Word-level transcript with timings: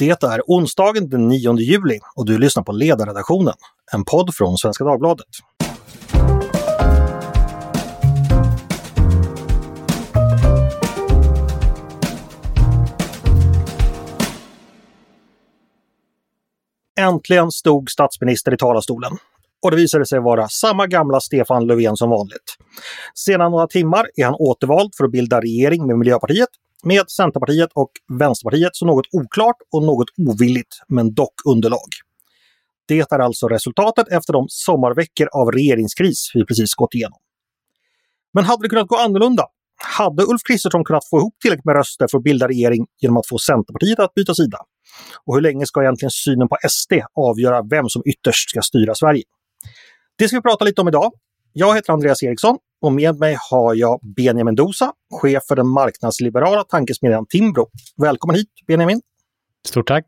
Det 0.00 0.22
är 0.22 0.42
onsdagen 0.46 1.08
den 1.08 1.28
9 1.28 1.56
juli 1.58 1.98
och 2.16 2.26
du 2.26 2.38
lyssnar 2.38 2.62
på 2.62 2.72
Ledarredaktionen, 2.72 3.54
en 3.92 4.04
podd 4.04 4.34
från 4.34 4.56
Svenska 4.56 4.84
Dagbladet. 4.84 5.26
Äntligen 17.00 17.50
stod 17.50 17.90
statsminister 17.90 18.54
i 18.54 18.56
talarstolen. 18.56 19.12
Och 19.62 19.70
det 19.70 19.76
visade 19.76 20.06
sig 20.06 20.20
vara 20.20 20.48
samma 20.48 20.86
gamla 20.86 21.20
Stefan 21.20 21.66
Löfven 21.66 21.96
som 21.96 22.10
vanligt. 22.10 22.56
Sedan 23.14 23.50
några 23.50 23.66
timmar 23.66 24.06
är 24.16 24.24
han 24.24 24.34
återvald 24.38 24.90
för 24.96 25.04
att 25.04 25.10
bilda 25.10 25.40
regering 25.40 25.86
med 25.86 25.98
Miljöpartiet, 25.98 26.48
med 26.84 27.10
Centerpartiet 27.10 27.70
och 27.74 27.90
Vänsterpartiet 28.18 28.76
så 28.76 28.86
något 28.86 29.06
oklart 29.12 29.56
och 29.72 29.82
något 29.82 30.08
ovilligt, 30.18 30.76
men 30.88 31.14
dock 31.14 31.34
underlag. 31.44 31.88
Det 32.86 33.12
är 33.12 33.18
alltså 33.18 33.48
resultatet 33.48 34.08
efter 34.08 34.32
de 34.32 34.46
sommarveckor 34.48 35.28
av 35.32 35.52
regeringskris 35.52 36.30
vi 36.34 36.44
precis 36.44 36.74
gått 36.74 36.94
igenom. 36.94 37.18
Men 38.32 38.44
hade 38.44 38.62
det 38.62 38.68
kunnat 38.68 38.88
gå 38.88 38.96
annorlunda? 38.96 39.46
Hade 39.82 40.22
Ulf 40.22 40.42
Kristersson 40.48 40.84
kunnat 40.84 41.08
få 41.10 41.18
ihop 41.18 41.34
tillräckligt 41.42 41.64
med 41.64 41.76
röster 41.76 42.06
för 42.10 42.18
att 42.18 42.24
bilda 42.24 42.48
regering 42.48 42.86
genom 43.00 43.16
att 43.16 43.28
få 43.28 43.38
Centerpartiet 43.38 43.98
att 43.98 44.14
byta 44.14 44.34
sida? 44.34 44.58
Och 45.24 45.34
hur 45.34 45.42
länge 45.42 45.66
ska 45.66 45.82
egentligen 45.82 46.10
synen 46.10 46.48
på 46.48 46.56
SD 46.68 46.92
avgöra 47.14 47.62
vem 47.70 47.88
som 47.88 48.02
ytterst 48.06 48.50
ska 48.50 48.62
styra 48.62 48.94
Sverige? 48.94 49.22
Det 50.18 50.28
ska 50.28 50.36
vi 50.36 50.42
prata 50.42 50.64
lite 50.64 50.80
om 50.80 50.88
idag. 50.88 51.12
Jag 51.52 51.74
heter 51.74 51.92
Andreas 51.92 52.22
Eriksson 52.22 52.58
och 52.82 52.92
med 52.92 53.18
mig 53.18 53.36
har 53.50 53.74
jag 53.74 54.00
Benjamin 54.16 54.54
Dosa, 54.54 54.92
chef 55.20 55.42
för 55.48 55.56
den 55.56 55.68
marknadsliberala 55.68 56.64
tankesmedjan 56.64 57.26
Timbro. 57.26 57.66
Välkommen 57.96 58.36
hit 58.36 58.48
Benjamin! 58.66 59.00
Stort 59.68 59.88
tack! 59.88 60.04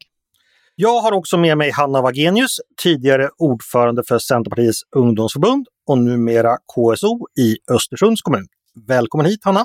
Jag 0.74 1.00
har 1.00 1.12
också 1.12 1.38
med 1.38 1.58
mig 1.58 1.70
Hanna 1.70 2.02
Wagenius, 2.02 2.56
tidigare 2.82 3.30
ordförande 3.38 4.02
för 4.08 4.18
Centerpartiets 4.18 4.78
ungdomsförbund 4.96 5.66
och 5.86 5.98
numera 5.98 6.56
KSO 6.56 7.26
i 7.40 7.56
Östersunds 7.74 8.22
kommun. 8.22 8.46
Välkommen 8.88 9.26
hit 9.26 9.40
Hanna! 9.44 9.64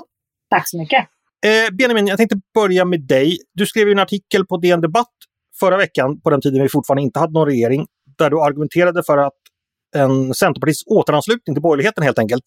Tack 0.50 0.68
så 0.68 0.78
mycket! 0.78 1.06
Eh, 1.46 1.74
Benjamin, 1.74 2.06
jag 2.06 2.16
tänkte 2.16 2.40
börja 2.54 2.84
med 2.84 3.00
dig. 3.00 3.38
Du 3.54 3.66
skrev 3.66 3.88
en 3.88 3.98
artikel 3.98 4.46
på 4.46 4.56
DN 4.56 4.80
Debatt 4.80 5.14
förra 5.60 5.76
veckan, 5.76 6.20
på 6.20 6.30
den 6.30 6.40
tiden 6.40 6.62
vi 6.62 6.68
fortfarande 6.68 7.02
inte 7.02 7.18
hade 7.18 7.32
någon 7.32 7.46
regering, 7.46 7.86
där 8.18 8.30
du 8.30 8.40
argumenterade 8.40 9.02
för 9.02 9.18
att 9.18 9.37
en 9.96 10.34
Centerpartiets 10.34 10.82
återanslutning 10.86 11.54
till 11.54 11.62
borgerligheten 11.62 12.04
helt 12.04 12.18
enkelt. 12.18 12.44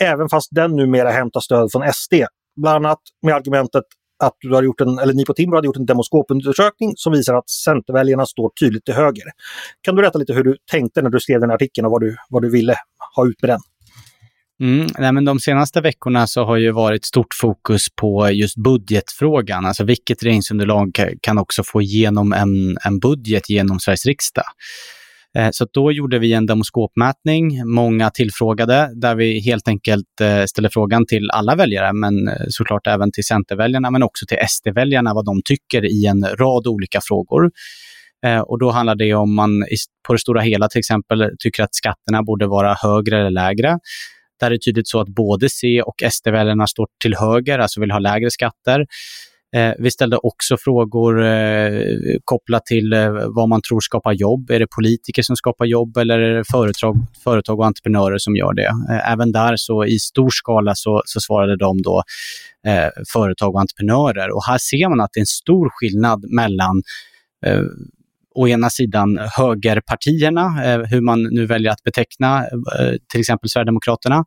Även 0.00 0.28
fast 0.28 0.48
den 0.50 0.76
numera 0.76 1.10
hämtar 1.10 1.40
stöd 1.40 1.72
från 1.72 1.92
SD. 1.92 2.14
Bland 2.56 2.86
annat 2.86 3.00
med 3.22 3.34
argumentet 3.34 3.84
att 4.24 4.36
du 4.40 4.54
har 4.54 4.62
gjort 4.62 4.80
en, 4.80 4.98
eller 4.98 5.14
ni 5.14 5.24
på 5.24 5.34
Timbro 5.34 5.56
hade 5.56 5.66
gjort 5.66 5.76
en 5.76 5.86
demoskopundersökning 5.86 6.92
som 6.96 7.12
visar 7.12 7.34
att 7.34 7.50
Centerväljarna 7.50 8.26
står 8.26 8.50
tydligt 8.60 8.84
till 8.84 8.94
höger. 8.94 9.24
Kan 9.80 9.94
du 9.94 10.02
berätta 10.02 10.18
lite 10.18 10.32
hur 10.32 10.44
du 10.44 10.56
tänkte 10.70 11.02
när 11.02 11.10
du 11.10 11.20
skrev 11.20 11.40
den 11.40 11.50
artikeln 11.50 11.84
och 11.84 11.90
vad 11.90 12.00
du, 12.00 12.16
vad 12.28 12.42
du 12.42 12.50
ville 12.50 12.76
ha 13.16 13.26
ut 13.26 13.42
med 13.42 13.50
den? 13.50 13.60
Mm, 14.60 14.86
nej, 14.98 15.12
men 15.12 15.24
de 15.24 15.40
senaste 15.40 15.80
veckorna 15.80 16.26
så 16.26 16.44
har 16.44 16.56
ju 16.56 16.70
varit 16.70 17.04
stort 17.04 17.34
fokus 17.34 17.86
på 17.96 18.30
just 18.30 18.56
budgetfrågan. 18.56 19.66
Alltså 19.66 19.84
vilket 19.84 20.22
regeringsunderlag 20.22 20.98
kan 21.20 21.38
också 21.38 21.62
få 21.66 21.82
igenom 21.82 22.32
en, 22.32 22.76
en 22.84 22.98
budget 22.98 23.50
genom 23.50 23.80
Sveriges 23.80 24.06
riksdag. 24.06 24.44
Eh, 25.38 25.48
så 25.52 25.66
då 25.72 25.92
gjorde 25.92 26.18
vi 26.18 26.32
en 26.32 26.46
demoskopmätning, 26.46 27.66
många 27.66 28.10
tillfrågade, 28.10 28.90
där 28.94 29.14
vi 29.14 29.40
helt 29.40 29.68
enkelt 29.68 30.20
eh, 30.20 30.44
ställde 30.44 30.70
frågan 30.70 31.06
till 31.06 31.30
alla 31.30 31.56
väljare, 31.56 31.92
men 31.92 32.28
eh, 32.28 32.34
såklart 32.48 32.86
även 32.86 33.12
till 33.12 33.24
Centerväljarna, 33.24 33.90
men 33.90 34.02
också 34.02 34.26
till 34.26 34.38
SD-väljarna, 34.48 35.14
vad 35.14 35.24
de 35.24 35.42
tycker 35.44 35.84
i 35.84 36.06
en 36.06 36.24
rad 36.24 36.66
olika 36.66 37.00
frågor. 37.02 37.50
Och 38.46 38.58
då 38.58 38.70
handlar 38.70 38.94
det 38.94 39.14
om 39.14 39.34
man 39.34 39.64
på 40.06 40.12
det 40.12 40.18
stora 40.18 40.40
hela 40.40 40.68
till 40.68 40.78
exempel 40.78 41.30
tycker 41.38 41.62
att 41.62 41.74
skatterna 41.74 42.22
borde 42.22 42.46
vara 42.46 42.74
högre 42.74 43.20
eller 43.20 43.30
lägre. 43.30 43.78
Där 44.40 44.46
är 44.46 44.50
det 44.50 44.58
tydligt 44.64 44.88
så 44.88 45.00
att 45.00 45.08
både 45.08 45.48
C 45.48 45.82
och 45.82 45.94
SD-väljarna 46.10 46.66
står 46.66 46.86
till 47.02 47.14
höger, 47.16 47.58
alltså 47.58 47.80
vill 47.80 47.90
ha 47.90 47.98
lägre 47.98 48.30
skatter. 48.30 48.86
Eh, 49.54 49.72
vi 49.78 49.90
ställde 49.90 50.16
också 50.16 50.56
frågor 50.56 51.24
eh, 51.24 51.70
kopplat 52.24 52.66
till 52.66 52.92
eh, 52.92 53.10
vad 53.28 53.48
man 53.48 53.62
tror 53.62 53.80
skapar 53.80 54.12
jobb. 54.12 54.50
Är 54.50 54.58
det 54.58 54.66
politiker 54.66 55.22
som 55.22 55.36
skapar 55.36 55.64
jobb 55.64 55.96
eller 55.96 56.18
är 56.18 56.36
det 56.36 56.44
företag, 56.50 56.96
företag 57.24 57.58
och 57.58 57.66
entreprenörer 57.66 58.18
som 58.18 58.36
gör 58.36 58.54
det? 58.54 58.66
Eh, 58.90 59.12
även 59.12 59.32
där 59.32 59.56
så 59.56 59.84
i 59.84 59.98
stor 59.98 60.30
skala 60.30 60.74
så, 60.74 61.02
så 61.04 61.20
svarade 61.20 61.56
de 61.56 61.82
då 61.82 62.02
eh, 62.66 62.88
företag 63.12 63.54
och 63.54 63.60
entreprenörer. 63.60 64.36
Och 64.36 64.44
här 64.46 64.58
ser 64.58 64.88
man 64.88 65.00
att 65.00 65.10
det 65.12 65.18
är 65.18 65.22
en 65.22 65.26
stor 65.26 65.68
skillnad 65.70 66.24
mellan 66.30 66.82
eh, 67.46 67.62
å 68.34 68.48
ena 68.48 68.70
sidan 68.70 69.18
högerpartierna, 69.36 70.64
eh, 70.64 70.80
hur 70.80 71.00
man 71.00 71.22
nu 71.22 71.46
väljer 71.46 71.72
att 71.72 71.82
beteckna 71.82 72.44
eh, 72.44 72.94
till 73.08 73.20
exempel 73.20 73.50
Sverigedemokraterna. 73.50 74.24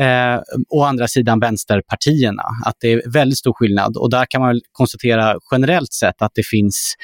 Eh, 0.00 0.40
å 0.68 0.82
andra 0.82 1.08
sidan 1.08 1.40
vänsterpartierna, 1.40 2.42
att 2.64 2.76
det 2.80 2.92
är 2.92 3.12
väldigt 3.12 3.38
stor 3.38 3.52
skillnad. 3.52 3.96
Och 3.96 4.10
där 4.10 4.26
kan 4.30 4.40
man 4.40 4.60
konstatera 4.72 5.36
generellt 5.52 5.92
sett 5.92 6.22
att 6.22 6.32
det 6.34 6.46
finns 6.46 6.94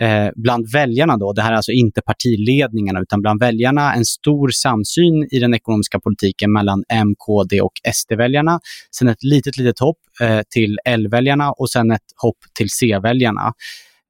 eh, 0.00 0.28
bland 0.36 0.72
väljarna, 0.72 1.16
då, 1.16 1.32
det 1.32 1.42
här 1.42 1.52
är 1.52 1.56
alltså 1.56 1.72
inte 1.72 2.00
partiledningarna, 2.00 3.00
utan 3.00 3.20
bland 3.20 3.40
väljarna 3.40 3.94
en 3.94 4.04
stor 4.04 4.48
samsyn 4.48 5.28
i 5.30 5.38
den 5.38 5.54
ekonomiska 5.54 6.00
politiken 6.00 6.52
mellan 6.52 6.84
M, 6.88 7.14
KD 7.18 7.60
och 7.60 7.72
SD-väljarna. 7.92 8.60
Sen 8.98 9.08
ett 9.08 9.22
litet, 9.22 9.56
litet 9.56 9.78
hopp 9.78 9.98
eh, 10.20 10.40
till 10.50 10.78
L-väljarna 10.84 11.52
och 11.52 11.70
sen 11.70 11.90
ett 11.90 12.08
hopp 12.22 12.38
till 12.58 12.70
C-väljarna. 12.70 13.52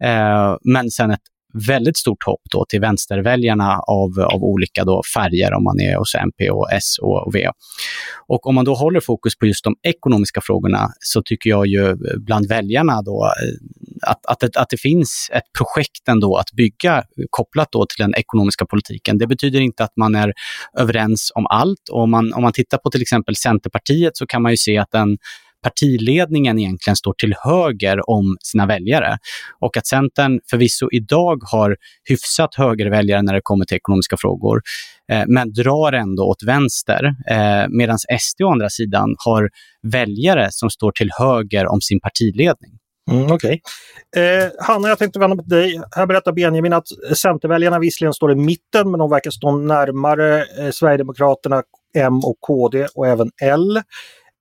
Eh, 0.05 0.57
men 0.65 0.91
sen 0.91 1.11
ett 1.11 1.21
väldigt 1.67 1.97
stort 1.97 2.25
hopp 2.25 2.41
då 2.53 2.65
till 2.69 2.81
vänsterväljarna 2.81 3.79
av, 3.79 4.21
av 4.21 4.45
olika 4.45 4.85
då 4.85 5.03
färger 5.15 5.55
om 5.55 5.65
man 5.65 5.81
är 5.81 5.97
hos 5.97 6.15
MP 6.15 6.51
och 6.51 6.73
S 6.73 6.99
och, 7.03 7.35
V. 7.35 7.49
Och 8.27 8.47
om 8.47 8.55
man 8.55 8.65
då 8.65 8.75
håller 8.75 9.01
fokus 9.01 9.39
på 9.39 9.47
just 9.47 9.65
de 9.65 9.77
ekonomiska 9.83 10.41
frågorna 10.41 10.89
så 11.01 11.23
tycker 11.23 11.51
jag 11.51 11.67
ju 11.67 11.97
bland 12.17 12.49
väljarna 12.49 13.03
då 13.03 13.25
att, 14.07 14.27
att, 14.27 14.27
att, 14.27 14.41
det, 14.41 14.61
att 14.61 14.71
det 14.71 14.81
finns 14.81 15.31
ett 15.33 15.53
projekt 15.59 16.09
ändå 16.09 16.37
att 16.37 16.53
bygga 16.53 17.05
kopplat 17.31 17.69
då 17.73 17.87
till 17.87 18.03
den 18.05 18.15
ekonomiska 18.15 18.67
politiken. 18.67 19.19
Det 19.19 19.27
betyder 19.27 19.61
inte 19.61 19.85
att 19.85 19.97
man 19.97 20.15
är 20.15 20.33
överens 20.79 21.33
om 21.35 21.47
allt. 21.47 21.89
Och 21.91 22.03
om, 22.03 22.11
man, 22.11 22.33
om 22.33 22.43
man 22.43 22.53
tittar 22.53 22.79
på 22.79 22.91
till 22.91 23.03
exempel 23.03 23.37
Centerpartiet 23.37 24.17
så 24.17 24.27
kan 24.27 24.43
man 24.43 24.53
ju 24.53 24.57
se 24.57 24.79
att 24.79 24.91
den 24.91 25.19
partiledningen 25.63 26.59
egentligen 26.59 26.97
står 26.97 27.13
till 27.13 27.35
höger 27.43 28.11
om 28.11 28.37
sina 28.43 28.67
väljare. 28.67 29.19
Och 29.61 29.77
att 29.77 29.87
Centern 29.87 30.41
förvisso 30.51 30.89
idag 30.93 31.43
har 31.53 31.77
hyfsat 32.09 32.55
högerväljare 32.55 33.23
när 33.23 33.35
det 33.35 33.41
kommer 33.43 33.65
till 33.65 33.77
ekonomiska 33.77 34.17
frågor, 34.17 34.61
eh, 35.13 35.25
men 35.27 35.53
drar 35.53 35.93
ändå 35.93 36.23
åt 36.23 36.43
vänster. 36.47 37.05
Eh, 37.31 37.69
Medan 37.69 37.99
SD 38.21 38.43
å 38.43 38.53
andra 38.53 38.71
sidan 38.71 39.15
har 39.19 39.51
väljare 39.83 40.49
som 40.51 40.71
står 40.71 40.93
till 40.93 41.11
höger 41.19 41.67
om 41.67 41.81
sin 41.81 42.01
partiledning. 42.01 42.79
Mm, 43.11 43.33
Okej. 43.33 43.61
Okay. 44.15 44.25
Eh, 44.25 44.51
Hanna, 44.61 44.89
jag 44.89 44.99
tänkte 44.99 45.19
vända 45.19 45.37
mig 45.37 45.45
till 45.45 45.57
dig. 45.57 45.81
Här 45.97 46.07
berättar 46.07 46.33
Benjamin 46.33 46.73
att 46.73 46.89
Centerväljarna 47.17 47.79
visserligen 47.79 48.15
står 48.15 48.33
i 48.33 48.35
mitten, 48.35 48.91
men 48.91 48.99
de 48.99 49.11
verkar 49.11 49.31
stå 49.31 49.57
närmare 49.57 50.45
eh, 50.59 50.71
Sverigedemokraterna, 50.71 51.63
M 51.97 52.21
och 52.25 52.37
KD 52.41 52.87
och 52.95 53.07
även 53.07 53.31
L. 53.43 53.83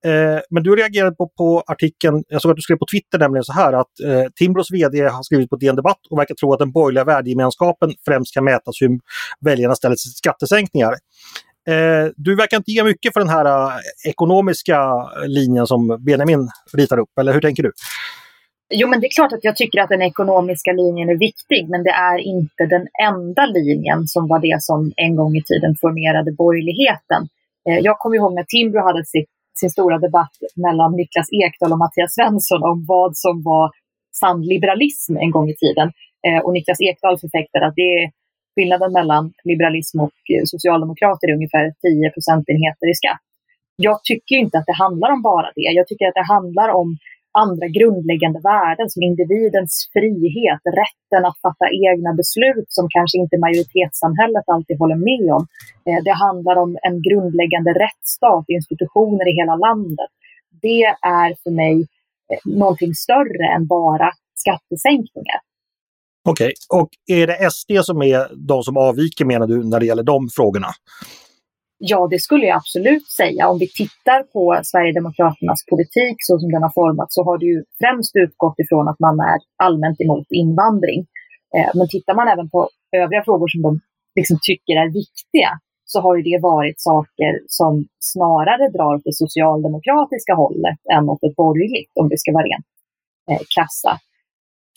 Eh, 0.08 0.40
men 0.50 0.64
du 0.64 0.76
reagerade 0.76 1.16
på, 1.16 1.30
på 1.38 1.64
artikeln, 1.68 2.24
jag 2.28 2.42
såg 2.42 2.52
att 2.52 2.56
du 2.56 2.62
skrev 2.62 2.78
på 2.78 2.86
Twitter 2.92 3.20
nämligen 3.20 3.44
så 3.44 3.54
här 3.54 3.74
att 3.74 4.00
eh, 4.06 4.32
Timbros 4.36 4.72
VD 4.72 5.02
har 5.02 5.24
skrivit 5.24 5.50
på 5.50 5.56
DN 5.56 5.76
Debatt 5.76 6.00
och 6.10 6.20
verkar 6.20 6.36
tro 6.36 6.54
att 6.54 6.60
den 6.60 6.72
borgerliga 6.72 7.04
värdegemenskapen 7.04 7.94
främst 8.06 8.34
kan 8.34 8.44
mätas 8.44 8.82
hur 8.82 9.00
väljarna 9.40 9.76
ställer 9.76 9.96
sig 9.96 10.12
till 10.12 10.18
skattesänkningar. 10.18 10.94
Eh, 11.70 12.12
du 12.16 12.36
verkar 12.36 12.58
inte 12.58 12.72
ge 12.72 12.84
mycket 12.84 13.14
för 13.14 13.20
den 13.20 13.30
här 13.30 13.46
eh, 13.46 13.80
ekonomiska 14.10 14.80
linjen 15.28 15.68
som 15.68 15.98
Benjamin 16.06 16.50
ritar 16.74 17.00
upp, 17.00 17.18
eller 17.20 17.34
hur 17.34 17.42
tänker 17.42 17.64
du? 17.64 17.72
Jo, 18.70 18.88
men 18.88 19.00
det 19.00 19.08
är 19.08 19.16
klart 19.16 19.34
att 19.34 19.44
jag 19.44 19.56
tycker 19.56 19.82
att 19.82 19.90
den 19.90 20.02
ekonomiska 20.02 20.72
linjen 20.72 21.10
är 21.10 21.18
viktig, 21.18 21.70
men 21.70 21.84
det 21.84 21.90
är 21.90 22.18
inte 22.18 22.66
den 22.66 22.88
enda 23.08 23.46
linjen 23.46 24.08
som 24.08 24.28
var 24.28 24.40
det 24.40 24.58
som 24.60 24.92
en 24.96 25.16
gång 25.16 25.36
i 25.36 25.44
tiden 25.44 25.76
formerade 25.82 26.32
borgerligheten. 26.32 27.22
Eh, 27.70 27.80
jag 27.80 28.00
kommer 28.00 28.16
ihåg 28.16 28.34
när 28.34 28.44
Timbro 28.44 28.82
hade 28.82 29.06
sitt 29.06 29.30
sin 29.60 29.70
stora 29.70 29.98
debatt 29.98 30.36
mellan 30.56 30.92
Niklas 30.96 31.30
Ekdahl 31.44 31.72
och 31.72 31.82
Mattias 31.84 32.14
Svensson 32.16 32.64
om 32.64 32.86
vad 32.88 33.12
som 33.18 33.36
var 33.44 33.72
sann 34.20 34.42
liberalism 34.42 35.18
en 35.18 35.32
gång 35.32 35.50
i 35.50 35.56
tiden. 35.64 35.88
Eh, 36.28 36.40
och 36.44 36.54
Niklas 36.54 36.82
Ekdahl 36.82 37.20
förfäktade 37.20 37.68
att 37.68 37.76
det 37.76 37.90
är 38.00 38.12
skillnaden 38.56 38.92
mellan 38.94 39.24
liberalism 39.44 40.00
och 40.06 40.20
eh, 40.34 40.44
socialdemokrater 40.54 41.28
är 41.28 41.34
ungefär 41.40 41.66
10 41.82 42.12
procentenheter 42.16 42.88
i 42.92 42.96
skatt. 43.02 43.24
Jag 43.76 44.04
tycker 44.04 44.36
inte 44.36 44.58
att 44.58 44.66
det 44.66 44.78
handlar 44.84 45.10
om 45.12 45.22
bara 45.22 45.50
det. 45.56 45.70
Jag 45.80 45.88
tycker 45.88 46.08
att 46.08 46.20
det 46.22 46.34
handlar 46.36 46.70
om 46.82 46.98
andra 47.32 47.68
grundläggande 47.68 48.40
värden 48.40 48.90
som 48.90 49.04
individens 49.04 49.90
frihet, 49.94 50.62
rätten 50.82 51.26
att 51.26 51.42
fatta 51.46 51.66
egna 51.88 52.12
beslut 52.22 52.70
som 52.78 52.86
kanske 52.90 53.18
inte 53.18 53.38
majoritetssamhället 53.38 54.46
alltid 54.48 54.80
håller 54.80 55.00
med 55.10 55.34
om. 55.38 55.44
Eh, 55.88 56.04
det 56.08 56.16
handlar 56.26 56.56
om 56.56 56.78
en 56.88 57.02
grundläggande 57.08 57.72
rättsstat, 57.86 58.46
institutioner 58.48 59.26
i 59.32 59.34
hela 59.42 59.56
landet. 59.56 60.12
Det 60.62 60.84
är 61.22 61.30
för 61.44 61.52
mig 61.52 61.76
eh, 62.32 62.42
någonting 62.46 62.94
större 62.94 63.46
än 63.56 63.68
bara 63.68 64.10
skattesänkningar. 64.36 65.40
Okej, 66.30 66.54
okay. 66.70 66.80
och 66.82 66.90
är 67.08 67.28
det 67.28 67.52
SD 67.52 67.72
som 67.82 68.02
är 68.02 68.48
de 68.48 68.64
som 68.64 68.78
avviker 68.78 69.26
menar 69.26 69.48
du 69.48 69.64
när 69.64 69.80
det 69.80 69.86
gäller 69.86 70.04
de 70.04 70.30
frågorna? 70.36 70.68
Ja, 71.78 72.08
det 72.12 72.20
skulle 72.20 72.46
jag 72.46 72.58
absolut 72.58 73.08
säga. 73.08 73.48
Om 73.48 73.60
vi 73.60 73.68
tittar 73.82 74.24
på 74.24 74.60
Sverigedemokraternas 74.64 75.66
politik 75.72 76.18
så 76.20 76.40
som 76.40 76.52
den 76.52 76.64
har 76.64 76.74
formats 76.82 77.16
så 77.16 77.24
har 77.24 77.38
det 77.38 77.46
ju 77.46 77.64
främst 77.82 78.12
utgått 78.16 78.60
ifrån 78.60 78.88
att 78.88 79.00
man 79.00 79.20
är 79.20 79.40
allmänt 79.64 80.02
emot 80.02 80.28
invandring. 80.30 81.00
Eh, 81.56 81.72
men 81.78 81.88
tittar 81.88 82.16
man 82.16 82.28
även 82.28 82.50
på 82.50 82.70
övriga 83.02 83.24
frågor 83.24 83.48
som 83.48 83.62
de 83.62 83.80
liksom 84.20 84.38
tycker 84.42 84.74
är 84.84 84.90
viktiga 85.04 85.52
så 85.92 86.02
har 86.02 86.16
ju 86.18 86.24
det 86.30 86.40
varit 86.42 86.80
saker 86.82 87.32
som 87.48 87.86
snarare 88.00 88.70
drar 88.76 88.96
åt 88.96 89.04
det 89.04 89.16
socialdemokratiska 89.24 90.34
hållet 90.34 90.80
än 90.96 91.10
åt 91.10 91.24
ett 91.24 91.36
borgerligt, 91.36 91.92
om 92.00 92.10
vi 92.10 92.18
ska 92.18 92.32
vara 92.32 92.44
rent 92.44 92.68
eh, 93.32 93.44
krassa. 93.56 94.00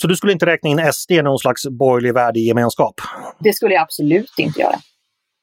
Så 0.00 0.06
du 0.06 0.16
skulle 0.16 0.32
inte 0.32 0.46
räkna 0.46 0.70
in 0.70 0.92
SD 0.92 1.10
i 1.10 1.22
någon 1.22 1.38
slags 1.38 1.62
borgerlig 1.66 2.14
värdegemenskap? 2.14 2.94
Det 3.38 3.52
skulle 3.52 3.74
jag 3.74 3.82
absolut 3.82 4.34
inte 4.38 4.60
göra. 4.60 4.76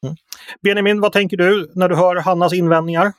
Mm. 0.03 0.15
Benjamin, 0.63 1.01
vad 1.01 1.11
tänker 1.11 1.37
du 1.37 1.71
när 1.75 1.89
du 1.89 1.95
hör 1.95 2.15
Hannas 2.15 2.53
invändningar? 2.53 3.13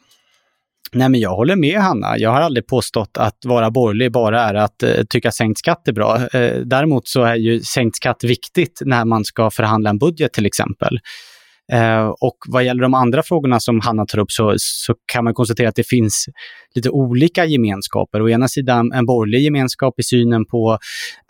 Nej, 0.93 1.09
men 1.09 1.21
jag 1.21 1.37
håller 1.37 1.57
med 1.57 1.81
Hanna. 1.81 2.19
Jag 2.19 2.31
har 2.31 2.41
aldrig 2.41 2.67
påstått 2.67 3.17
att 3.19 3.37
vara 3.45 3.71
borgerlig 3.71 4.13
bara 4.13 4.41
är 4.41 4.55
att 4.55 4.83
eh, 4.83 5.05
tycka 5.11 5.31
sänkt 5.31 5.59
skatt 5.59 5.89
är 5.89 5.93
bra. 5.93 6.17
Eh, 6.33 6.61
däremot 6.61 7.09
så 7.09 7.23
är 7.23 7.35
ju 7.35 7.61
sänkt 7.61 7.97
skatt 7.97 8.25
viktigt 8.25 8.83
när 8.85 9.05
man 9.05 9.25
ska 9.25 9.51
förhandla 9.51 9.91
en 9.91 9.99
budget 9.99 10.33
till 10.33 10.47
exempel. 10.47 10.99
Eh, 11.73 12.07
och 12.07 12.37
vad 12.49 12.65
gäller 12.65 12.83
de 12.83 12.95
andra 12.95 13.23
frågorna 13.23 13.61
som 13.61 13.81
Hanna 13.81 14.07
tar 14.07 14.19
upp 14.19 14.31
så, 14.31 14.55
så 14.57 14.95
kan 15.13 15.25
man 15.25 15.35
konstatera 15.35 15.69
att 15.69 15.75
det 15.75 15.89
finns 15.89 16.27
lite 16.75 16.91
olika 16.91 17.45
gemenskaper. 17.45 18.23
Å 18.23 18.29
ena 18.29 18.49
sidan 18.49 18.93
en 18.93 19.07
borgerlig 19.07 19.41
gemenskap 19.41 20.01
i 20.01 20.03
synen 20.03 20.45
på 20.47 20.79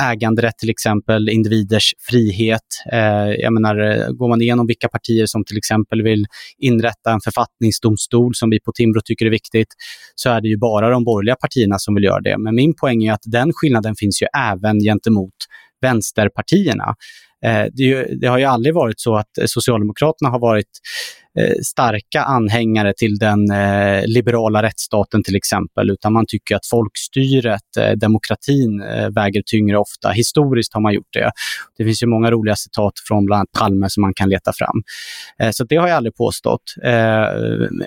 äganderätt 0.03 0.59
till 0.59 0.71
exempel, 0.71 1.29
individers 1.29 1.95
frihet. 2.11 2.63
Eh, 2.93 3.31
jag 3.39 3.53
menar, 3.53 3.77
går 4.13 4.29
man 4.29 4.43
igenom 4.43 4.67
vilka 4.67 4.89
partier 4.89 5.27
som 5.27 5.45
till 5.45 5.59
exempel 5.59 6.03
vill 6.03 6.27
inrätta 6.59 7.13
en 7.13 7.21
författningsdomstol 7.21 8.35
som 8.35 8.51
vi 8.51 8.61
på 8.61 8.73
Timbro 8.73 9.01
tycker 9.05 9.27
är 9.27 9.31
viktigt, 9.31 9.69
så 10.15 10.31
är 10.31 10.41
det 10.41 10.49
ju 10.49 10.59
bara 10.59 10.91
de 10.91 11.05
borgerliga 11.05 11.37
partierna 11.37 11.79
som 11.79 11.95
vill 11.95 12.05
göra 12.05 12.21
det. 12.21 12.39
Men 12.39 12.55
min 12.55 12.75
poäng 12.75 13.05
är 13.05 13.13
att 13.13 13.23
den 13.25 13.53
skillnaden 13.55 13.95
finns 13.99 14.23
ju 14.23 14.27
även 14.37 14.81
gentemot 14.81 15.35
vänsterpartierna. 15.81 16.95
Eh, 17.47 17.67
det, 17.73 18.21
det, 18.21 18.27
har 18.27 18.39
ju 18.39 18.45
aldrig 18.45 18.75
varit 18.75 19.01
så 19.01 19.17
att 19.17 19.39
eh, 19.39 19.45
Socialdemokraterna 19.47 20.31
har 20.31 20.39
varit 20.39 20.71
Eh, 21.39 21.55
starka 21.65 22.23
anhängare 22.23 22.93
till 22.97 23.19
den 23.19 23.51
eh, 23.51 24.07
liberala 24.07 24.63
rättsstaten 24.63 25.23
till 25.23 25.37
exempel, 25.37 25.91
utan 25.91 26.13
man 26.13 26.25
tycker 26.29 26.57
att 26.57 26.67
folkstyret, 26.67 27.77
eh, 27.79 27.93
demokratin 27.93 28.83
väger 29.15 29.43
tyngre 29.47 29.79
ofta. 29.79 30.11
Historiskt 30.11 30.75
har 30.75 30.81
man 30.81 30.95
gjort 30.95 31.13
det. 31.13 31.31
Det 31.79 31.85
finns 31.85 32.03
ju 32.03 32.07
många 32.07 32.31
roliga 32.31 32.57
citat 32.57 32.93
från 33.09 33.27
bland 33.27 33.39
annat 33.39 33.53
Palme 33.59 33.87
som 33.91 34.01
man 34.01 34.15
kan 34.15 34.29
leta 34.29 34.53
fram. 34.53 34.83
Så 35.53 35.65
det 35.65 35.77
har 35.77 35.89
jag 35.89 35.97
aldrig 35.97 36.15
påstått. 36.15 36.63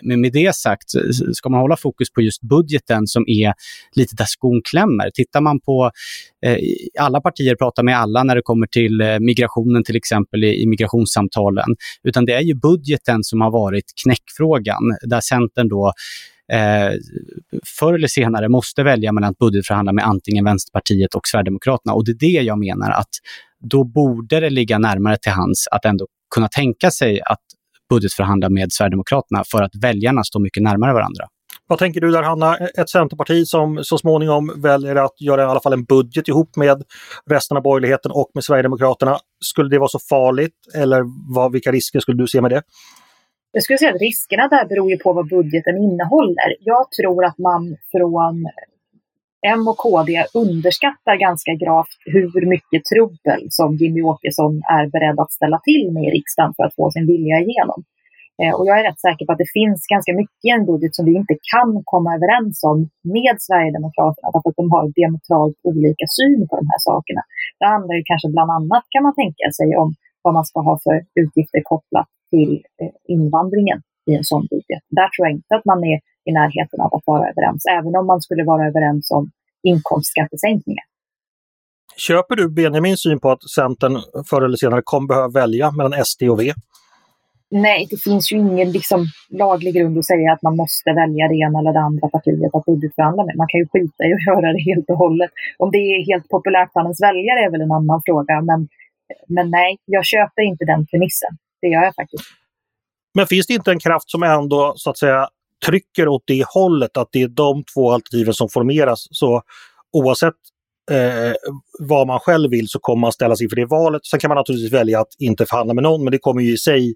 Men 0.01 0.21
med 0.21 0.33
det 0.33 0.56
sagt, 0.56 0.89
ska 1.33 1.50
man 1.50 1.59
hålla 1.59 1.77
fokus 1.77 2.12
på 2.12 2.21
just 2.21 2.42
budgeten 2.42 3.07
som 3.07 3.24
är 3.27 3.53
lite 3.95 4.15
där 4.15 4.25
skon 4.25 4.62
klämmer. 4.69 5.09
Tittar 5.13 5.42
man 5.42 5.59
på 5.59 5.92
alla 7.00 7.21
partier 7.21 7.56
pratar 7.56 7.83
med 7.83 7.98
alla 7.98 8.24
när 8.24 8.36
det 8.36 8.42
kommer 8.42 8.68
till 8.68 9.18
migrationen 9.19 9.83
till 9.83 9.95
exempel 9.95 10.44
i 10.44 10.65
migrationssamtalen, 10.65 11.75
utan 12.03 12.25
det 12.25 12.33
är 12.33 12.42
ju 12.42 12.56
budgeten 12.56 13.24
som 13.24 13.40
har 13.41 13.51
varit 13.51 13.85
knäckfrågan, 14.03 14.97
där 15.01 15.21
Centern 15.21 15.69
då 15.69 15.93
eh, 16.53 16.91
förr 17.79 17.93
eller 17.93 18.07
senare 18.07 18.49
måste 18.49 18.83
välja 18.83 19.11
mellan 19.11 19.29
att 19.29 19.38
budgetförhandla 19.38 19.91
med 19.93 20.05
antingen 20.05 20.45
Vänsterpartiet 20.45 21.15
och 21.15 21.27
Sverigedemokraterna. 21.27 21.93
Och 21.93 22.05
det 22.05 22.11
är 22.11 22.19
det 22.19 22.43
jag 22.43 22.59
menar 22.59 22.91
att 22.91 23.09
då 23.59 23.83
borde 23.83 24.39
det 24.39 24.49
ligga 24.49 24.77
närmare 24.77 25.17
till 25.17 25.31
hands 25.31 25.67
att 25.71 25.85
ändå 25.85 26.07
kunna 26.35 26.47
tänka 26.47 26.91
sig 26.91 27.21
att 27.21 27.39
budgetförhandla 27.89 28.49
med 28.49 28.71
Sverigedemokraterna 28.71 29.43
för 29.51 29.63
att 29.63 29.75
väljarna 29.81 30.23
står 30.23 30.39
mycket 30.39 30.63
närmare 30.63 30.93
varandra. 30.93 31.25
Vad 31.67 31.79
tänker 31.79 32.01
du 32.01 32.11
där 32.11 32.23
Hanna? 32.23 32.57
Ett 32.57 32.89
Centerparti 32.89 33.47
som 33.47 33.83
så 33.83 33.97
småningom 33.97 34.61
väljer 34.61 34.95
att 34.95 35.21
göra 35.21 35.41
i 35.41 35.45
alla 35.45 35.59
fall 35.59 35.73
en 35.73 35.83
budget 35.83 36.27
ihop 36.27 36.55
med 36.55 36.83
resten 37.29 37.57
av 37.57 37.63
borgerligheten 37.63 38.11
och 38.11 38.31
med 38.33 38.43
Sverigedemokraterna. 38.43 39.17
Skulle 39.45 39.69
det 39.69 39.79
vara 39.79 39.89
så 39.89 39.99
farligt 40.09 40.53
eller 40.75 41.03
vad, 41.35 41.51
vilka 41.51 41.71
risker 41.71 41.99
skulle 41.99 42.17
du 42.17 42.27
se 42.27 42.41
med 42.41 42.51
det? 42.51 42.61
Jag 43.53 43.63
skulle 43.63 43.77
säga 43.77 43.94
att 43.94 44.07
riskerna 44.09 44.48
där 44.48 44.65
beror 44.71 44.92
ju 44.92 44.98
på 44.98 45.13
vad 45.13 45.30
budgeten 45.30 45.77
innehåller. 45.77 46.50
Jag 46.59 46.86
tror 46.98 47.25
att 47.25 47.38
man 47.38 47.63
från 47.92 48.36
M 49.56 49.68
och 49.71 49.77
KD 49.77 50.12
underskattar 50.44 51.15
ganska 51.27 51.53
gravt 51.63 51.98
hur 52.13 52.45
mycket 52.53 52.81
trubbel 52.92 53.42
som 53.50 53.69
Jimmy 53.81 54.01
Åkesson 54.01 54.53
är 54.77 54.86
beredd 54.95 55.19
att 55.19 55.31
ställa 55.38 55.59
till 55.68 55.86
med 55.94 56.03
i 56.03 56.12
riksdagen 56.18 56.53
för 56.56 56.63
att 56.63 56.75
få 56.80 56.92
sin 56.92 57.07
vilja 57.13 57.38
igenom. 57.45 57.80
Eh, 58.42 58.53
och 58.57 58.65
jag 58.68 58.75
är 58.80 58.83
rätt 58.88 59.06
säker 59.07 59.25
på 59.25 59.31
att 59.33 59.44
det 59.44 59.56
finns 59.59 59.81
ganska 59.94 60.12
mycket 60.19 60.42
i 60.48 60.50
en 60.57 60.65
budget 60.71 60.94
som 60.95 61.06
vi 61.09 61.13
inte 61.21 61.36
kan 61.53 61.69
komma 61.92 62.09
överens 62.18 62.56
om 62.71 62.77
med 63.15 63.36
Sverigedemokraterna 63.48 64.27
därför 64.33 64.50
att 64.50 64.62
de 64.62 64.68
har 64.75 64.83
diametralt 65.00 65.57
olika 65.71 66.06
syn 66.18 66.42
på 66.50 66.53
de 66.59 66.65
här 66.71 66.81
sakerna. 66.89 67.21
Det 67.59 67.68
handlar 67.74 67.95
ju 68.00 68.03
kanske 68.12 68.27
bland 68.36 68.51
annat, 68.57 68.83
kan 68.94 69.03
man 69.07 69.15
tänka 69.21 69.45
sig, 69.57 69.69
om 69.81 69.89
vad 70.24 70.33
man 70.38 70.45
ska 70.50 70.57
ha 70.69 70.75
för 70.86 70.95
utgifter 71.24 71.62
kopplat 71.74 72.09
till 72.31 72.51
eh, 72.81 73.13
invandringen 73.16 73.80
i 74.06 74.16
en 74.16 74.24
sån 74.24 74.48
budget. 74.50 74.83
Där 74.89 75.10
tror 75.10 75.28
jag 75.28 75.31
inte 75.38 75.56
att 75.56 75.66
man 75.66 75.83
är 75.83 76.00
i 76.25 76.31
närheten 76.31 76.81
av 76.81 76.95
att 76.95 77.04
vara 77.06 77.30
överens, 77.30 77.63
även 77.80 77.95
om 77.95 78.06
man 78.07 78.22
skulle 78.22 78.44
vara 78.44 78.68
överens 78.68 79.12
om 79.12 79.31
inkomstskattesänkningar. 79.63 80.86
Köper 81.98 82.36
du 82.36 82.50
Benjamins 82.50 83.01
syn 83.01 83.19
på 83.19 83.31
att 83.31 83.44
Centern 83.50 83.95
förr 84.30 84.42
eller 84.42 84.57
senare 84.57 84.81
kommer 84.83 85.07
behöva 85.07 85.28
välja 85.28 85.72
mellan 85.72 86.06
SD 86.06 86.24
och 86.24 86.39
V? 86.42 86.54
Nej, 87.54 87.88
det 87.89 87.98
finns 87.98 88.31
ju 88.31 88.38
ingen 88.38 88.72
liksom, 88.72 89.06
laglig 89.30 89.74
grund 89.75 89.98
att 89.98 90.06
säga 90.06 90.34
att 90.34 90.42
man 90.42 90.56
måste 90.56 90.89
välja 90.94 91.27
det 91.27 91.36
ena 91.36 91.60
eller 91.60 91.74
det 91.74 91.80
andra 91.80 92.07
partiet 92.10 92.56
att 92.56 92.66
budgetförhandla 92.66 93.25
med. 93.25 93.36
Man 93.38 93.48
kan 93.50 93.60
ju 93.60 93.68
skita 93.72 94.04
i 94.06 94.13
att 94.13 94.25
göra 94.30 94.54
det 94.54 94.63
helt 94.69 94.89
och 94.89 94.98
hållet. 94.98 95.31
Om 95.57 95.72
det 95.72 95.77
är 95.77 96.06
helt 96.12 96.27
populärt 96.30 96.74
bland 96.74 96.86
ens 96.86 97.04
väljare 97.07 97.39
är 97.45 97.51
väl 97.51 97.62
en 97.62 97.72
annan 97.72 98.01
fråga, 98.06 98.42
men, 98.42 98.68
men 99.27 99.51
nej, 99.51 99.77
jag 99.86 100.06
köper 100.06 100.42
inte 100.42 100.66
den 100.66 100.86
premissen. 100.92 101.34
Det 101.62 101.68
gör 101.68 101.84
jag 101.84 101.96
faktiskt. 101.96 102.24
Men 103.13 103.28
finns 103.28 103.48
det 103.48 103.54
inte 103.54 103.72
en 103.72 103.80
kraft 103.80 104.10
som 104.10 104.24
ändå 104.24 104.74
så 104.75 104.90
att 104.90 104.98
säga 104.98 105.28
trycker 105.66 106.08
åt 106.08 106.24
det 106.28 106.46
hållet, 106.48 106.98
att 106.98 107.10
det 107.12 107.22
är 107.22 107.28
de 107.28 107.63
två 107.74 107.92
alternativen 107.92 108.34
som 108.34 108.50
formeras. 108.50 109.08
Så 109.12 109.42
oavsett 109.94 110.34
eh, 110.92 111.34
vad 111.80 112.08
man 112.08 112.19
själv 112.19 112.52
vill 112.52 112.68
så 112.68 112.80
kommer 112.80 113.02
man 113.02 113.12
ställas 113.12 113.42
inför 113.42 113.56
det 113.56 113.66
valet. 113.66 114.06
Sen 114.06 114.19
kan 114.19 114.30
man 114.30 114.36
naturligtvis 114.36 114.74
välja 114.74 115.00
att 115.00 115.16
inte 115.19 115.46
förhandla 115.46 115.74
med 115.74 115.84
någon, 115.84 116.03
men 116.03 116.12
det 116.12 116.18
kommer 116.18 116.41
ju 116.41 116.53
i 116.53 116.58
sig 116.58 116.96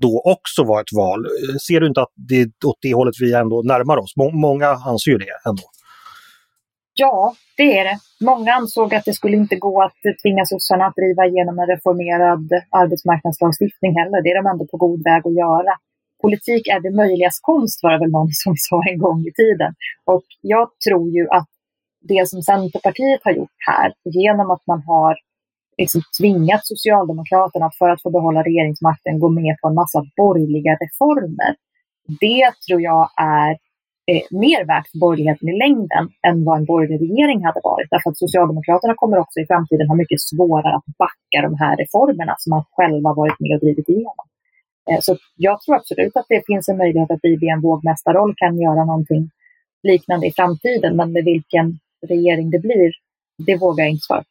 då 0.00 0.22
också 0.24 0.64
vara 0.64 0.80
ett 0.80 0.92
val. 0.96 1.24
Eh, 1.24 1.56
ser 1.68 1.80
du 1.80 1.86
inte 1.86 2.02
att 2.02 2.12
det 2.14 2.40
är 2.40 2.50
åt 2.64 2.78
det 2.80 2.94
hållet 2.94 3.14
vi 3.20 3.34
ändå 3.34 3.62
närmar 3.62 3.96
oss? 3.96 4.16
Må 4.16 4.30
många 4.30 4.68
anser 4.68 5.10
ju 5.10 5.18
det 5.18 5.48
ändå. 5.48 5.62
Ja, 7.00 7.34
det 7.56 7.78
är 7.78 7.84
det. 7.84 7.98
Många 8.24 8.54
ansåg 8.54 8.94
att 8.94 9.04
det 9.04 9.14
skulle 9.14 9.36
inte 9.36 9.56
gå 9.56 9.82
att 9.82 10.00
tvinga 10.22 10.44
sossarna 10.44 10.86
att 10.86 10.94
driva 11.00 11.26
igenom 11.26 11.58
en 11.58 11.66
reformerad 11.66 12.46
arbetsmarknadslagstiftning 12.70 13.92
heller. 13.98 14.22
Det 14.22 14.30
är 14.30 14.42
de 14.42 14.50
ändå 14.50 14.66
på 14.66 14.76
god 14.76 15.00
väg 15.04 15.22
att 15.26 15.40
göra. 15.44 15.72
Politik 16.22 16.68
är 16.74 16.80
det 16.80 17.00
möjligas 17.02 17.40
konst 17.40 17.82
var 17.82 17.92
det 17.92 17.98
väl 17.98 18.10
någon 18.10 18.32
som 18.32 18.54
sa 18.68 18.82
en 18.90 18.98
gång 18.98 19.20
i 19.30 19.32
tiden. 19.42 19.72
Och 20.04 20.26
jag 20.40 20.68
tror 20.86 21.08
ju 21.16 21.24
att 21.38 21.50
det 22.10 22.28
som 22.28 22.42
Centerpartiet 22.42 23.20
har 23.24 23.32
gjort 23.32 23.58
här, 23.70 23.92
genom 24.04 24.50
att 24.50 24.66
man 24.66 24.82
har 24.82 25.14
liksom 25.78 26.02
tvingat 26.20 26.66
Socialdemokraterna 26.66 27.66
att 27.66 27.76
för 27.76 27.88
att 27.90 28.02
få 28.02 28.10
behålla 28.10 28.42
regeringsmakten 28.42 29.20
gå 29.20 29.28
med 29.28 29.56
på 29.60 29.68
en 29.68 29.74
massa 29.74 30.00
borgerliga 30.16 30.72
reformer. 30.84 31.52
Det 32.20 32.50
tror 32.66 32.80
jag 32.82 33.10
är 33.16 33.56
eh, 34.10 34.22
mer 34.44 34.60
värt 34.72 34.88
för 34.90 34.98
borgerligheten 34.98 35.48
i 35.48 35.58
längden 35.64 36.04
än 36.28 36.44
vad 36.46 36.58
en 36.58 36.64
borgerlig 36.72 36.98
regering 37.04 37.44
hade 37.46 37.60
varit. 37.70 37.88
Därför 37.90 38.10
att 38.10 38.18
Socialdemokraterna 38.24 38.94
kommer 38.96 39.18
också 39.18 39.40
i 39.40 39.46
framtiden 39.46 39.88
ha 39.88 39.94
mycket 40.02 40.20
svårare 40.20 40.76
att 40.76 40.88
backa 41.02 41.38
de 41.48 41.52
här 41.62 41.76
reformerna 41.82 42.34
som 42.38 42.50
man 42.50 42.64
själva 42.76 43.10
varit 43.22 43.40
med 43.40 43.54
och 43.54 43.60
drivit 43.64 43.88
igenom. 43.88 44.26
Eh, 44.90 45.00
så 45.00 45.16
jag 45.36 45.60
tror 45.60 45.74
absolut 45.76 46.16
att 46.16 46.28
det 46.28 46.42
finns 46.46 46.68
en 46.68 46.78
möjlighet 46.82 47.10
att 47.10 47.22
vi 47.22 47.32
i 47.46 47.48
en 47.54 47.60
vågmästarroll 47.60 48.34
kan 48.36 48.60
göra 48.60 48.84
någonting 48.84 49.30
liknande 49.82 50.26
i 50.26 50.32
framtiden, 50.32 50.96
men 50.96 51.12
med 51.12 51.24
vilken 51.24 51.78
regering 52.06 52.50
det 52.50 52.58
blir, 52.58 52.92
det 53.46 53.56
vågar 53.56 53.84
jag 53.84 53.90
inte 53.90 54.06
svara 54.06 54.20
på. 54.20 54.28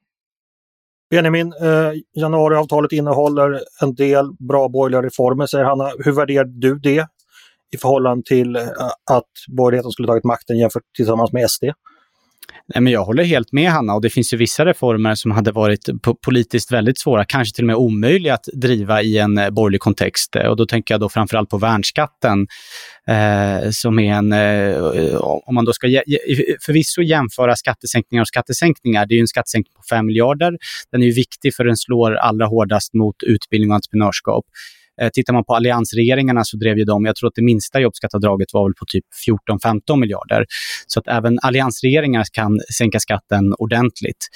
Benjamin, 1.09 1.53
eh, 1.61 2.21
januariavtalet 2.21 2.91
innehåller 2.91 3.59
en 3.81 3.95
del 3.95 4.25
bra 4.39 4.69
borgerliga 4.69 5.01
reformer, 5.01 5.45
säger 5.45 5.65
Hanna. 5.65 5.91
Hur 6.05 6.11
värderar 6.11 6.45
du 6.45 6.79
det 6.79 7.07
i 7.73 7.77
förhållande 7.77 8.23
till 8.23 8.55
eh, 8.55 8.67
att 9.11 9.31
borgerligheten 9.47 9.91
skulle 9.91 10.07
tagit 10.07 10.23
makten 10.23 10.57
jämfört 10.57 10.83
tillsammans 10.95 11.31
med 11.31 11.49
SD? 11.49 11.63
Nej, 12.73 12.81
men 12.81 12.93
jag 12.93 13.03
håller 13.03 13.23
helt 13.23 13.51
med 13.51 13.71
Hanna 13.71 13.93
och 13.93 14.01
det 14.01 14.09
finns 14.09 14.33
ju 14.33 14.37
vissa 14.37 14.65
reformer 14.65 15.15
som 15.15 15.31
hade 15.31 15.51
varit 15.51 15.89
politiskt 16.25 16.71
väldigt 16.71 16.99
svåra, 16.99 17.25
kanske 17.25 17.55
till 17.55 17.63
och 17.63 17.67
med 17.67 17.75
omöjliga 17.75 18.33
att 18.33 18.47
driva 18.53 19.01
i 19.01 19.17
en 19.17 19.37
eh, 19.37 19.49
borgerlig 19.49 19.81
kontext. 19.81 20.35
Eh, 20.35 20.45
och 20.45 20.57
då 20.57 20.65
tänker 20.65 20.93
jag 20.93 21.01
då 21.01 21.09
framförallt 21.09 21.49
på 21.49 21.57
värnskatten 21.57 22.47
eh, 23.07 23.69
som 23.71 23.99
är 23.99 24.13
en, 24.13 24.31
eh, 24.33 25.15
om 25.21 25.55
man 25.55 25.65
då 25.65 25.73
ska 25.73 25.87
förvisso 26.65 27.01
jämföra 27.01 27.55
skattesänkningar 27.55 28.21
och 28.21 28.27
skattesänkningar, 28.27 29.05
det 29.05 29.13
är 29.13 29.17
ju 29.17 29.21
en 29.21 29.27
skattesänkning 29.27 29.73
på 29.75 29.83
5 29.89 30.05
miljarder. 30.05 30.57
Den 30.91 31.01
är 31.01 31.05
ju 31.05 31.13
viktig 31.13 31.55
för 31.55 31.63
den 31.63 31.77
slår 31.77 32.15
allra 32.15 32.45
hårdast 32.45 32.93
mot 32.93 33.23
utbildning 33.23 33.69
och 33.69 33.75
entreprenörskap. 33.75 34.45
Eh, 35.01 35.09
tittar 35.13 35.33
man 35.33 35.43
på 35.43 35.55
alliansregeringarna 35.55 36.43
så 36.43 36.57
drev 36.57 36.77
ju 36.77 36.83
de, 36.83 37.05
jag 37.05 37.15
tror 37.15 37.27
att 37.27 37.35
det 37.35 37.43
minsta 37.43 37.79
jobbskatteavdraget 37.79 38.47
var 38.53 38.63
väl 38.69 38.73
på 38.73 38.85
typ 38.87 39.05
14-15 39.93 39.99
miljarder. 39.99 40.45
Så 40.87 40.99
att 40.99 41.07
även 41.07 41.39
alliansregeringar 41.41 42.25
kan 42.33 42.59
sänka 42.77 42.99
skatten 42.99 43.53
ordentligt. 43.59 44.27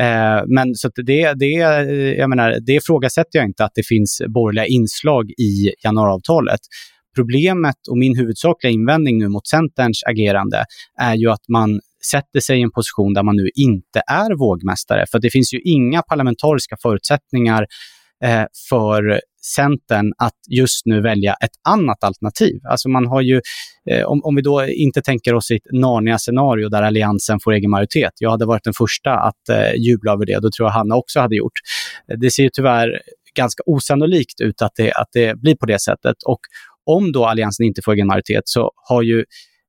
Eh, 0.00 0.42
men 0.46 0.74
så 0.74 0.90
det, 0.96 1.32
det, 1.32 1.46
jag 2.18 2.30
menar, 2.30 2.58
det 2.66 2.72
ifrågasätter 2.72 3.38
jag 3.38 3.46
inte 3.46 3.64
att 3.64 3.74
det 3.74 3.86
finns 3.86 4.22
borgerliga 4.28 4.66
inslag 4.66 5.30
i 5.30 5.72
januariavtalet. 5.84 6.60
Problemet 7.16 7.76
och 7.90 7.98
min 7.98 8.18
huvudsakliga 8.18 8.72
invändning 8.72 9.18
nu 9.18 9.28
mot 9.28 9.46
Centerns 9.46 10.02
agerande 10.06 10.64
är 11.00 11.14
ju 11.14 11.30
att 11.30 11.48
man 11.48 11.80
sätter 12.10 12.40
sig 12.40 12.58
i 12.58 12.62
en 12.62 12.70
position 12.70 13.14
där 13.14 13.22
man 13.22 13.36
nu 13.36 13.48
inte 13.54 14.02
är 14.06 14.38
vågmästare. 14.38 15.04
För 15.10 15.18
det 15.18 15.30
finns 15.30 15.54
ju 15.54 15.60
inga 15.60 16.02
parlamentariska 16.02 16.76
förutsättningar 16.82 17.66
eh, 18.24 18.44
för 18.68 19.20
Centern 19.44 20.12
att 20.18 20.38
just 20.50 20.86
nu 20.86 21.00
välja 21.00 21.34
ett 21.34 21.56
annat 21.68 22.04
alternativ. 22.04 22.60
Alltså 22.70 22.88
man 22.88 23.06
har 23.06 23.20
ju, 23.20 23.40
eh, 23.90 24.04
om, 24.04 24.20
om 24.24 24.34
vi 24.34 24.42
då 24.42 24.66
inte 24.66 25.02
tänker 25.02 25.34
oss 25.34 25.50
ett 25.50 25.62
Narnia-scenario 25.72 26.68
där 26.68 26.82
Alliansen 26.82 27.40
får 27.44 27.52
egen 27.52 27.70
majoritet. 27.70 28.12
Jag 28.18 28.30
hade 28.30 28.46
varit 28.46 28.64
den 28.64 28.74
första 28.74 29.10
att 29.10 29.48
eh, 29.50 29.74
jubla 29.74 30.12
över 30.12 30.26
det, 30.26 30.38
då 30.40 30.50
tror 30.56 30.68
jag 30.68 30.72
Hanna 30.72 30.96
också 30.96 31.20
hade 31.20 31.36
gjort. 31.36 31.52
Det 32.20 32.30
ser 32.30 32.42
ju 32.42 32.50
tyvärr 32.52 33.00
ganska 33.34 33.62
osannolikt 33.66 34.40
ut 34.40 34.62
att 34.62 34.72
det, 34.76 34.92
att 34.92 35.08
det 35.12 35.40
blir 35.40 35.56
på 35.56 35.66
det 35.66 35.80
sättet. 35.80 36.16
Och 36.26 36.40
om 36.86 37.12
då 37.12 37.24
Alliansen 37.24 37.66
inte 37.66 37.82
får 37.84 37.92
egen 37.92 38.06
majoritet 38.06 38.42
så 38.44 38.70
har 38.88 39.02
ju 39.02 39.24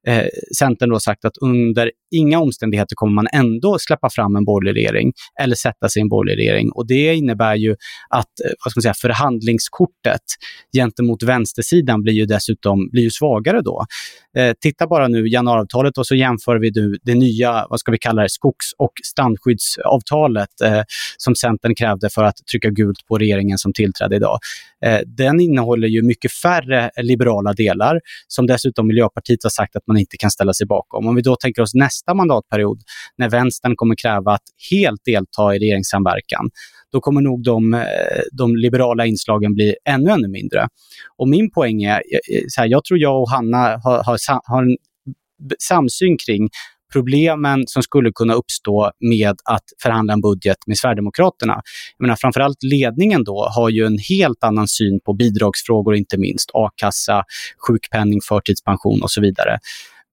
eh, 0.07 0.25
Centern 0.57 0.89
då 0.89 0.99
sagt 0.99 1.25
att 1.25 1.37
under 1.41 1.91
inga 2.15 2.39
omständigheter 2.39 2.95
kommer 2.95 3.13
man 3.13 3.27
ändå 3.33 3.79
släppa 3.79 4.09
fram 4.09 4.35
en 4.35 4.45
borgerlig 4.45 4.81
regering 4.81 5.13
eller 5.41 5.55
sätta 5.55 5.89
sig 5.89 5.99
i 5.99 6.01
en 6.01 6.09
borgerlig 6.09 6.43
regering. 6.43 6.71
Och 6.71 6.87
det 6.87 7.15
innebär 7.15 7.55
ju 7.55 7.71
att 8.09 8.39
eh, 8.45 8.51
vad 8.65 8.71
ska 8.71 8.77
man 8.77 8.81
säga, 8.81 8.93
förhandlingskortet 8.93 10.21
gentemot 10.77 11.23
vänstersidan 11.23 12.01
blir 12.01 12.13
ju 12.13 12.25
dessutom 12.25 12.89
blir 12.91 13.03
ju 13.03 13.11
svagare 13.11 13.61
då. 13.61 13.85
Eh, 14.37 14.53
titta 14.61 14.87
bara 14.87 15.07
nu 15.07 15.27
januariavtalet 15.27 15.97
och 15.97 16.07
så 16.07 16.15
jämför 16.15 16.59
vi 16.59 16.71
nu 16.75 16.97
det 17.03 17.15
nya, 17.15 17.67
vad 17.69 17.79
ska 17.79 17.91
vi 17.91 17.97
kalla 17.97 18.21
det, 18.21 18.29
skogs 18.29 18.65
och 18.77 18.91
strandskyddsavtalet 19.03 20.61
eh, 20.63 20.81
som 21.17 21.35
Centern 21.35 21.75
krävde 21.75 22.09
för 22.09 22.23
att 22.23 22.35
trycka 22.51 22.69
gult 22.69 23.05
på 23.07 23.17
regeringen 23.17 23.57
som 23.57 23.73
tillträdde 23.73 24.15
idag. 24.15 24.39
Eh, 24.85 24.99
den 25.05 25.39
innehåller 25.39 25.87
ju 25.87 26.01
mycket 26.01 26.31
färre 26.31 26.91
liberala 27.01 27.53
delar 27.53 27.99
som 28.27 28.47
dessutom 28.47 28.87
Miljöpartiet 28.87 29.43
har 29.43 29.49
sagt 29.49 29.75
att 29.75 29.87
man 29.87 29.94
inte 29.97 30.17
kan 30.17 30.31
ställa 30.31 30.53
sig 30.53 30.67
bakom. 30.67 31.07
Om 31.07 31.15
vi 31.15 31.21
då 31.21 31.35
tänker 31.35 31.61
oss 31.61 31.73
nästa 31.73 32.13
mandatperiod 32.13 32.81
när 33.17 33.29
vänstern 33.29 33.75
kommer 33.75 33.95
kräva 33.95 34.33
att 34.33 34.43
helt 34.71 35.01
delta 35.05 35.55
i 35.55 35.59
regeringssamverkan, 35.59 36.49
då 36.91 37.01
kommer 37.01 37.21
nog 37.21 37.43
de, 37.43 37.73
eh, 37.73 37.81
de 38.31 38.55
liberala 38.55 39.05
inslagen 39.05 39.53
bli 39.53 39.75
ännu, 39.89 40.09
ännu 40.09 40.27
mindre. 40.27 40.67
Och 41.17 41.29
min 41.29 41.51
poäng 41.51 41.83
är, 41.83 41.95
eh, 41.95 42.37
eh, 42.37 42.43
så 42.47 42.61
här, 42.61 42.67
jag 42.67 42.83
tror 42.83 42.99
jag 42.99 43.21
och 43.21 43.29
Hanna 43.29 43.57
har, 43.83 44.03
har, 44.03 44.17
har 44.51 44.63
en 44.63 44.77
samsyn 45.59 46.17
kring 46.25 46.49
problemen 46.93 47.63
som 47.67 47.83
skulle 47.83 48.11
kunna 48.15 48.33
uppstå 48.33 48.91
med 48.99 49.35
att 49.43 49.63
förhandla 49.83 50.13
en 50.13 50.21
budget 50.21 50.57
med 50.67 50.77
Sverigedemokraterna. 50.77 51.61
Jag 51.97 52.05
menar, 52.05 52.15
framförallt 52.15 52.63
ledningen 52.63 53.23
då 53.23 53.47
har 53.55 53.69
ju 53.69 53.85
en 53.85 53.97
helt 54.09 54.43
annan 54.43 54.67
syn 54.67 54.99
på 55.05 55.13
bidragsfrågor, 55.13 55.95
inte 55.95 56.17
minst 56.17 56.49
a-kassa, 56.53 57.23
sjukpenning, 57.67 58.19
förtidspension 58.29 59.01
och 59.01 59.11
så 59.11 59.21
vidare. 59.21 59.59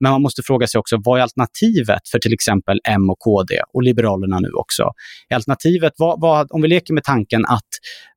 Men 0.02 0.12
man 0.12 0.22
måste 0.22 0.42
fråga 0.42 0.66
sig 0.66 0.78
också, 0.78 0.96
vad 1.04 1.18
är 1.18 1.22
alternativet 1.22 2.08
för 2.08 2.18
till 2.18 2.32
exempel 2.32 2.80
M 2.84 3.10
och 3.10 3.18
KD 3.18 3.60
och 3.74 3.82
Liberalerna 3.82 4.38
nu 4.40 4.50
också? 4.52 4.82
Är 5.28 5.34
alternativet, 5.34 5.92
vad, 5.96 6.20
vad, 6.20 6.46
om 6.50 6.62
vi 6.62 6.68
leker 6.68 6.94
med 6.94 7.04
tanken 7.04 7.44
att 7.44 7.68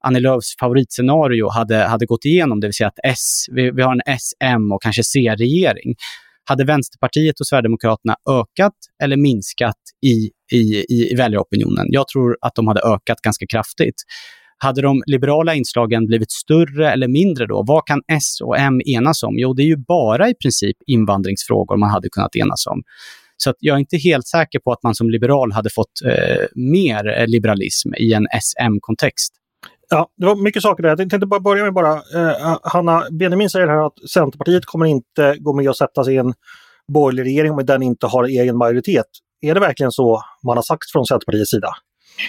Annie 0.01 0.19
Lööfs 0.19 0.55
favoritscenario 0.59 1.49
hade, 1.49 1.77
hade 1.77 2.05
gått 2.05 2.25
igenom, 2.25 2.59
det 2.59 2.67
vill 2.67 2.73
säga 2.73 2.87
att 2.87 2.99
S, 3.03 3.45
vi, 3.51 3.71
vi 3.71 3.81
har 3.81 3.91
en 3.91 4.01
S, 4.05 4.31
M 4.39 4.71
och 4.71 4.81
kanske 4.81 5.03
C-regering. 5.03 5.95
Hade 6.45 6.63
Vänsterpartiet 6.63 7.39
och 7.39 7.47
Sverigedemokraterna 7.47 8.15
ökat 8.29 8.73
eller 9.03 9.17
minskat 9.17 9.79
i, 10.05 10.29
i, 10.57 10.85
i 10.89 11.15
väljaropinionen? 11.17 11.85
Jag 11.89 12.07
tror 12.07 12.37
att 12.41 12.55
de 12.55 12.67
hade 12.67 12.81
ökat 12.81 13.21
ganska 13.21 13.45
kraftigt. 13.47 13.95
Hade 14.57 14.81
de 14.81 15.03
liberala 15.05 15.55
inslagen 15.55 16.05
blivit 16.05 16.31
större 16.31 16.91
eller 16.91 17.07
mindre 17.07 17.45
då? 17.45 17.63
Vad 17.67 17.85
kan 17.85 18.01
S 18.11 18.41
och 18.43 18.59
M 18.59 18.81
enas 18.85 19.23
om? 19.23 19.33
Jo, 19.37 19.53
det 19.53 19.63
är 19.63 19.67
ju 19.67 19.77
bara 19.77 20.29
i 20.29 20.33
princip 20.33 20.77
invandringsfrågor 20.87 21.77
man 21.77 21.89
hade 21.89 22.09
kunnat 22.09 22.35
enas 22.35 22.67
om. 22.67 22.83
Så 23.37 23.49
att 23.49 23.55
jag 23.59 23.75
är 23.75 23.79
inte 23.79 23.97
helt 23.97 24.27
säker 24.27 24.59
på 24.59 24.71
att 24.71 24.83
man 24.83 24.95
som 24.95 25.09
liberal 25.09 25.51
hade 25.51 25.69
fått 25.69 26.01
eh, 26.05 26.45
mer 26.55 27.27
liberalism 27.27 27.93
i 27.93 28.13
en 28.13 28.27
SM-kontext. 28.41 29.33
Ja, 29.89 30.09
det 30.17 30.25
var 30.25 30.35
mycket 30.35 30.61
saker 30.61 30.83
där. 30.83 30.89
Jag 30.89 30.97
tänkte 30.97 31.27
bara 31.27 31.39
börja 31.39 31.63
med 31.63 31.73
bara, 31.73 31.93
eh, 31.93 32.57
Hanna, 32.63 33.03
Benjamin 33.11 33.49
säger 33.49 33.67
här 33.67 33.85
att 33.85 34.09
Centerpartiet 34.09 34.65
kommer 34.65 34.85
inte 34.85 35.35
gå 35.39 35.53
med 35.53 35.69
och 35.69 35.77
sätta 35.77 36.03
sig 36.03 36.13
i 36.13 36.17
en 36.17 36.33
borgerlig 36.93 37.23
regering 37.23 37.51
om 37.51 37.65
den 37.65 37.83
inte 37.83 38.07
har 38.07 38.23
egen 38.23 38.57
majoritet. 38.57 39.05
Är 39.41 39.53
det 39.53 39.59
verkligen 39.59 39.91
så 39.91 40.21
man 40.43 40.57
har 40.57 40.63
sagt 40.63 40.91
från 40.91 41.05
Centerpartiets 41.05 41.51
sida? 41.51 41.69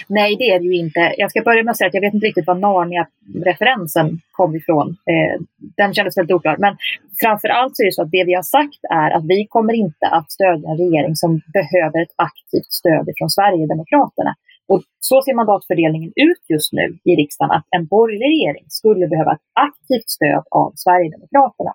Nej, 0.07 0.35
det 0.39 0.43
är 0.43 0.59
det 0.59 0.65
ju 0.65 0.77
inte. 0.77 1.13
Jag 1.17 1.29
ska 1.31 1.41
börja 1.41 1.63
med 1.63 1.71
att 1.71 1.77
säga 1.77 1.87
att 1.87 1.93
jag 1.93 2.01
vet 2.01 2.13
inte 2.13 2.27
riktigt 2.27 2.47
var 2.47 2.55
Narnia-referensen 2.55 4.19
kom 4.31 4.55
ifrån. 4.55 4.87
Eh, 4.89 5.41
den 5.77 5.93
kändes 5.93 6.17
väldigt 6.17 6.35
oklar. 6.35 6.57
Men 6.57 6.77
framför 7.21 7.47
allt 7.47 7.75
så 7.75 7.83
är 7.83 7.85
det 7.85 7.91
så 7.91 8.01
att 8.01 8.11
det 8.11 8.23
vi 8.23 8.33
har 8.33 8.47
sagt 8.57 8.81
är 9.03 9.09
att 9.11 9.25
vi 9.25 9.47
kommer 9.49 9.73
inte 9.73 10.07
att 10.17 10.31
stödja 10.31 10.69
en 10.71 10.77
regering 10.77 11.15
som 11.15 11.41
behöver 11.57 12.01
ett 12.01 12.15
aktivt 12.15 12.71
stöd 12.79 13.05
från 13.17 13.29
Sverigedemokraterna. 13.29 14.35
Och 14.71 14.81
så 14.99 15.21
ser 15.21 15.35
mandatfördelningen 15.41 16.11
ut 16.15 16.43
just 16.53 16.73
nu 16.73 16.97
i 17.09 17.11
riksdagen, 17.21 17.51
att 17.57 17.67
en 17.77 17.85
borgerlig 17.85 18.27
regering 18.33 18.65
skulle 18.79 19.07
behöva 19.07 19.31
ett 19.33 19.47
aktivt 19.69 20.09
stöd 20.09 20.43
av 20.51 20.69
Sverigedemokraterna. 20.75 21.73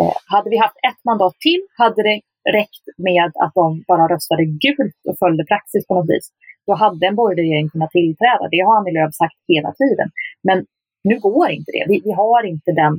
Eh, 0.00 0.16
hade 0.26 0.50
vi 0.50 0.56
haft 0.56 0.78
ett 0.88 1.04
mandat 1.04 1.34
till 1.46 1.62
hade 1.78 2.02
det 2.02 2.20
räckt 2.58 2.84
med 3.08 3.30
att 3.44 3.54
de 3.54 3.84
bara 3.88 4.04
röstade 4.14 4.44
gult 4.44 5.00
och 5.08 5.18
följde 5.18 5.44
praxis 5.44 5.86
på 5.86 5.94
något 5.94 6.10
vis 6.14 6.26
då 6.66 6.74
hade 6.74 7.06
en 7.06 7.14
borgerlig 7.14 7.42
regering 7.42 7.68
kunnat 7.68 7.90
tillträda. 7.90 8.48
Det 8.50 8.60
har 8.66 8.76
Annie 8.76 8.92
Lööf 8.92 9.14
sagt 9.14 9.38
hela 9.48 9.72
tiden. 9.72 10.08
Men 10.42 10.66
nu 11.04 11.18
går 11.18 11.50
inte 11.50 11.70
det. 11.72 11.84
Vi, 11.88 12.00
vi 12.04 12.12
har 12.12 12.42
inte 12.52 12.72
den, 12.72 12.94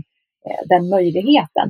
eh, 0.46 0.62
den 0.66 0.90
möjligheten. 0.90 1.68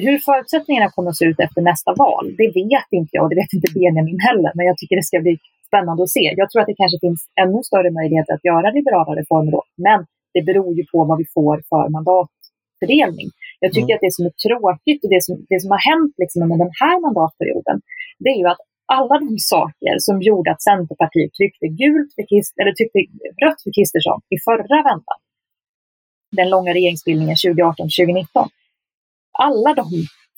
Hur 0.00 0.18
förutsättningarna 0.18 0.90
kommer 0.90 1.10
att 1.10 1.16
se 1.16 1.24
ut 1.24 1.40
efter 1.40 1.62
nästa 1.62 1.94
val, 1.94 2.24
det 2.38 2.48
vet 2.48 2.88
inte 2.90 3.10
jag 3.16 3.24
och 3.24 3.30
det 3.30 3.40
vet 3.42 3.52
inte 3.52 3.72
Benjamin 3.74 4.20
heller. 4.28 4.52
Men 4.54 4.66
jag 4.66 4.76
tycker 4.78 4.96
det 4.96 5.08
ska 5.10 5.20
bli 5.20 5.38
spännande 5.76 6.02
att 6.02 6.16
se. 6.18 6.24
Jag 6.42 6.48
tror 6.50 6.60
att 6.60 6.70
det 6.72 6.80
kanske 6.82 6.98
finns 7.06 7.20
ännu 7.42 7.60
större 7.70 7.90
möjligheter 7.98 8.32
att 8.34 8.48
göra 8.50 8.66
liberala 8.78 9.12
reformer 9.20 9.52
då. 9.56 9.62
Men 9.86 10.00
det 10.34 10.42
beror 10.48 10.72
ju 10.78 10.84
på 10.92 10.98
vad 11.10 11.18
vi 11.22 11.26
får 11.36 11.56
för 11.70 11.84
mandatfördelning. 11.96 13.28
Jag 13.64 13.70
tycker 13.72 13.92
mm. 13.92 13.96
att 13.96 14.04
det 14.06 14.14
som 14.16 14.24
är 14.30 14.34
tråkigt 14.46 15.00
och 15.04 15.10
det 15.14 15.22
som, 15.26 15.34
det 15.52 15.58
som 15.62 15.70
har 15.74 15.82
hänt 15.90 16.14
liksom 16.22 16.38
under 16.42 16.58
den 16.64 16.74
här 16.82 16.96
mandatperioden, 17.06 17.76
det 18.22 18.30
är 18.34 18.38
ju 18.42 18.48
att 18.54 18.62
alla 18.96 19.14
de 19.24 19.38
saker 19.54 19.94
som 20.06 20.16
gjorde 20.28 20.48
att 20.52 20.62
Centerpartiet 20.70 21.32
tryckte 21.38 21.66
gult 21.80 22.10
för 22.16 22.24
Kist, 22.30 22.54
eller 22.60 22.72
tryckte 22.72 22.98
rött 23.44 23.60
för 23.62 23.70
Kristersson 23.76 24.20
i 24.34 24.36
förra 24.48 24.78
vändan, 24.88 25.18
den 26.38 26.48
långa 26.54 26.70
regeringsbildningen 26.74 27.36
2018-2019. 27.36 28.48
Alla 29.48 29.74
de 29.74 29.88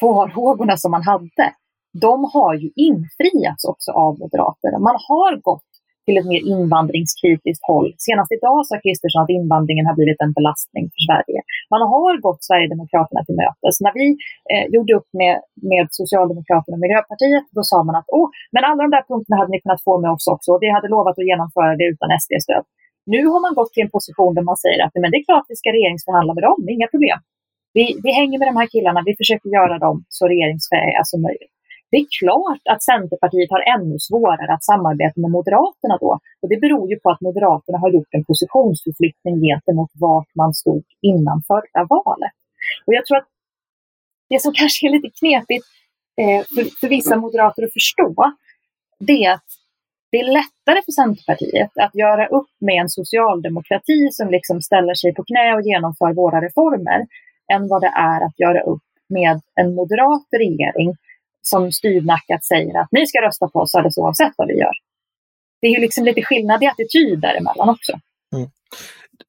farhågorna 0.00 0.76
som 0.76 0.90
man 0.90 1.02
hade, 1.02 1.46
de 1.92 2.24
har 2.34 2.54
ju 2.54 2.70
infriats 2.76 3.64
också 3.64 3.90
av 3.92 4.18
Moderaterna. 4.18 4.78
Man 4.78 4.98
har 5.08 5.36
gått 5.48 5.68
till 6.08 6.20
ett 6.20 6.32
mer 6.32 6.42
invandringskritiskt 6.54 7.64
håll. 7.70 7.88
Senast 8.06 8.30
idag 8.38 8.58
sa 8.66 8.74
Kristersson 8.84 9.22
att 9.24 9.36
invandringen 9.40 9.86
har 9.88 9.94
blivit 9.98 10.20
en 10.24 10.32
belastning 10.38 10.84
för 10.92 11.00
Sverige. 11.08 11.40
Man 11.74 11.82
har 11.94 12.12
gått 12.26 12.40
Sverigedemokraterna 12.48 13.20
till 13.26 13.38
mötes. 13.42 13.74
När 13.84 13.92
vi 14.00 14.06
eh, 14.52 14.66
gjorde 14.74 14.92
upp 14.98 15.08
med, 15.20 15.34
med 15.70 15.84
Socialdemokraterna 16.00 16.74
och 16.76 16.84
Miljöpartiet, 16.84 17.44
då 17.56 17.62
sa 17.70 17.78
man 17.88 17.94
att 18.00 18.08
Åh, 18.18 18.28
men 18.54 18.62
alla 18.68 18.80
de 18.86 18.90
där 18.96 19.04
punkterna 19.10 19.36
hade 19.40 19.52
ni 19.54 19.58
kunnat 19.64 19.82
få 19.88 19.94
med 20.04 20.10
oss 20.16 20.26
också 20.34 20.48
och 20.52 20.62
vi 20.64 20.68
hade 20.76 20.88
lovat 20.94 21.18
att 21.18 21.30
genomföra 21.30 21.70
det 21.80 21.86
utan 21.92 22.08
SD-stöd. 22.22 22.64
Nu 23.14 23.20
har 23.32 23.40
man 23.46 23.54
gått 23.58 23.72
till 23.72 23.84
en 23.86 23.94
position 23.96 24.32
där 24.36 24.44
man 24.50 24.58
säger 24.64 24.80
att 24.84 24.92
men 25.02 25.10
det 25.12 25.18
är 25.22 25.26
klart 25.30 25.46
vi 25.52 25.56
ska 25.60 25.68
regeringsförhandla 25.78 26.32
med 26.34 26.44
dem, 26.48 26.58
inga 26.76 26.88
problem. 26.94 27.18
Vi, 27.76 27.84
vi 28.04 28.10
hänger 28.20 28.38
med 28.38 28.48
de 28.50 28.56
här 28.60 28.68
killarna, 28.74 29.00
vi 29.08 29.14
försöker 29.20 29.48
göra 29.58 29.76
dem 29.86 29.96
så 30.16 30.22
regeringsfähiga 30.32 31.02
som 31.10 31.22
möjligt. 31.28 31.54
Det 31.90 31.96
är 31.96 32.06
klart 32.20 32.64
att 32.72 32.82
Centerpartiet 32.82 33.50
har 33.50 33.62
ännu 33.74 33.96
svårare 33.98 34.52
att 34.54 34.64
samarbeta 34.64 35.20
med 35.20 35.30
Moderaterna 35.30 35.96
då. 36.00 36.18
Och 36.42 36.48
det 36.48 36.56
beror 36.56 36.90
ju 36.90 36.96
på 37.00 37.10
att 37.10 37.20
Moderaterna 37.20 37.78
har 37.78 37.90
gjort 37.90 38.08
en 38.10 38.24
positionsförflyttning 38.24 39.40
gentemot 39.40 39.90
vart 39.94 40.34
man 40.34 40.54
stod 40.54 40.84
innan 41.02 41.42
förra 41.46 41.84
valet. 41.88 42.36
Och 42.86 42.94
jag 42.94 43.06
tror 43.06 43.16
att 43.16 43.28
det 44.28 44.42
som 44.42 44.52
kanske 44.52 44.86
är 44.86 44.90
lite 44.90 45.10
knepigt 45.18 45.66
eh, 46.20 46.42
för, 46.54 46.78
för 46.80 46.88
vissa 46.88 47.16
moderater 47.16 47.62
att 47.62 47.72
förstå, 47.72 48.14
det 48.98 49.24
är 49.24 49.32
att 49.32 49.48
det 50.10 50.18
är 50.20 50.32
lättare 50.32 50.82
för 50.84 50.92
Centerpartiet 50.92 51.70
att 51.74 51.94
göra 51.94 52.26
upp 52.26 52.50
med 52.60 52.74
en 52.74 52.88
socialdemokrati 52.88 54.08
som 54.12 54.30
liksom 54.30 54.60
ställer 54.62 54.94
sig 54.94 55.14
på 55.14 55.24
knä 55.24 55.54
och 55.54 55.62
genomför 55.62 56.12
våra 56.12 56.40
reformer 56.40 57.06
än 57.52 57.68
vad 57.68 57.80
det 57.80 57.92
är 57.96 58.20
att 58.26 58.40
göra 58.40 58.60
upp 58.60 58.82
med 59.08 59.40
en 59.54 59.74
moderat 59.74 60.26
regering 60.38 60.96
som 61.42 61.72
styvnackat 61.72 62.44
säger 62.44 62.80
att 62.80 62.88
ni 62.90 63.06
ska 63.06 63.22
rösta 63.26 63.48
på 63.48 63.58
oss 63.58 63.74
alldeles 63.74 63.98
oavsett 63.98 64.32
vad 64.36 64.48
vi 64.48 64.54
gör. 64.54 64.74
Det 65.60 65.66
är 65.66 65.70
ju 65.70 65.80
liksom 65.80 66.04
lite 66.04 66.22
skillnad 66.22 66.62
i 66.62 66.66
attityd 66.66 67.20
däremellan 67.20 67.68
också. 67.68 67.92
Mm. 68.36 68.48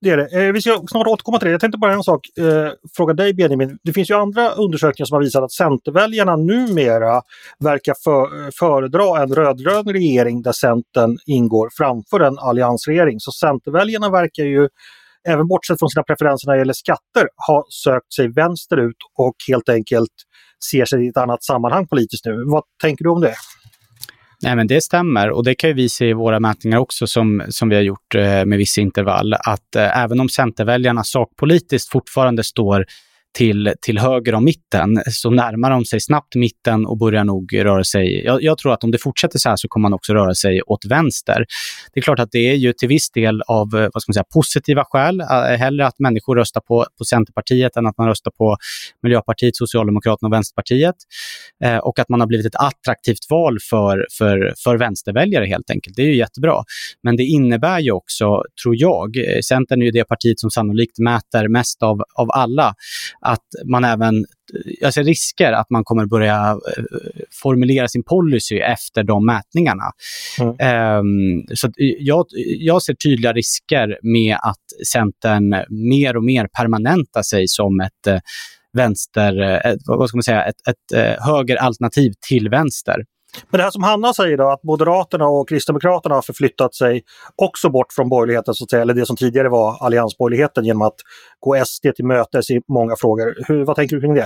Det 0.01 0.10
är 0.10 0.18
det. 0.18 0.48
Eh, 0.48 0.54
vi 0.54 0.62
ska 0.62 0.84
snart 0.89 1.08
återkomma 1.08 1.39
till 1.39 1.46
det. 1.46 1.51
Jag 1.51 1.62
tänkte 1.62 1.78
bara 1.78 1.94
en 1.94 2.04
sak 2.04 2.38
eh, 2.38 2.72
fråga 2.98 3.13
dig 3.13 3.34
Benjamin. 3.34 3.78
Det 3.84 3.94
finns 3.94 4.10
ju 4.10 4.16
andra 4.16 4.50
undersökningar 4.50 5.06
som 5.06 5.16
har 5.16 5.24
visat 5.24 5.44
att 5.44 5.51
Centerväljarna 5.51 6.36
numera 6.36 7.22
verkar 7.60 7.96
för, 8.04 8.51
föredra 8.51 9.22
en 9.24 9.36
rödgrön 9.36 9.86
regering 9.86 10.42
där 10.42 10.51
Centern 10.51 11.18
ingår 11.25 11.70
framför 11.78 12.20
en 12.20 12.39
alliansregering. 12.39 13.20
Så 13.20 13.32
Centerväljarna 13.32 14.10
verkar 14.10 14.44
ju 14.44 14.70
även 15.28 15.48
bortsett 15.48 15.80
från 15.80 15.89
sina 15.89 16.04
preferenser 16.04 16.48
när 16.48 16.54
det 16.54 16.60
gäller 16.60 16.74
skatter, 16.74 17.28
ha 17.48 17.66
sökt 17.70 18.13
sig 18.13 18.28
vänsterut 18.28 18.98
och 19.18 19.36
helt 19.48 19.70
enkelt 19.70 20.13
ser 20.72 20.86
sig 20.86 21.06
i 21.06 21.08
ett 21.08 21.18
annat 21.18 21.44
sammanhang 21.44 21.88
politiskt 21.88 22.25
nu. 22.25 22.44
Vad 22.46 22.63
tänker 22.82 23.04
du 23.04 23.10
om 23.10 23.22
det? 23.22 23.36
Nej, 24.42 24.56
men 24.56 24.68
det 24.68 24.82
stämmer 24.82 25.30
och 25.30 25.44
det 25.44 25.56
kan 25.56 25.74
vi 25.74 25.89
se 25.89 26.10
i 26.10 26.13
våra 26.13 26.39
mätningar 26.39 26.78
också 26.78 27.08
som, 27.08 27.44
som 27.50 27.70
vi 27.70 27.75
har 27.75 27.84
gjort 27.84 28.16
eh, 28.16 28.46
med 28.46 28.58
vissa 28.58 28.82
intervall, 28.82 29.34
att 29.34 29.75
eh, 29.75 29.98
även 29.98 30.20
om 30.20 30.30
Centerväljarna 30.30 31.04
sakpolitiskt 31.04 31.92
fortfarande 31.92 32.44
står 32.44 32.86
till, 33.38 33.74
till 33.81 34.00
höger 34.00 34.36
om 34.36 34.43
mitten 34.43 35.01
så 35.12 35.29
närmar 35.29 35.69
de 35.69 35.86
sig 35.86 36.01
snabbt 36.01 36.36
mitten 36.36 36.86
och 36.86 36.98
börjar 36.98 37.24
nog 37.24 37.65
röra 37.65 37.83
sig. 37.83 38.24
Jag, 38.25 38.43
jag, 38.43 38.57
tror 38.57 38.74
att 38.74 38.83
om 38.83 38.91
det 38.91 38.98
fortsätter 38.98 39.39
så 39.39 39.50
här 39.50 39.55
så 39.55 39.67
kommer 39.67 39.81
man 39.81 39.93
också 39.93 40.13
röra 40.13 40.36
sig 40.36 40.62
åt 40.62 40.86
vänster. 40.86 41.45
Det 41.93 42.00
är 42.00 42.01
klart 42.01 42.19
att 42.19 42.31
det 42.31 42.50
är 42.50 42.55
ju 42.55 42.74
till 42.74 42.88
viss 42.88 43.12
del 43.12 43.41
av 43.41 43.75
eh, 43.75 43.89
vad 43.93 44.01
ska 44.01 44.09
man 44.09 44.13
säga, 44.13 44.24
positiva 44.33 44.86
skäl. 44.86 45.21
Eh, 45.21 45.27
hellre 45.57 45.88
att 45.88 46.00
människor 46.00 46.36
röstar 46.36 46.62
på, 46.62 46.86
på 46.98 47.03
Centerpartiet 47.05 47.77
än 47.77 47.88
att 47.88 47.98
man 47.98 48.07
röstar 48.07 48.31
på 48.31 48.57
Miljöpartiet, 49.03 49.55
Socialdemokraterna 49.55 50.27
och 50.27 50.33
Vänsterpartiet. 50.33 50.95
Eh, 51.63 51.77
och 51.77 52.00
att 52.00 52.09
man 52.09 52.19
har 52.19 52.27
blivit 52.27 52.45
ett 52.45 52.55
attraktivt 52.55 53.29
val 53.29 53.57
för, 53.69 54.07
för, 54.17 54.53
för 54.63 54.77
vänsterväljare 54.77 55.45
helt 55.45 55.69
enkelt. 55.69 55.95
Det 55.95 56.01
är 56.01 56.07
ju 56.07 56.15
jättebra. 56.15 56.63
Men 57.03 57.15
det 57.15 57.24
innebär 57.24 57.79
ju 57.79 57.91
också, 57.91 58.43
tror 58.63 58.75
jag, 58.77 59.17
eh, 59.17 59.39
Centern 59.41 59.81
är 59.81 59.86
ju 59.86 59.91
det 59.91 60.03
partiet 60.03 60.39
som 60.39 60.51
sannolikt 60.51 61.00
mäter 61.00 61.48
mest 61.48 61.83
av, 61.83 62.03
av 62.15 62.31
alla 62.31 62.75
att 63.21 63.45
man 63.65 63.83
även 63.83 64.25
jag 64.79 64.93
ser 64.93 65.03
risker 65.03 65.51
att 65.51 65.69
man 65.69 65.83
kommer 65.83 66.05
börja 66.05 66.57
eh, 66.77 66.83
formulera 67.41 67.88
sin 67.88 68.03
policy 68.03 68.59
efter 68.59 69.03
de 69.03 69.25
mätningarna. 69.25 69.83
Mm. 70.39 70.99
Um, 70.99 71.45
så 71.55 71.71
jag, 71.99 72.25
jag 72.59 72.81
ser 72.81 72.93
tydliga 72.93 73.33
risker 73.33 73.97
med 74.01 74.38
att 74.41 74.88
Centern 74.91 75.49
mer 75.69 76.17
och 76.17 76.23
mer 76.23 76.47
permanentar 76.57 77.21
sig 77.21 77.47
som 77.47 77.79
ett 77.79 78.07
uh, 78.07 78.19
vänster, 78.73 79.41
ett, 79.41 79.79
vad 79.85 80.09
ska 80.09 80.17
man 80.17 80.23
säga, 80.23 80.43
ett, 80.43 80.67
ett 80.67 81.19
högeralternativ 81.19 82.13
till 82.29 82.49
vänster. 82.49 82.95
Men 83.50 83.57
det 83.57 83.63
här 83.63 83.71
som 83.71 83.83
Hanna 83.83 84.13
säger 84.13 84.38
då, 84.38 84.50
att 84.50 84.63
Moderaterna 84.63 85.27
och 85.27 85.50
Kristdemokraterna 85.50 86.15
har 86.15 86.21
förflyttat 86.21 86.75
sig 86.75 87.03
också 87.36 87.69
bort 87.69 87.93
från 87.93 88.09
borgerligheten, 88.09 88.53
så 88.53 88.63
att 88.63 88.69
säga, 88.69 88.81
eller 88.81 88.93
det 88.93 89.05
som 89.05 89.15
tidigare 89.15 89.50
var 89.50 89.86
alliansborgerligheten 89.86 90.65
genom 90.65 90.81
att 90.81 90.95
gå 91.39 91.65
SD 91.65 91.88
till 91.95 92.05
mötes 92.05 92.50
i 92.50 92.62
många 92.67 92.95
frågor. 92.95 93.36
Hur, 93.48 93.65
vad 93.65 93.75
tänker 93.75 93.95
du 93.95 94.01
kring 94.01 94.13
det? 94.13 94.25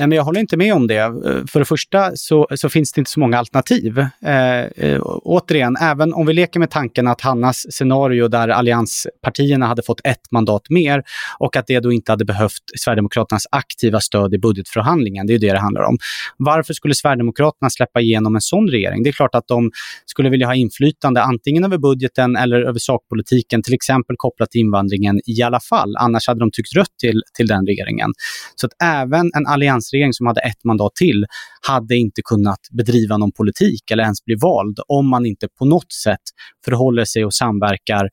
Nej, 0.00 0.08
men 0.08 0.16
jag 0.16 0.24
håller 0.24 0.40
inte 0.40 0.56
med 0.56 0.74
om 0.74 0.86
det. 0.86 0.96
Eh, 0.96 1.12
för 1.46 1.58
det 1.58 1.64
första 1.64 2.16
så, 2.16 2.48
så 2.54 2.68
finns 2.68 2.92
det 2.92 3.00
inte 3.00 3.10
så 3.10 3.20
många 3.20 3.38
alternativ. 3.38 3.98
Eh, 4.24 4.60
eh, 4.60 5.00
återigen, 5.04 5.76
även 5.80 6.12
om 6.14 6.26
vi 6.26 6.32
leker 6.32 6.60
med 6.60 6.70
tanken 6.70 7.06
att 7.06 7.20
Hannas 7.20 7.66
scenario 7.72 8.28
där 8.28 8.48
allianspartierna 8.48 9.66
hade 9.66 9.82
fått 9.82 10.00
ett 10.04 10.30
mandat 10.30 10.70
mer 10.70 11.02
och 11.38 11.56
att 11.56 11.66
det 11.66 11.80
då 11.80 11.92
inte 11.92 12.12
hade 12.12 12.24
behövt 12.24 12.62
Sverigedemokraternas 12.78 13.46
aktiva 13.50 14.00
stöd 14.00 14.34
i 14.34 14.38
budgetförhandlingen, 14.38 15.26
det 15.26 15.30
är 15.30 15.34
ju 15.34 15.38
det 15.38 15.52
det 15.52 15.58
handlar 15.58 15.82
om. 15.82 15.98
Varför 16.36 16.74
skulle 16.74 16.94
Sverigedemokraterna 16.94 17.70
släppa 17.70 18.00
igenom 18.00 18.34
en 18.34 18.40
sån 18.40 18.68
regering? 18.68 19.02
Det 19.02 19.10
är 19.10 19.12
klart 19.12 19.34
att 19.34 19.48
de 19.48 19.70
skulle 20.06 20.30
vilja 20.30 20.46
ha 20.46 20.54
inflytande 20.54 21.22
antingen 21.22 21.64
över 21.64 21.78
budgeten 21.78 22.36
eller 22.36 22.60
över 22.60 22.78
sakpolitiken, 22.78 23.62
till 23.62 23.74
exempel 23.74 24.16
kopplat 24.18 24.50
till 24.50 24.60
invandringen 24.60 25.20
i 25.26 25.42
alla 25.42 25.60
fall. 25.60 25.96
Annars 25.96 26.28
hade 26.28 26.40
de 26.40 26.50
tyckt 26.52 26.76
rött 26.76 26.98
till, 27.00 27.22
till 27.36 27.46
den 27.46 27.66
regeringen. 27.66 28.12
Så 28.56 28.66
att 28.66 28.72
även 28.82 29.30
en 29.36 29.46
allians 29.46 29.89
alliansregering 29.90 30.12
som 30.12 30.26
hade 30.26 30.40
ett 30.40 30.64
mandat 30.64 30.94
till 30.94 31.26
hade 31.66 31.96
inte 31.96 32.22
kunnat 32.24 32.60
bedriva 32.70 33.16
någon 33.16 33.32
politik 33.32 33.90
eller 33.90 34.02
ens 34.02 34.24
bli 34.24 34.34
vald 34.34 34.78
om 34.88 35.10
man 35.10 35.26
inte 35.26 35.48
på 35.58 35.64
något 35.64 35.92
sätt 35.92 36.24
förhåller 36.64 37.04
sig 37.04 37.24
och 37.24 37.34
samverkar, 37.34 38.08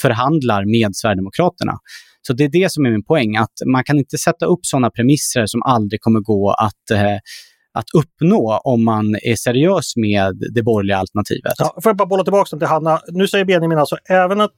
förhandlar 0.00 0.64
med 0.64 0.90
Sverigedemokraterna. 0.96 1.72
Så 2.22 2.32
det 2.32 2.44
är 2.44 2.48
det 2.48 2.72
som 2.72 2.86
är 2.86 2.90
min 2.90 3.04
poäng, 3.04 3.36
att 3.36 3.56
man 3.66 3.84
kan 3.84 3.98
inte 3.98 4.18
sätta 4.18 4.46
upp 4.46 4.60
sådana 4.62 4.90
premisser 4.90 5.46
som 5.46 5.62
aldrig 5.62 6.00
kommer 6.00 6.20
gå 6.20 6.50
att 6.50 6.90
eh, 6.92 7.18
att 7.74 7.84
uppnå 7.94 8.60
om 8.64 8.84
man 8.84 9.14
är 9.14 9.36
seriös 9.36 9.96
med 9.96 10.42
det 10.54 10.62
borgerliga 10.62 10.96
alternativet. 10.96 11.52
Ja, 11.58 11.74
får 11.82 11.90
jag 11.90 11.96
bara 11.96 12.06
bolla 12.06 12.24
tillbaka 12.24 12.56
till 12.56 12.66
Hanna. 12.66 13.00
Nu 13.08 13.28
säger 13.28 13.44
Benjamin 13.44 13.78
alltså 13.78 13.96
även 14.08 14.40
att 14.40 14.54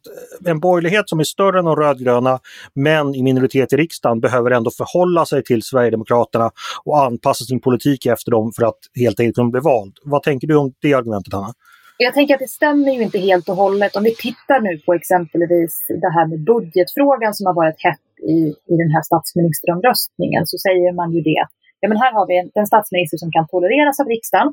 en 0.46 0.60
borgerlighet 0.60 1.08
som 1.08 1.20
är 1.20 1.24
större 1.24 1.58
än 1.58 1.64
de 1.64 1.76
rödgröna 1.76 2.38
men 2.74 3.14
i 3.14 3.22
minoritet 3.22 3.72
i 3.72 3.76
riksdagen 3.76 4.20
behöver 4.20 4.50
ändå 4.50 4.70
förhålla 4.70 5.26
sig 5.26 5.44
till 5.44 5.62
Sverigedemokraterna 5.62 6.50
och 6.84 7.04
anpassa 7.04 7.44
sin 7.44 7.60
politik 7.60 8.06
efter 8.06 8.30
dem 8.30 8.52
för 8.56 8.64
att 8.66 8.78
helt 8.94 9.20
enkelt 9.20 9.34
kunna 9.34 9.50
bli 9.50 9.60
vald. 9.60 9.92
Vad 10.04 10.22
tänker 10.22 10.46
du 10.46 10.56
om 10.56 10.72
det 10.82 10.94
argumentet 10.94 11.32
Hanna? 11.32 11.52
Jag 11.98 12.14
tänker 12.14 12.34
att 12.34 12.40
det 12.40 12.48
stämmer 12.48 12.92
ju 12.92 13.02
inte 13.02 13.18
helt 13.18 13.48
och 13.48 13.56
hållet. 13.56 13.96
Om 13.96 14.04
vi 14.04 14.14
tittar 14.14 14.60
nu 14.60 14.78
på 14.78 14.94
exempelvis 14.94 15.86
det 15.88 16.12
här 16.16 16.26
med 16.28 16.40
budgetfrågan 16.44 17.34
som 17.34 17.46
har 17.46 17.54
varit 17.54 17.80
hett 17.88 18.28
i, 18.36 18.40
i 18.72 18.74
den 18.82 18.90
här 18.94 19.02
statsministeromröstningen 19.02 20.42
så 20.46 20.56
säger 20.66 20.92
man 20.92 21.12
ju 21.12 21.20
det 21.20 21.44
ja 21.82 21.88
men 21.90 21.98
här 22.04 22.12
har 22.18 22.24
vi 22.30 22.34
en, 22.40 22.48
en 22.60 22.70
statsminister 22.72 23.18
som 23.22 23.30
kan 23.36 23.46
tolereras 23.52 23.96
av 24.02 24.06
riksdagen. 24.14 24.48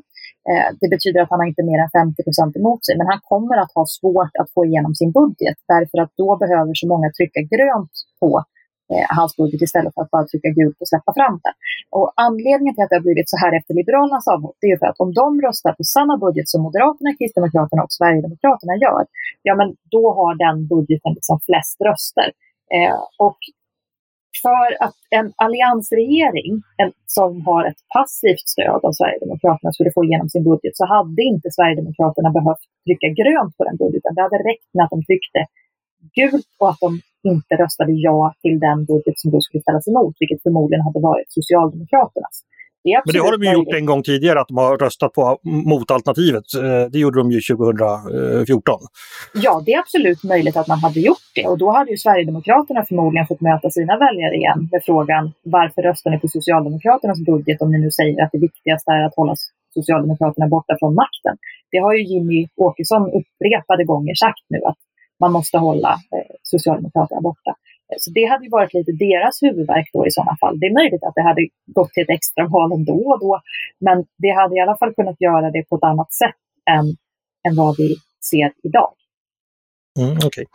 Eh, 0.50 0.68
det 0.80 0.88
betyder 0.94 1.18
att 1.20 1.32
han 1.32 1.40
har 1.42 1.48
inte 1.52 1.68
mer 1.70 1.80
än 1.84 1.90
50 1.90 2.22
procent 2.26 2.52
emot 2.60 2.80
sig, 2.86 2.94
men 2.98 3.06
han 3.12 3.20
kommer 3.32 3.56
att 3.62 3.72
ha 3.78 3.84
svårt 3.98 4.34
att 4.40 4.50
få 4.54 4.60
igenom 4.68 4.92
sin 5.00 5.12
budget 5.20 5.58
därför 5.74 5.98
att 6.02 6.12
då 6.22 6.28
behöver 6.42 6.72
så 6.82 6.86
många 6.92 7.08
trycka 7.18 7.40
grönt 7.54 7.94
på 8.20 8.30
eh, 8.92 9.06
hans 9.18 9.32
budget 9.40 9.60
istället 9.66 9.92
för 9.94 10.02
att 10.02 10.14
bara 10.14 10.26
trycka 10.30 10.50
gult 10.58 10.78
och 10.82 10.90
släppa 10.92 11.12
fram 11.18 11.36
den. 11.44 11.54
Och 11.96 12.08
anledningen 12.26 12.72
till 12.74 12.84
att 12.84 12.92
det 12.92 13.00
har 13.00 13.08
blivit 13.08 13.32
så 13.32 13.38
här 13.42 13.52
efter 13.58 13.72
Liberalernas 13.78 14.26
avhopp, 14.34 14.56
det 14.62 14.68
är 14.72 14.78
för 14.82 14.90
att 14.90 15.02
om 15.04 15.12
de 15.20 15.26
röstar 15.46 15.72
på 15.78 15.84
samma 15.96 16.14
budget 16.24 16.48
som 16.52 16.60
Moderaterna, 16.66 17.10
Kristdemokraterna 17.18 17.82
och 17.86 17.92
Sverigedemokraterna 17.98 18.74
gör, 18.84 19.02
ja 19.48 19.54
men 19.60 19.68
då 19.94 20.02
har 20.18 20.32
den 20.46 20.56
budgeten 20.72 21.12
liksom 21.18 21.36
flest 21.48 21.76
röster. 21.88 22.28
Eh, 22.76 22.98
och 23.26 23.40
för 24.44 24.68
att 24.84 24.98
en 25.18 25.28
alliansregering 25.44 26.52
en, 26.82 26.92
som 27.16 27.30
har 27.48 27.62
ett 27.70 27.80
passivt 27.96 28.46
stöd 28.54 28.80
av 28.86 28.92
Sverigedemokraterna 28.98 29.72
skulle 29.72 29.92
få 29.96 30.04
igenom 30.04 30.28
sin 30.34 30.44
budget 30.50 30.74
så 30.80 30.84
hade 30.94 31.22
inte 31.32 31.48
Sverigedemokraterna 31.56 32.30
behövt 32.38 32.64
trycka 32.86 33.08
grönt 33.20 33.54
på 33.56 33.62
den 33.68 33.76
budgeten. 33.82 34.14
Det 34.14 34.22
hade 34.26 34.40
räckt 34.50 34.70
med 34.74 34.84
att 34.84 34.94
de 34.94 35.00
tryckte 35.08 35.40
gult 36.18 36.50
och 36.60 36.70
att 36.70 36.80
de 36.86 36.90
inte 37.32 37.52
röstade 37.62 37.92
ja 38.08 38.34
till 38.42 38.56
den 38.68 38.78
budget 38.90 39.16
som 39.20 39.30
då 39.34 39.40
skulle 39.40 39.62
ställas 39.62 39.88
emot, 39.88 40.14
vilket 40.20 40.42
förmodligen 40.42 40.84
hade 40.88 41.00
varit 41.10 41.28
Socialdemokraternas. 41.38 42.36
Det 42.84 43.02
Men 43.04 43.12
det 43.14 43.18
har 43.18 43.32
de 43.38 43.46
ju 43.46 43.52
gjort 43.52 43.74
en 43.74 43.86
gång 43.86 44.02
tidigare, 44.02 44.40
att 44.40 44.48
de 44.48 44.56
har 44.56 44.78
röstat 44.78 45.12
på 45.12 45.38
motalternativet. 45.42 46.44
Eh, 46.54 46.90
det 46.92 46.98
gjorde 46.98 47.18
de 47.20 47.30
ju 47.32 47.40
2014. 47.40 48.80
Ja, 49.34 49.62
det 49.66 49.72
är 49.72 49.78
absolut 49.78 50.24
möjligt 50.24 50.56
att 50.56 50.68
man 50.68 50.78
hade 50.78 51.00
gjort 51.00 51.28
det. 51.34 51.46
Och 51.46 51.58
då 51.58 51.70
hade 51.70 51.90
ju 51.90 51.96
Sverigedemokraterna 51.96 52.84
förmodligen 52.88 53.26
fått 53.26 53.40
möta 53.40 53.70
sina 53.70 53.98
väljare 53.98 54.34
igen 54.34 54.68
med 54.72 54.82
frågan 54.84 55.32
varför 55.42 55.82
röstar 55.82 56.10
ni 56.10 56.18
på 56.18 56.28
Socialdemokraternas 56.28 57.20
budget 57.20 57.62
om 57.62 57.70
ni 57.72 57.78
nu 57.78 57.90
säger 57.90 58.24
att 58.24 58.32
det 58.32 58.38
viktigaste 58.38 58.90
är 58.90 59.02
att 59.06 59.16
hålla 59.16 59.34
Socialdemokraterna 59.74 60.48
borta 60.48 60.76
från 60.80 60.94
makten. 60.94 61.36
Det 61.70 61.78
har 61.78 61.94
ju 61.94 62.02
Jimmy 62.12 62.48
Åkesson 62.56 63.02
upprepade 63.02 63.84
gånger 63.84 64.14
sagt 64.14 64.44
nu 64.48 64.58
att 64.64 64.78
man 65.20 65.32
måste 65.32 65.58
hålla 65.58 65.92
eh, 65.92 66.30
Socialdemokraterna 66.42 67.20
borta. 67.20 67.54
Så 67.98 68.10
det 68.10 68.24
hade 68.24 68.44
ju 68.44 68.50
varit 68.50 68.74
lite 68.74 68.92
deras 68.92 69.42
huvudverk 69.42 69.88
då 69.92 70.06
i 70.06 70.10
sådana 70.10 70.36
fall. 70.40 70.60
Det 70.60 70.66
är 70.66 70.74
möjligt 70.80 71.04
att 71.04 71.14
det 71.14 71.22
hade 71.22 71.42
gått 71.66 71.92
till 71.92 72.02
ett 72.02 72.16
extra 72.18 72.46
val 72.46 72.72
ändå 72.72 72.98
och 73.12 73.20
då, 73.20 73.40
men 73.86 74.04
det 74.18 74.30
hade 74.40 74.56
i 74.56 74.60
alla 74.60 74.76
fall 74.78 74.94
kunnat 74.94 75.20
göra 75.20 75.50
det 75.50 75.62
på 75.68 75.76
ett 75.76 75.84
annat 75.84 76.12
sätt 76.12 76.40
än, 76.70 76.86
än 77.48 77.56
vad 77.56 77.76
vi 77.76 77.96
ser 78.30 78.52
idag. 78.62 78.92
Mm, 79.98 80.16
Okej. 80.16 80.46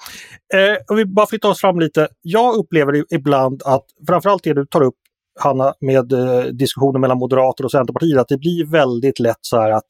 Okay. 0.51 0.71
Eh, 0.71 0.77
om 0.89 0.97
vi 0.97 1.05
bara 1.05 1.25
flyttar 1.25 1.49
oss 1.49 1.61
fram 1.61 1.79
lite. 1.79 2.07
Jag 2.21 2.55
upplever 2.55 3.13
ibland 3.13 3.61
att 3.65 3.85
framförallt 4.07 4.43
det 4.43 4.53
du 4.53 4.65
tar 4.65 4.83
upp 4.83 4.95
Hanna, 5.39 5.73
med 5.79 6.13
eh, 6.13 6.43
diskussioner 6.43 6.99
mellan 6.99 7.17
Moderater 7.17 7.63
och 7.63 7.71
Centerpartiet, 7.71 8.19
att 8.19 8.27
det 8.27 8.37
blir 8.37 8.71
väldigt 8.71 9.19
lätt 9.19 9.39
så 9.41 9.61
här 9.61 9.71
att 9.71 9.85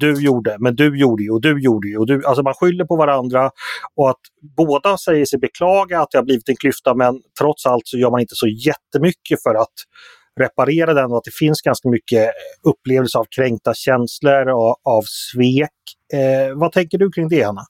du 0.00 0.24
gjorde, 0.24 0.56
men 0.60 0.76
du 0.76 0.98
gjorde 0.98 1.22
ju 1.22 1.30
och 1.30 1.40
du 1.40 1.62
gjorde 1.62 1.88
ju. 1.88 1.96
Och 1.98 2.06
du, 2.06 2.26
alltså 2.26 2.42
man 2.42 2.54
skyller 2.54 2.84
på 2.84 2.96
varandra 2.96 3.50
och 3.96 4.10
att 4.10 4.20
båda 4.56 4.98
säger 4.98 5.24
sig 5.24 5.38
beklaga 5.38 6.00
att 6.00 6.10
det 6.10 6.18
har 6.18 6.24
blivit 6.24 6.48
en 6.48 6.56
klyfta 6.56 6.94
men 6.94 7.22
trots 7.40 7.66
allt 7.66 7.82
så 7.84 7.98
gör 7.98 8.10
man 8.10 8.20
inte 8.20 8.34
så 8.34 8.46
jättemycket 8.46 9.42
för 9.42 9.54
att 9.54 9.74
reparera 10.40 10.94
den 10.94 11.10
och 11.10 11.16
att 11.16 11.24
det 11.24 11.34
finns 11.38 11.60
ganska 11.60 11.88
mycket 11.88 12.30
upplevelse 12.62 13.18
av 13.18 13.26
kränkta 13.36 13.74
känslor 13.74 14.48
och 14.48 14.76
av 14.84 15.02
svek. 15.02 15.80
Eh, 16.12 16.58
vad 16.58 16.72
tänker 16.72 16.98
du 16.98 17.10
kring 17.10 17.28
det, 17.28 17.44
Anna? 17.44 17.62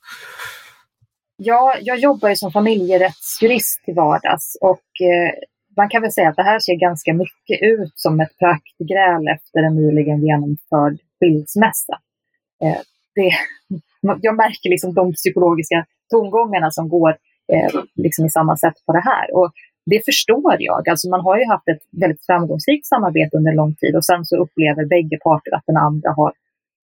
Ja, 1.37 1.75
jag 1.81 1.99
jobbar 1.99 2.29
ju 2.29 2.37
som 2.37 2.53
familjerättsjurist 2.53 3.85
till 3.85 3.95
vardags 3.95 4.57
och 4.61 5.07
eh, 5.07 5.33
man 5.77 5.88
kan 5.88 6.03
väl 6.03 6.12
säga 6.12 6.29
att 6.29 6.37
det 6.37 6.43
här 6.43 6.61
ser 6.61 6.75
ganska 6.75 7.14
mycket 7.14 7.59
ut 7.62 7.93
som 7.95 8.21
ett 8.21 8.38
praktgräl 8.38 9.29
efter 9.37 9.61
en 9.62 9.77
nyligen 9.77 10.27
genomförd 10.27 10.99
skilsmässa. 11.21 11.97
Eh, 12.64 12.81
det, 13.14 13.33
jag 14.20 14.37
märker 14.37 14.70
liksom 14.70 14.94
de 14.94 15.12
psykologiska 15.12 15.87
tongångarna 16.11 16.70
som 16.70 16.88
går 16.88 17.11
eh, 17.53 17.81
liksom 17.94 18.27
i 18.27 18.31
samma 18.31 18.57
sätt 18.57 18.75
på 18.87 18.92
det 18.92 19.05
här. 19.05 19.37
Och 19.37 19.53
det 19.87 20.05
förstår 20.05 20.57
jag. 20.59 20.88
Alltså 20.88 21.09
man 21.09 21.20
har 21.20 21.38
ju 21.38 21.44
haft 21.46 21.68
ett 21.68 21.83
väldigt 22.01 22.27
framgångsrikt 22.27 22.87
samarbete 22.87 23.37
under 23.37 23.53
lång 23.53 23.75
tid 23.75 23.96
och 23.96 24.05
sen 24.05 24.25
så 24.25 24.37
upplever 24.37 24.85
bägge 24.85 25.18
parter 25.18 25.55
att 25.55 25.66
den 25.66 25.77
andra 25.77 26.11
har, 26.11 26.33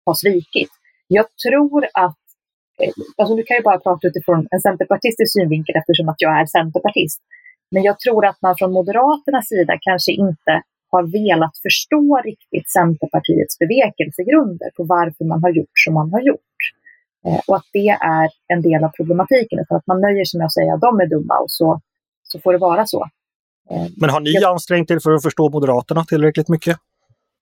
har 0.06 0.14
svikit. 0.14 0.70
Jag 1.08 1.26
tror 1.46 1.84
att 1.94 2.22
eh, 2.82 2.92
Alltså 3.16 3.34
nu 3.34 3.42
kan 3.42 3.54
jag 3.54 3.64
bara 3.64 3.78
prata 3.78 4.08
utifrån 4.08 4.48
en 4.50 4.60
centerpartistisk 4.60 5.32
synvinkel 5.32 5.76
eftersom 5.76 6.08
att 6.08 6.20
jag 6.24 6.40
är 6.40 6.46
centerpartist. 6.46 7.20
Men 7.70 7.82
jag 7.82 8.00
tror 8.00 8.26
att 8.26 8.42
man 8.42 8.54
från 8.58 8.72
Moderaternas 8.72 9.48
sida 9.48 9.78
kanske 9.80 10.12
inte 10.12 10.62
har 10.92 11.02
velat 11.20 11.54
förstå 11.66 12.20
riktigt 12.24 12.68
Centerpartiets 12.78 13.58
bevekelsegrunder 13.62 14.70
på 14.76 14.82
varför 14.84 15.24
man 15.24 15.42
har 15.42 15.50
gjort 15.58 15.76
som 15.84 15.94
man 15.94 16.08
har 16.14 16.22
gjort. 16.30 16.58
Eh, 17.26 17.40
och 17.46 17.56
att 17.56 17.68
det 17.72 17.88
är 17.88 18.28
en 18.54 18.62
del 18.62 18.84
av 18.84 18.88
problematiken, 18.98 19.58
för 19.68 19.74
att 19.76 19.86
man 19.86 20.00
nöjer 20.00 20.24
sig 20.24 20.38
med 20.38 20.46
att 20.46 20.58
säga 20.58 20.74
att 20.74 20.80
de 20.80 21.00
är 21.00 21.08
dumma 21.14 21.36
och 21.44 21.50
så, 21.50 21.80
så 22.22 22.40
får 22.40 22.52
det 22.52 22.58
vara 22.58 22.86
så. 22.86 23.00
Eh, 23.70 23.86
Men 23.96 24.10
har 24.10 24.20
ni 24.20 24.30
jag, 24.32 24.52
ansträngt 24.52 24.90
er 24.90 24.98
för 24.98 25.12
att 25.12 25.22
förstå 25.22 25.50
Moderaterna 25.50 26.04
tillräckligt 26.04 26.48
mycket? 26.48 26.76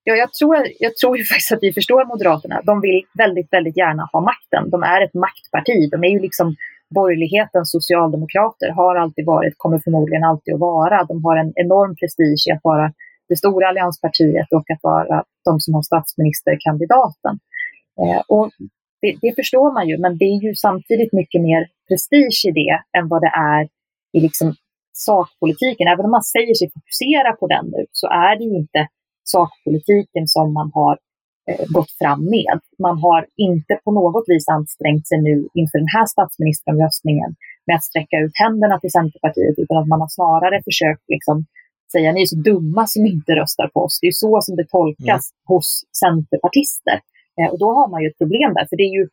Ja, 0.04 0.14
jag 0.14 0.32
tror, 0.32 0.56
jag 0.78 0.96
tror 0.96 1.18
ju 1.18 1.24
faktiskt 1.32 1.52
att 1.52 1.62
vi 1.62 1.72
förstår 1.72 2.04
Moderaterna. 2.04 2.60
De 2.64 2.80
vill 2.80 3.02
väldigt, 3.18 3.52
väldigt 3.52 3.76
gärna 3.76 4.08
ha 4.12 4.20
makten. 4.20 4.70
De 4.70 4.82
är 4.82 5.00
ett 5.04 5.14
maktparti. 5.14 5.90
De 5.90 6.04
är 6.04 6.08
ju 6.08 6.20
liksom 6.20 6.56
borgerlighetens 6.94 7.70
socialdemokrater, 7.70 8.68
har 8.70 8.96
alltid 8.96 9.26
varit, 9.26 9.54
kommer 9.56 9.78
förmodligen 9.78 10.24
alltid 10.24 10.54
att 10.54 10.60
vara. 10.60 11.04
De 11.04 11.24
har 11.24 11.36
en 11.36 11.52
enorm 11.54 11.96
prestige 11.96 12.44
i 12.48 12.52
att 12.52 12.60
vara 12.62 12.92
det 13.30 13.36
stora 13.36 13.68
allianspartiet 13.68 14.48
och 14.56 14.66
att 14.72 14.82
vara 14.82 15.16
de 15.48 15.60
som 15.60 15.74
har 15.74 15.82
statsministerkandidaten. 15.82 17.34
Eh, 18.00 18.22
och 18.36 18.46
det, 19.02 19.12
det, 19.24 19.32
förstår 19.40 19.68
man 19.76 19.88
ju, 19.88 19.94
men 20.04 20.12
det 20.20 20.28
är 20.34 20.40
ju 20.46 20.52
samtidigt 20.66 21.12
mycket 21.20 21.40
mer 21.48 21.62
prestige 21.88 22.40
i 22.48 22.52
det 22.60 22.74
än 22.98 23.08
vad 23.12 23.20
det 23.22 23.32
är 23.54 23.62
i 24.16 24.18
liksom 24.26 24.48
sakpolitiken. 25.08 25.86
Även 25.92 26.04
om 26.06 26.14
man 26.18 26.30
säger 26.36 26.54
sig 26.54 26.68
fokusera 26.76 27.30
på 27.40 27.46
den 27.54 27.64
nu 27.74 27.82
så 28.00 28.06
är 28.26 28.32
det 28.38 28.44
ju 28.50 28.54
inte 28.62 28.80
sakpolitiken 29.34 30.24
som 30.34 30.46
man 30.58 30.70
har 30.78 30.94
eh, 31.48 31.64
gått 31.76 31.92
fram 32.00 32.22
med. 32.36 32.56
Man 32.86 32.96
har 33.04 33.20
inte 33.48 33.72
på 33.84 33.90
något 34.00 34.26
vis 34.32 34.46
ansträngt 34.56 35.06
sig 35.08 35.18
nu 35.28 35.36
inför 35.60 35.78
den 35.84 35.94
här 35.96 36.06
statsministeromröstningen 36.14 37.30
med 37.66 37.76
att 37.76 37.88
sträcka 37.90 38.16
ut 38.24 38.34
händerna 38.44 38.76
till 38.78 38.96
Centerpartiet, 38.98 39.56
utan 39.62 39.76
att 39.76 39.88
man 39.92 40.00
har 40.04 40.12
snarare 40.18 40.56
försökt 40.68 41.04
liksom 41.14 41.36
säga 41.92 42.12
ni 42.12 42.22
är 42.22 42.26
så 42.26 42.36
dumma 42.36 42.86
som 42.86 43.06
inte 43.06 43.32
röstar 43.32 43.68
på 43.74 43.80
oss. 43.80 43.98
Det 44.00 44.06
är 44.06 44.20
så 44.24 44.40
som 44.42 44.56
det 44.56 44.68
tolkas 44.68 45.24
mm. 45.30 45.40
hos 45.50 45.68
centerpartister. 46.02 46.98
Eh, 47.38 47.48
och 47.52 47.58
då 47.58 47.68
har 47.78 47.88
man 47.90 48.02
ju 48.02 48.08
ett 48.08 48.18
problem 48.18 48.54
där, 48.54 48.66
för 48.70 48.76
det 48.76 48.86
är 48.90 48.94
ju, 48.98 49.08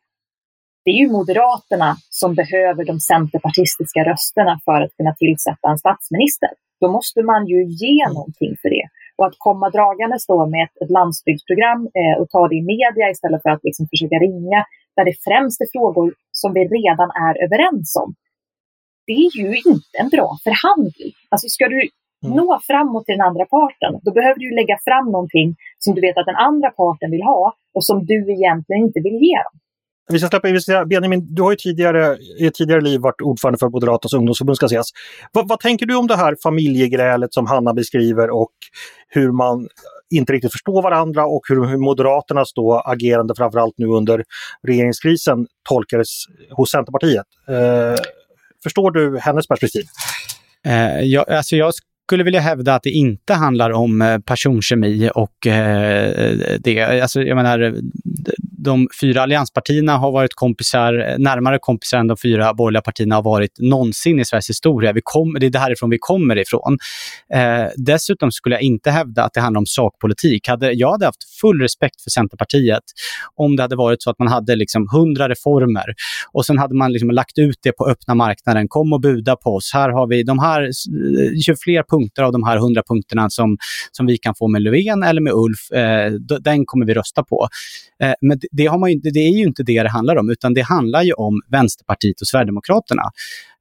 det 0.84 0.90
är 0.90 0.98
ju 1.02 1.08
Moderaterna 1.18 1.96
som 2.20 2.34
behöver 2.34 2.84
de 2.84 3.00
centerpartistiska 3.00 4.00
rösterna 4.10 4.60
för 4.64 4.78
att 4.82 4.96
kunna 4.98 5.14
tillsätta 5.14 5.66
en 5.70 5.78
statsminister. 5.78 6.50
Då 6.80 6.88
måste 6.96 7.22
man 7.22 7.46
ju 7.52 7.58
ge 7.82 8.02
mm. 8.02 8.14
någonting 8.14 8.52
för 8.62 8.70
det. 8.76 8.86
Och 9.16 9.26
att 9.26 9.38
komma 9.38 9.70
dragandes 9.70 10.26
då 10.26 10.46
med 10.46 10.62
ett, 10.64 10.82
ett 10.82 10.90
landsbygdsprogram 10.98 11.80
eh, 11.98 12.14
och 12.20 12.30
ta 12.30 12.48
det 12.48 12.56
i 12.56 12.62
media 12.62 13.10
istället 13.10 13.42
för 13.42 13.50
att 13.50 13.64
liksom 13.68 13.86
försöka 13.92 14.16
ringa, 14.16 14.60
där 14.96 15.04
det 15.04 15.16
främst 15.28 15.60
är 15.60 15.68
frågor 15.72 16.14
som 16.32 16.50
vi 16.56 16.60
redan 16.78 17.10
är 17.26 17.34
överens 17.44 17.96
om. 18.02 18.14
Det 19.06 19.12
är 19.12 19.30
ju 19.42 19.50
inte 19.56 19.94
en 20.02 20.08
bra 20.08 20.28
förhandling. 20.46 21.12
Alltså 21.30 21.48
ska 21.48 21.68
du 21.68 21.88
mm. 22.24 22.36
nå 22.36 22.60
framåt 22.66 23.04
till 23.04 23.16
den 23.16 23.26
andra 23.30 23.44
parten, 23.56 23.92
då 24.02 24.10
behöver 24.12 24.38
du 24.44 24.48
lägga 24.60 24.76
fram 24.86 25.06
någonting 25.12 25.48
som 25.78 25.94
du 25.94 26.00
vet 26.00 26.16
att 26.18 26.26
den 26.26 26.40
andra 26.48 26.70
parten 26.70 27.10
vill 27.10 27.22
ha 27.22 27.54
och 27.74 27.84
som 27.84 28.06
du 28.06 28.18
egentligen 28.36 28.82
inte 28.86 29.00
vill 29.06 29.18
ge 29.26 29.36
dem. 29.46 29.56
Vi 30.10 30.18
ska 30.18 30.28
släppa 30.28 30.48
in, 30.48 30.88
Benjamin, 30.88 31.34
du 31.34 31.42
har 31.42 31.50
ju 31.50 31.56
tidigare, 31.56 32.16
i 32.40 32.46
ett 32.46 32.54
tidigare 32.54 32.80
liv 32.80 33.00
varit 33.00 33.20
ordförande 33.20 33.58
för 33.58 33.68
Moderaternas 33.68 34.12
ungdomsförbund 34.12 34.56
ska 34.56 34.68
sägas. 34.68 34.86
Vad, 35.32 35.48
vad, 35.48 35.60
tänker 35.60 35.86
du 35.86 35.96
om 35.96 36.06
det 36.06 36.16
här 36.16 36.36
familjegrälet 36.42 37.34
som 37.34 37.46
Hanna 37.46 37.74
beskriver 37.74 38.30
och 38.30 38.52
hur 39.08 39.32
man 39.32 39.68
inte 40.10 40.32
riktigt 40.32 40.52
förstår 40.52 40.82
varandra 40.82 41.26
och 41.26 41.40
hur, 41.48 41.66
hur 41.66 41.76
Moderaternas 41.76 42.52
då 42.54 42.82
agerande 42.84 43.34
framförallt 43.36 43.74
nu 43.78 43.86
under 43.86 44.24
regeringskrisen 44.62 45.46
tolkades 45.68 46.08
hos 46.50 46.70
Centerpartiet? 46.70 47.26
Eh, 47.48 48.00
förstår 48.62 48.90
du 48.90 49.18
hennes 49.18 49.48
perspektiv? 49.48 49.84
Eh, 50.66 51.00
jag, 51.00 51.30
alltså 51.30 51.56
jag 51.56 51.74
skulle 52.08 52.24
vilja 52.24 52.40
hävda 52.40 52.74
att 52.74 52.82
det 52.82 52.90
inte 52.90 53.34
handlar 53.34 53.70
om 53.70 54.02
eh, 54.02 54.18
personkemi 54.18 55.10
och 55.14 55.46
eh, 55.46 56.04
eh, 56.04 56.58
det. 56.60 56.82
Alltså, 57.02 57.22
jag 57.22 57.36
menar, 57.36 57.60
eh, 57.60 57.72
de 58.64 58.88
fyra 59.00 59.22
allianspartierna 59.22 59.96
har 59.96 60.12
varit 60.12 60.34
kompisar, 60.34 61.18
närmare 61.18 61.58
kompisar 61.60 61.98
än 61.98 62.06
de 62.06 62.16
fyra 62.16 62.54
borgerliga 62.54 62.82
partierna 62.82 63.14
har 63.14 63.22
varit 63.22 63.58
någonsin 63.58 64.20
i 64.20 64.24
Sveriges 64.24 64.50
historia. 64.50 64.92
Vi 64.92 65.00
kom, 65.04 65.36
det 65.40 65.46
är 65.46 65.50
därifrån 65.50 65.90
vi 65.90 65.98
kommer 66.00 66.38
ifrån. 66.38 66.78
Eh, 67.34 67.66
dessutom 67.76 68.32
skulle 68.32 68.54
jag 68.54 68.62
inte 68.62 68.90
hävda 68.90 69.24
att 69.24 69.34
det 69.34 69.40
handlar 69.40 69.58
om 69.58 69.66
sakpolitik. 69.66 70.48
Hade, 70.48 70.72
jag 70.72 70.90
hade 70.90 71.06
haft 71.06 71.40
full 71.40 71.60
respekt 71.60 72.02
för 72.02 72.10
Centerpartiet 72.10 72.82
om 73.36 73.56
det 73.56 73.62
hade 73.62 73.76
varit 73.76 74.02
så 74.02 74.10
att 74.10 74.18
man 74.18 74.28
hade 74.28 74.56
liksom 74.56 74.88
hundra 74.92 75.28
reformer 75.28 75.94
och 76.32 76.46
sen 76.46 76.58
hade 76.58 76.74
man 76.74 76.92
liksom 76.92 77.10
lagt 77.10 77.38
ut 77.38 77.58
det 77.62 77.72
på 77.72 77.86
öppna 77.88 78.14
marknaden. 78.14 78.68
Kom 78.68 78.92
och 78.92 79.00
buda 79.00 79.36
på 79.36 79.54
oss. 79.54 79.70
Här 79.74 79.90
har 79.90 80.06
vi 80.06 80.22
de 80.22 80.38
här, 80.38 80.62
eh, 80.62 81.48
ju 81.48 81.56
fler 81.64 81.82
punkter 81.88 82.22
av 82.22 82.32
de 82.32 82.44
här 82.44 82.58
hundra 82.58 82.82
punkterna 82.88 83.30
som, 83.30 83.56
som 83.92 84.06
vi 84.06 84.18
kan 84.18 84.34
få 84.34 84.48
med 84.48 84.62
Löfven 84.62 85.02
eller 85.02 85.20
med 85.20 85.32
Ulf, 85.32 85.70
eh, 85.72 86.12
den 86.40 86.66
kommer 86.66 86.86
vi 86.86 86.94
rösta 86.94 87.22
på. 87.22 87.48
Eh, 88.02 88.12
men 88.20 88.38
det, 88.50 88.66
har 88.66 88.78
man 88.78 88.92
ju, 88.92 88.98
det 88.98 89.20
är 89.20 89.30
ju 89.30 89.44
inte 89.44 89.62
det 89.62 89.82
det 89.82 89.90
handlar 89.90 90.16
om, 90.16 90.30
utan 90.30 90.54
det 90.54 90.60
handlar 90.60 91.02
ju 91.02 91.12
om 91.12 91.40
Vänsterpartiet 91.48 92.20
och 92.20 92.26
Sverigedemokraterna. 92.26 93.02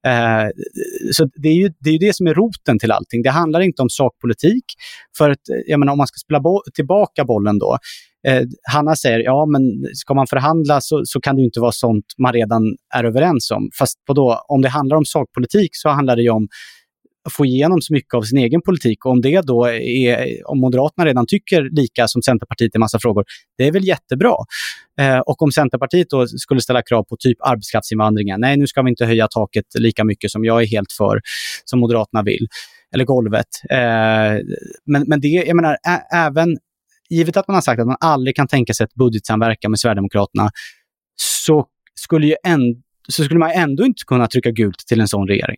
Eh, 0.08 0.50
så 1.12 1.30
det 1.36 1.50
är, 1.50 1.54
ju, 1.54 1.70
det 1.80 1.90
är 1.90 1.94
ju 1.94 2.00
det 2.00 2.16
som 2.16 2.28
är 2.28 2.34
roten 2.34 2.80
till 2.80 2.92
allting. 2.92 3.22
Det 3.22 3.30
handlar 3.30 3.60
inte 3.60 3.82
om 3.82 3.90
sakpolitik. 3.90 4.66
För 5.18 5.30
att, 5.30 5.50
eh, 5.50 5.56
jag 5.68 5.80
menar, 5.80 5.92
om 5.92 5.98
man 5.98 6.08
ska 6.08 6.18
spela 6.18 6.40
bo 6.40 6.62
tillbaka 6.74 7.26
bollen 7.26 7.60
då. 7.60 7.78
Eh, 8.28 8.44
Hanna 8.72 8.96
säger, 8.96 9.20
ja 9.20 9.46
men 9.46 9.62
ska 9.94 10.14
man 10.14 10.28
förhandla 10.28 10.82
så, 10.82 11.02
så 11.06 11.22
kan 11.22 11.36
det 11.36 11.42
ju 11.42 11.46
inte 11.46 11.60
vara 11.60 11.72
sånt 11.72 12.06
man 12.18 12.34
redan 12.34 12.64
är 12.96 13.04
överens 13.04 13.52
om. 13.52 13.70
Fast 13.80 13.98
då, 14.16 14.46
om 14.48 14.62
det 14.62 14.70
handlar 14.70 14.98
om 14.98 15.06
sakpolitik 15.06 15.70
så 15.72 15.90
handlar 15.90 16.16
det 16.16 16.22
ju 16.22 16.30
om 16.30 16.48
få 17.30 17.46
igenom 17.46 17.82
så 17.82 17.94
mycket 17.94 18.14
av 18.14 18.22
sin 18.22 18.38
egen 18.38 18.62
politik. 18.62 19.06
Och 19.06 19.12
om 19.12 19.22
det 19.22 19.42
då 19.42 19.66
är, 19.66 20.48
om 20.50 20.60
Moderaterna 20.60 21.06
redan 21.06 21.26
tycker 21.28 21.70
lika 21.72 22.08
som 22.08 22.22
Centerpartiet 22.22 22.76
i 22.76 22.78
massa 22.78 23.00
frågor, 23.00 23.26
det 23.58 23.68
är 23.68 23.72
väl 23.72 23.88
jättebra. 23.88 24.36
Eh, 25.00 25.20
och 25.20 25.42
om 25.42 25.52
Centerpartiet 25.52 26.10
då 26.10 26.28
skulle 26.28 26.62
ställa 26.62 26.82
krav 26.82 27.04
på 27.04 27.18
typ 27.20 27.38
arbetskraftsinvandringen, 27.42 28.42
nej 28.42 28.58
nu 28.58 28.68
ska 28.68 28.82
vi 28.82 28.90
inte 28.90 29.06
höja 29.06 29.28
taket 29.28 29.66
lika 29.80 30.04
mycket 30.04 30.32
som 30.32 30.46
jag 30.46 30.62
är 30.62 30.68
helt 30.68 30.92
för, 30.92 31.22
som 31.66 31.80
Moderaterna 31.80 32.24
vill, 32.24 32.48
eller 32.94 33.06
golvet. 33.06 33.48
Eh, 33.70 33.78
men, 34.86 35.04
men 35.08 35.22
det, 35.22 35.28
jag 35.28 35.56
menar, 35.56 35.74
ä, 35.74 36.02
även 36.14 36.58
givet 37.10 37.38
att 37.38 37.48
man 37.48 37.56
har 37.56 37.62
sagt 37.62 37.82
att 37.82 37.88
man 37.88 37.98
aldrig 38.00 38.36
kan 38.36 38.48
tänka 38.48 38.74
sig 38.74 38.84
ett 38.84 38.94
budgetsamverkan 38.94 39.72
med 39.72 39.80
Sverigedemokraterna, 39.80 40.50
så 41.16 41.66
skulle, 41.96 42.28
ju 42.28 42.36
änd 42.48 42.84
så 43.10 43.24
skulle 43.24 43.40
man 43.40 43.52
ändå 43.52 43.86
inte 43.86 44.04
kunna 44.08 44.28
trycka 44.28 44.52
gult 44.52 44.80
till 44.88 45.02
en 45.02 45.08
sån 45.08 45.28
regering 45.28 45.58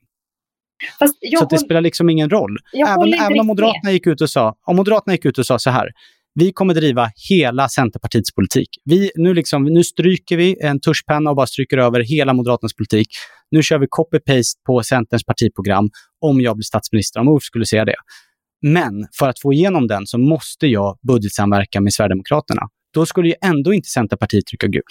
så 1.39 1.45
det 1.49 1.57
spelar 1.57 1.81
liksom 1.81 2.09
ingen 2.09 2.29
roll. 2.29 2.57
Även, 2.87 3.13
även 3.13 3.39
om 3.39 3.47
Moderaterna 3.47 3.91
gick 3.91 4.07
ut 4.07 4.21
och 4.21 4.29
sa, 4.29 4.55
om 4.65 4.75
Moderaterna 4.75 5.13
gick 5.13 5.25
ut 5.25 5.37
och 5.37 5.45
sa 5.45 5.59
så 5.59 5.69
här, 5.69 5.89
vi 6.35 6.51
kommer 6.51 6.73
driva 6.73 7.11
hela 7.29 7.69
Centerpartiets 7.69 8.33
politik. 8.33 8.69
Vi, 8.85 9.11
nu, 9.15 9.33
liksom, 9.33 9.63
nu 9.63 9.83
stryker 9.83 10.37
vi 10.37 10.57
en 10.61 10.79
tuschpenna 10.79 11.29
och 11.29 11.35
bara 11.35 11.47
stryker 11.47 11.77
över 11.77 11.99
hela 11.99 12.33
Moderaternas 12.33 12.73
politik. 12.73 13.07
Nu 13.51 13.63
kör 13.63 13.79
vi 13.79 13.85
copy-paste 13.85 14.55
på 14.67 14.83
Centerns 14.83 15.23
partiprogram 15.25 15.89
om 16.21 16.41
jag 16.41 16.55
blir 16.55 16.63
statsminister, 16.63 17.19
om 17.19 17.27
Ulf 17.27 17.43
skulle 17.43 17.65
säga 17.65 17.85
det. 17.85 17.95
Men 18.61 19.07
för 19.19 19.29
att 19.29 19.39
få 19.41 19.53
igenom 19.53 19.87
den 19.87 20.07
så 20.07 20.17
måste 20.17 20.67
jag 20.67 20.97
budgetsamverka 21.07 21.81
med 21.81 21.93
Sverigedemokraterna. 21.93 22.61
Då 22.93 23.05
skulle 23.05 23.27
ju 23.27 23.35
ändå 23.41 23.73
inte 23.73 23.89
Centerpartiet 23.89 24.45
trycka 24.45 24.67
gult. 24.67 24.85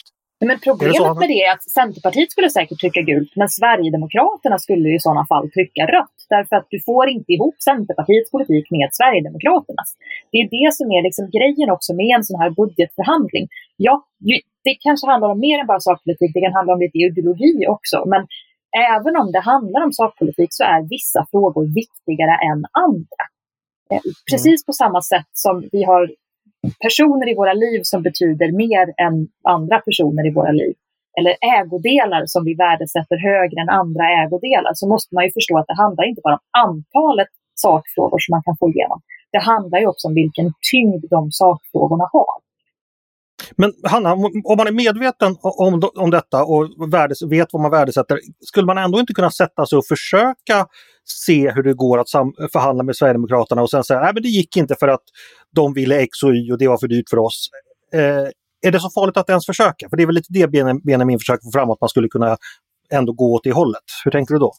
Men 0.46 0.58
problemet 0.68 1.16
med 1.22 1.28
det 1.28 1.40
är 1.46 1.52
att 1.52 1.70
Centerpartiet 1.78 2.30
skulle 2.32 2.50
säkert 2.50 2.80
trycka 2.80 3.02
gult, 3.10 3.32
men 3.40 3.48
Sverigedemokraterna 3.48 4.58
skulle 4.58 4.88
i 4.96 5.00
sådana 5.00 5.26
fall 5.26 5.50
trycka 5.50 5.82
rött. 5.96 6.18
Därför 6.28 6.56
att 6.56 6.66
du 6.70 6.78
får 6.88 7.08
inte 7.08 7.32
ihop 7.32 7.56
Centerpartiets 7.70 8.30
politik 8.30 8.66
med 8.70 8.88
Sverigedemokraternas. 8.92 9.90
Det 10.32 10.38
är 10.42 10.48
det 10.58 10.68
som 10.78 10.86
är 10.96 11.02
liksom 11.08 11.24
grejen 11.36 11.70
också 11.76 11.90
med 12.00 12.10
en 12.16 12.24
sån 12.24 12.40
här 12.40 12.50
budgetförhandling. 12.50 13.44
Ja, 13.76 13.94
det 14.64 14.74
kanske 14.86 15.06
handlar 15.12 15.28
om 15.34 15.40
mer 15.40 15.58
än 15.60 15.66
bara 15.66 15.80
sakpolitik, 15.80 16.30
det 16.34 16.40
kan 16.40 16.58
handla 16.58 16.72
om 16.74 16.80
lite 16.80 16.98
ideologi 16.98 17.66
också. 17.74 17.96
Men 18.12 18.22
även 18.94 19.14
om 19.20 19.32
det 19.32 19.40
handlar 19.40 19.80
om 19.86 19.92
sakpolitik 19.92 20.50
så 20.50 20.64
är 20.64 20.80
vissa 20.96 21.20
frågor 21.30 21.64
viktigare 21.80 22.34
än 22.50 22.60
andra. 22.86 23.22
Eh, 23.92 24.04
precis 24.30 24.66
på 24.66 24.72
samma 24.72 25.00
sätt 25.02 25.30
som 25.32 25.68
vi 25.72 25.84
har 25.84 26.02
personer 26.84 27.28
i 27.32 27.34
våra 27.34 27.52
liv 27.52 27.80
som 27.82 28.02
betyder 28.02 28.52
mer 28.52 28.86
än 29.06 29.28
andra 29.44 29.78
personer 29.78 30.26
i 30.26 30.34
våra 30.34 30.52
liv 30.52 30.74
eller 31.18 31.34
ägodelar 31.58 32.22
som 32.26 32.44
vi 32.44 32.54
värdesätter 32.54 33.16
högre 33.30 33.60
än 33.62 33.68
andra 33.82 34.04
ägodelar 34.22 34.72
så 34.74 34.88
måste 34.88 35.14
man 35.14 35.24
ju 35.24 35.30
förstå 35.38 35.58
att 35.58 35.66
det 35.66 35.82
handlar 35.84 36.04
inte 36.08 36.20
bara 36.24 36.38
om 36.38 36.46
antalet 36.66 37.28
sakfrågor 37.54 38.18
som 38.18 38.32
man 38.34 38.42
kan 38.42 38.56
få 38.60 38.66
igenom. 38.68 39.00
Det 39.32 39.42
handlar 39.52 39.78
ju 39.78 39.86
också 39.86 40.08
om 40.08 40.14
vilken 40.14 40.52
tyngd 40.70 41.04
de 41.10 41.20
sakfrågorna 41.42 42.06
har. 42.12 42.36
Men 43.56 43.72
Hanna, 43.84 44.12
om 44.12 44.56
man 44.56 44.66
är 44.66 44.72
medveten 44.72 45.36
om, 45.42 45.90
om 45.94 46.10
detta 46.10 46.44
och 46.44 46.92
värdes, 46.92 47.22
vet 47.22 47.48
vad 47.52 47.62
man 47.62 47.70
värdesätter, 47.70 48.18
skulle 48.40 48.66
man 48.66 48.78
ändå 48.78 49.00
inte 49.00 49.12
kunna 49.12 49.30
sätta 49.30 49.66
sig 49.66 49.78
och 49.78 49.86
försöka 49.86 50.66
se 51.04 51.50
hur 51.50 51.62
det 51.62 51.74
går 51.74 51.98
att 51.98 52.10
förhandla 52.52 52.84
med 52.84 52.96
Sverigedemokraterna 52.96 53.62
och 53.62 53.70
sen 53.70 53.84
säga 53.84 54.00
att 54.00 54.14
det 54.14 54.28
gick 54.28 54.56
inte 54.56 54.74
för 54.80 54.88
att 54.88 55.02
de 55.54 55.74
ville 55.74 56.00
X 56.00 56.22
och 56.22 56.34
Y 56.34 56.52
och 56.52 56.58
det 56.58 56.68
var 56.68 56.78
för 56.78 56.88
dyrt 56.88 57.08
för 57.10 57.18
oss. 57.18 57.48
Eh, 57.94 58.28
är 58.66 58.72
det 58.72 58.80
så 58.80 58.90
farligt 58.90 59.16
att 59.16 59.28
ens 59.28 59.46
försöka? 59.46 59.88
För 59.88 59.96
det 59.96 60.02
är 60.02 60.06
väl 60.06 60.14
lite 60.14 60.32
det 60.32 60.48
Benjamin 60.84 61.18
försöker 61.18 61.44
få 61.44 61.50
fram, 61.52 61.70
att 61.70 61.80
man 61.80 61.90
skulle 61.90 62.08
kunna 62.08 62.36
ändå 62.90 63.12
gå 63.12 63.34
åt 63.34 63.44
det 63.44 63.52
hållet. 63.52 63.82
Hur 64.04 64.10
tänker 64.10 64.34
du 64.34 64.40
då? 64.40 64.52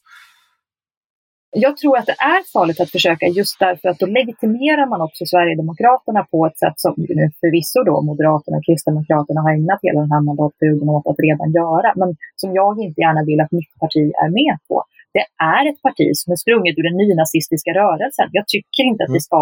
Jag 1.51 1.77
tror 1.77 1.97
att 1.97 2.05
det 2.05 2.19
är 2.35 2.41
farligt 2.53 2.79
att 2.79 2.91
försöka 2.91 3.25
just 3.27 3.59
därför 3.59 3.89
att 3.89 3.99
då 3.99 4.05
legitimerar 4.05 4.85
man 4.89 5.01
också 5.01 5.25
Sverigedemokraterna 5.25 6.21
på 6.31 6.45
ett 6.45 6.59
sätt 6.63 6.77
som 6.85 6.93
nu 6.97 7.25
förvisso 7.41 7.79
då 7.89 7.95
Moderaterna 8.01 8.57
och 8.57 8.65
Kristdemokraterna 8.67 9.41
har 9.41 9.51
ägnat 9.57 9.79
hela 9.87 9.99
den 10.05 10.11
här 10.11 10.23
mandatperioden 10.29 10.89
åt 10.89 11.07
att 11.07 11.19
redan 11.27 11.49
göra, 11.59 11.89
men 12.01 12.09
som 12.41 12.49
jag 12.59 12.71
inte 12.85 13.01
gärna 13.01 13.21
vill 13.29 13.39
att 13.41 13.51
mitt 13.59 13.73
parti 13.81 14.03
är 14.23 14.29
med 14.39 14.55
på. 14.67 14.75
Det 15.17 15.25
är 15.55 15.63
ett 15.69 15.81
parti 15.87 16.07
som 16.13 16.27
är 16.33 16.39
sprunget 16.43 16.77
ur 16.77 16.85
den 16.89 16.97
nynazistiska 17.03 17.71
rörelsen. 17.81 18.27
Jag 18.31 18.45
tycker 18.47 18.83
inte 18.91 19.03
att 19.03 19.13
vi 19.17 19.21
ska 19.27 19.41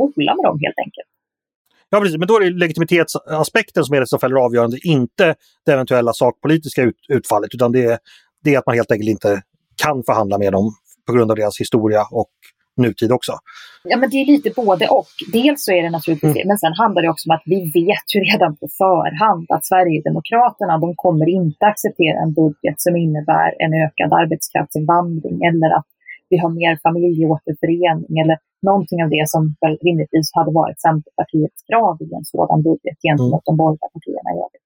hola 0.00 0.32
med 0.36 0.44
dem 0.48 0.58
helt 0.66 0.80
enkelt. 0.84 1.10
Ja, 1.90 2.00
precis. 2.00 2.18
Men 2.18 2.28
då 2.28 2.34
är 2.36 2.40
det 2.44 2.50
legitimitetsaspekten 2.64 3.84
som 3.84 3.92
är 3.96 4.00
det 4.00 4.06
som 4.06 4.18
fäller 4.18 4.36
avgörande, 4.46 4.76
inte 4.96 5.34
det 5.64 5.72
eventuella 5.72 6.12
sakpolitiska 6.12 6.82
ut, 6.82 7.00
utfallet, 7.08 7.50
utan 7.54 7.72
det 7.72 7.84
är, 7.84 7.98
det 8.44 8.54
är 8.54 8.58
att 8.58 8.66
man 8.66 8.74
helt 8.74 8.92
enkelt 8.92 9.10
inte 9.10 9.42
kan 9.82 10.02
förhandla 10.08 10.38
med 10.38 10.52
dem 10.52 10.66
på 11.06 11.12
grund 11.12 11.30
av 11.30 11.36
deras 11.36 11.60
historia 11.60 12.02
och 12.10 12.32
nutid 12.76 13.12
också. 13.12 13.32
Ja, 13.84 13.96
men 14.00 14.10
det 14.10 14.16
är 14.22 14.26
lite 14.26 14.50
både 14.56 14.84
och. 14.98 15.12
Dels 15.32 15.64
så 15.64 15.70
är 15.72 15.82
det 15.82 15.90
naturligtvis 15.90 16.32
mm. 16.32 16.38
det, 16.38 16.44
men 16.50 16.58
sen 16.58 16.74
handlar 16.82 17.02
det 17.02 17.10
också 17.14 17.24
om 17.28 17.34
att 17.36 17.46
vi 17.54 17.60
vet 17.80 18.06
ju 18.14 18.20
redan 18.30 18.52
på 18.60 18.66
förhand 18.82 19.46
att 19.54 19.64
Sverigedemokraterna, 19.70 20.78
de 20.84 20.88
kommer 21.04 21.28
inte 21.40 21.64
acceptera 21.72 22.16
en 22.24 22.32
budget 22.42 22.76
som 22.84 22.96
innebär 22.96 23.48
en 23.64 23.72
ökad 23.84 24.10
arbetskraftsinvandring 24.20 25.36
eller 25.50 25.70
att 25.78 25.88
vi 26.30 26.36
har 26.42 26.50
mer 26.60 26.74
familjeåterförening 26.86 28.12
eller 28.22 28.38
någonting 28.68 28.98
av 29.04 29.08
det 29.16 29.24
som 29.34 29.42
väl 29.60 29.76
rimligtvis 29.86 30.28
hade 30.38 30.52
varit 30.60 30.78
Centerpartiets 30.80 31.60
krav 31.68 31.94
i 32.06 32.08
en 32.18 32.24
sådan 32.32 32.62
budget 32.68 32.96
gentemot 33.06 33.42
mm. 33.42 33.48
de 33.48 33.52
borgerliga 33.60 33.88
partierna 33.96 34.28
i 34.36 34.38
övrigt. 34.44 34.65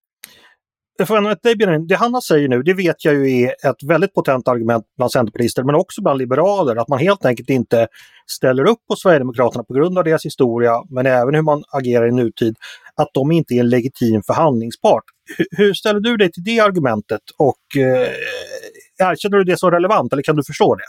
Det 1.88 1.96
Hanna 1.96 2.20
säger 2.20 2.48
nu, 2.48 2.62
det 2.62 2.74
vet 2.74 3.04
jag 3.04 3.14
ju 3.14 3.42
är 3.42 3.48
ett 3.48 3.82
väldigt 3.86 4.14
potent 4.14 4.48
argument 4.48 4.84
bland 4.96 5.12
centerpartister 5.12 5.62
men 5.62 5.74
också 5.74 6.02
bland 6.02 6.18
liberaler, 6.18 6.76
att 6.76 6.88
man 6.88 6.98
helt 6.98 7.24
enkelt 7.24 7.50
inte 7.50 7.86
ställer 8.26 8.68
upp 8.68 8.78
på 8.88 8.96
Sverigedemokraterna 8.96 9.64
på 9.64 9.74
grund 9.74 9.98
av 9.98 10.04
deras 10.04 10.24
historia, 10.24 10.72
men 10.90 11.06
även 11.06 11.34
hur 11.34 11.42
man 11.42 11.64
agerar 11.72 12.08
i 12.08 12.12
nutid, 12.12 12.56
att 12.94 13.08
de 13.14 13.32
inte 13.32 13.54
är 13.54 13.60
en 13.60 13.68
legitim 13.68 14.22
förhandlingspart. 14.22 15.04
Hur, 15.38 15.46
hur 15.50 15.74
ställer 15.74 16.00
du 16.00 16.16
dig 16.16 16.32
till 16.32 16.44
det 16.44 16.60
argumentet 16.60 17.22
och 17.38 17.82
eh, 17.82 18.08
erkänner 19.08 19.38
du 19.38 19.44
det 19.44 19.58
som 19.58 19.70
relevant 19.70 20.12
eller 20.12 20.22
kan 20.22 20.36
du 20.36 20.42
förstå 20.44 20.74
det? 20.74 20.82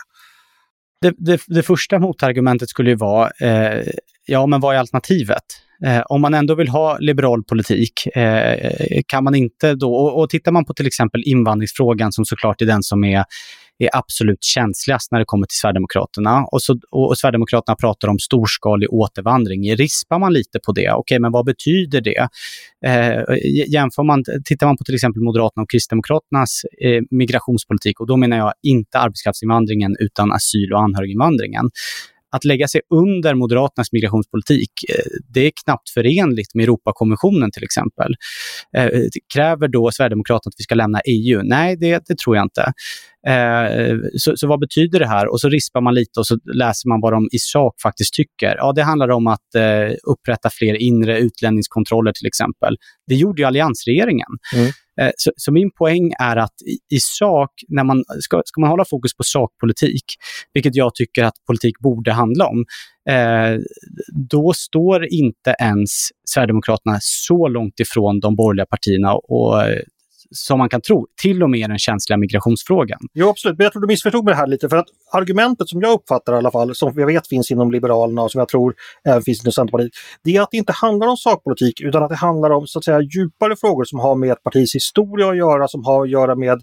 Det, 1.02 1.16
det, 1.18 1.42
det 1.48 1.64
första 1.64 2.00
motargumentet 2.00 2.70
skulle 2.70 2.90
ju 2.90 2.96
vara, 2.96 3.30
eh, 3.42 3.88
ja 4.26 4.46
men 4.46 4.60
vad 4.60 4.76
är 4.76 4.80
alternativet? 4.80 5.44
Eh, 5.86 6.02
om 6.06 6.22
man 6.22 6.34
ändå 6.34 6.56
vill 6.56 6.68
ha 6.68 6.98
liberal 7.00 7.44
politik, 7.44 8.08
eh, 8.16 9.02
kan 9.08 9.24
man 9.24 9.36
inte 9.36 9.76
då, 9.76 9.96
och, 9.96 10.20
och 10.20 10.30
tittar 10.30 10.52
man 10.52 10.66
på 10.66 10.74
till 10.74 10.88
exempel 10.88 11.24
invandringsfrågan 11.26 12.12
som 12.12 12.26
såklart 12.26 12.62
är 12.62 12.66
den 12.66 12.84
som 12.84 13.04
är 13.04 13.24
är 13.84 13.90
absolut 13.94 14.44
känsligast 14.44 15.12
när 15.12 15.20
det 15.20 15.26
kommer 15.26 15.46
till 15.48 15.58
Sverigedemokraterna. 15.58 16.46
Och, 16.52 16.62
så, 16.62 16.80
och, 16.92 17.08
och 17.10 17.18
Sverigedemokraterna 17.18 17.76
pratar 17.76 18.08
om 18.08 18.20
storskalig 18.20 18.94
återvandring. 18.94 19.76
Rispar 19.76 20.20
man 20.20 20.34
lite 20.34 20.60
på 20.66 20.72
det, 20.72 20.82
okej, 20.82 21.00
okay, 21.00 21.20
men 21.20 21.32
vad 21.32 21.46
betyder 21.46 22.02
det? 22.02 22.28
Eh, 22.86 23.24
jämför 23.68 24.04
man, 24.04 24.24
tittar 24.46 24.68
man 24.68 24.78
på 24.78 24.84
till 24.84 24.96
exempel 24.96 25.22
Moderaterna 25.22 25.64
och 25.64 25.70
Kristdemokraternas 25.70 26.62
eh, 26.82 27.02
migrationspolitik, 27.12 28.00
och 28.00 28.08
då 28.08 28.18
menar 28.18 28.38
jag 28.38 28.54
inte 28.64 29.00
arbetskraftsinvandringen 29.00 29.96
utan 30.00 30.32
asyl 30.32 30.74
och 30.74 30.82
anhöriginvandringen 30.82 31.70
att 32.32 32.46
lägga 32.46 32.68
sig 32.68 32.82
under 32.90 33.34
Moderaternas 33.36 33.92
migrationspolitik, 33.92 34.72
eh, 34.90 34.96
det 35.34 35.40
är 35.40 35.52
knappt 35.66 35.90
förenligt 35.90 36.56
med 36.56 36.64
Europakonventionen 36.64 37.52
till 37.52 37.64
exempel. 37.64 38.14
Eh, 38.78 38.90
kräver 39.34 39.68
då 39.68 39.92
Sverigedemokraterna 39.92 40.50
att 40.50 40.60
vi 40.60 40.64
ska 40.64 40.76
lämna 40.76 41.00
EU? 41.06 41.42
Nej, 41.44 41.78
det, 41.78 42.04
det 42.08 42.18
tror 42.18 42.36
jag 42.36 42.46
inte. 42.46 42.74
Eh, 43.28 43.98
så, 44.18 44.34
så, 44.36 44.48
vad 44.48 44.60
betyder 44.60 45.00
det 45.00 45.08
här? 45.08 45.32
Och 45.32 45.42
så 45.42 45.50
rispar 45.50 45.82
man 45.82 45.94
lite 45.94 46.20
och 46.20 46.28
så 46.28 46.38
läser 46.54 46.90
man 46.90 47.02
vad 47.02 47.14
de 47.14 47.30
i 47.32 47.40
sak 47.40 47.74
faktiskt 47.82 48.14
tycker. 48.14 48.56
Ja, 48.58 48.74
det 48.74 48.84
handlar 48.84 49.10
om 49.10 49.28
att 49.28 49.56
eh, 49.56 49.96
upprätta 50.12 50.50
fler 50.50 50.82
inre 50.82 51.20
utlänningskontroller 51.20 52.12
till 52.12 52.28
exempel. 52.28 52.76
Det 53.08 53.16
gjorde 53.16 53.42
ju 53.42 53.46
alliansregeringen. 53.46 54.30
Mm. 54.56 54.72
Eh, 55.02 55.12
så, 55.18 55.32
så, 55.36 55.52
min 55.52 55.72
poäng 55.72 56.12
är 56.20 56.38
att 56.38 56.62
i, 56.66 56.96
i, 56.96 57.00
sak, 57.00 57.50
när 57.68 57.84
man 57.84 58.04
ska, 58.20 58.42
ska 58.46 58.62
man 58.62 58.70
hålla 58.70 58.86
fokus 58.86 59.16
på 59.16 59.24
sakpolitik, 59.24 60.06
vilket 60.54 60.76
jag 60.76 60.96
tycker 60.96 61.24
att 61.24 61.34
politik 61.48 61.80
borde 61.80 62.12
handla 62.12 62.48
om, 62.48 62.66
eh, 63.10 63.60
då 64.30 64.54
står 64.54 65.14
inte 65.14 65.56
ens 65.60 65.90
Sverigedemokraterna 66.30 66.98
så 67.02 67.48
långt 67.48 67.80
ifrån 67.80 68.20
de 68.20 68.36
borgerliga 68.36 68.66
partierna 68.66 69.14
och 69.14 69.56
som 70.32 70.58
man 70.58 70.70
kan 70.70 70.82
tro, 70.82 71.08
till 71.22 71.44
och 71.44 71.50
med 71.50 71.70
den 71.70 71.80
känsliga 71.80 72.18
migrationsfrågan. 72.18 73.00
Jo, 73.14 73.30
absolut. 73.30 73.58
Men 73.58 73.64
jag 73.64 73.72
tror 73.72 73.82
du 73.82 73.88
missförstod 73.88 74.26
mig 74.26 74.34
här 74.34 74.48
lite. 74.48 74.70
För 74.70 74.78
att 74.78 74.88
argumentet 75.14 75.70
som 75.70 75.82
jag 75.82 75.94
uppfattar 75.94 76.34
i 76.34 76.38
alla 76.38 76.52
fall, 76.52 76.76
som 76.76 76.94
jag 76.96 77.08
vet 77.08 77.28
finns 77.28 77.52
inom 77.52 77.72
Liberalerna 77.72 78.22
och 78.22 78.32
som 78.32 78.40
jag 78.40 78.48
tror 78.48 78.76
även 79.08 79.22
finns 79.22 79.44
inom 79.44 79.52
Centerpartiet, 79.52 79.92
det 80.24 80.36
är 80.36 80.42
att 80.42 80.52
det 80.52 80.58
inte 80.58 80.74
handlar 80.74 81.08
om 81.08 81.18
sakpolitik 81.18 81.82
utan 81.82 82.04
att 82.04 82.10
det 82.10 82.16
handlar 82.16 82.50
om 82.50 82.68
så 82.68 82.80
att 82.80 82.86
säga 82.86 83.02
djupare 83.02 83.56
frågor 83.56 83.84
som 83.84 84.00
har 84.00 84.16
med 84.16 84.32
ett 84.32 84.44
partis 84.44 84.76
historia 84.76 85.30
att 85.30 85.38
göra, 85.38 85.68
som 85.68 85.86
har 85.86 86.04
att 86.04 86.10
göra 86.10 86.36
med 86.36 86.62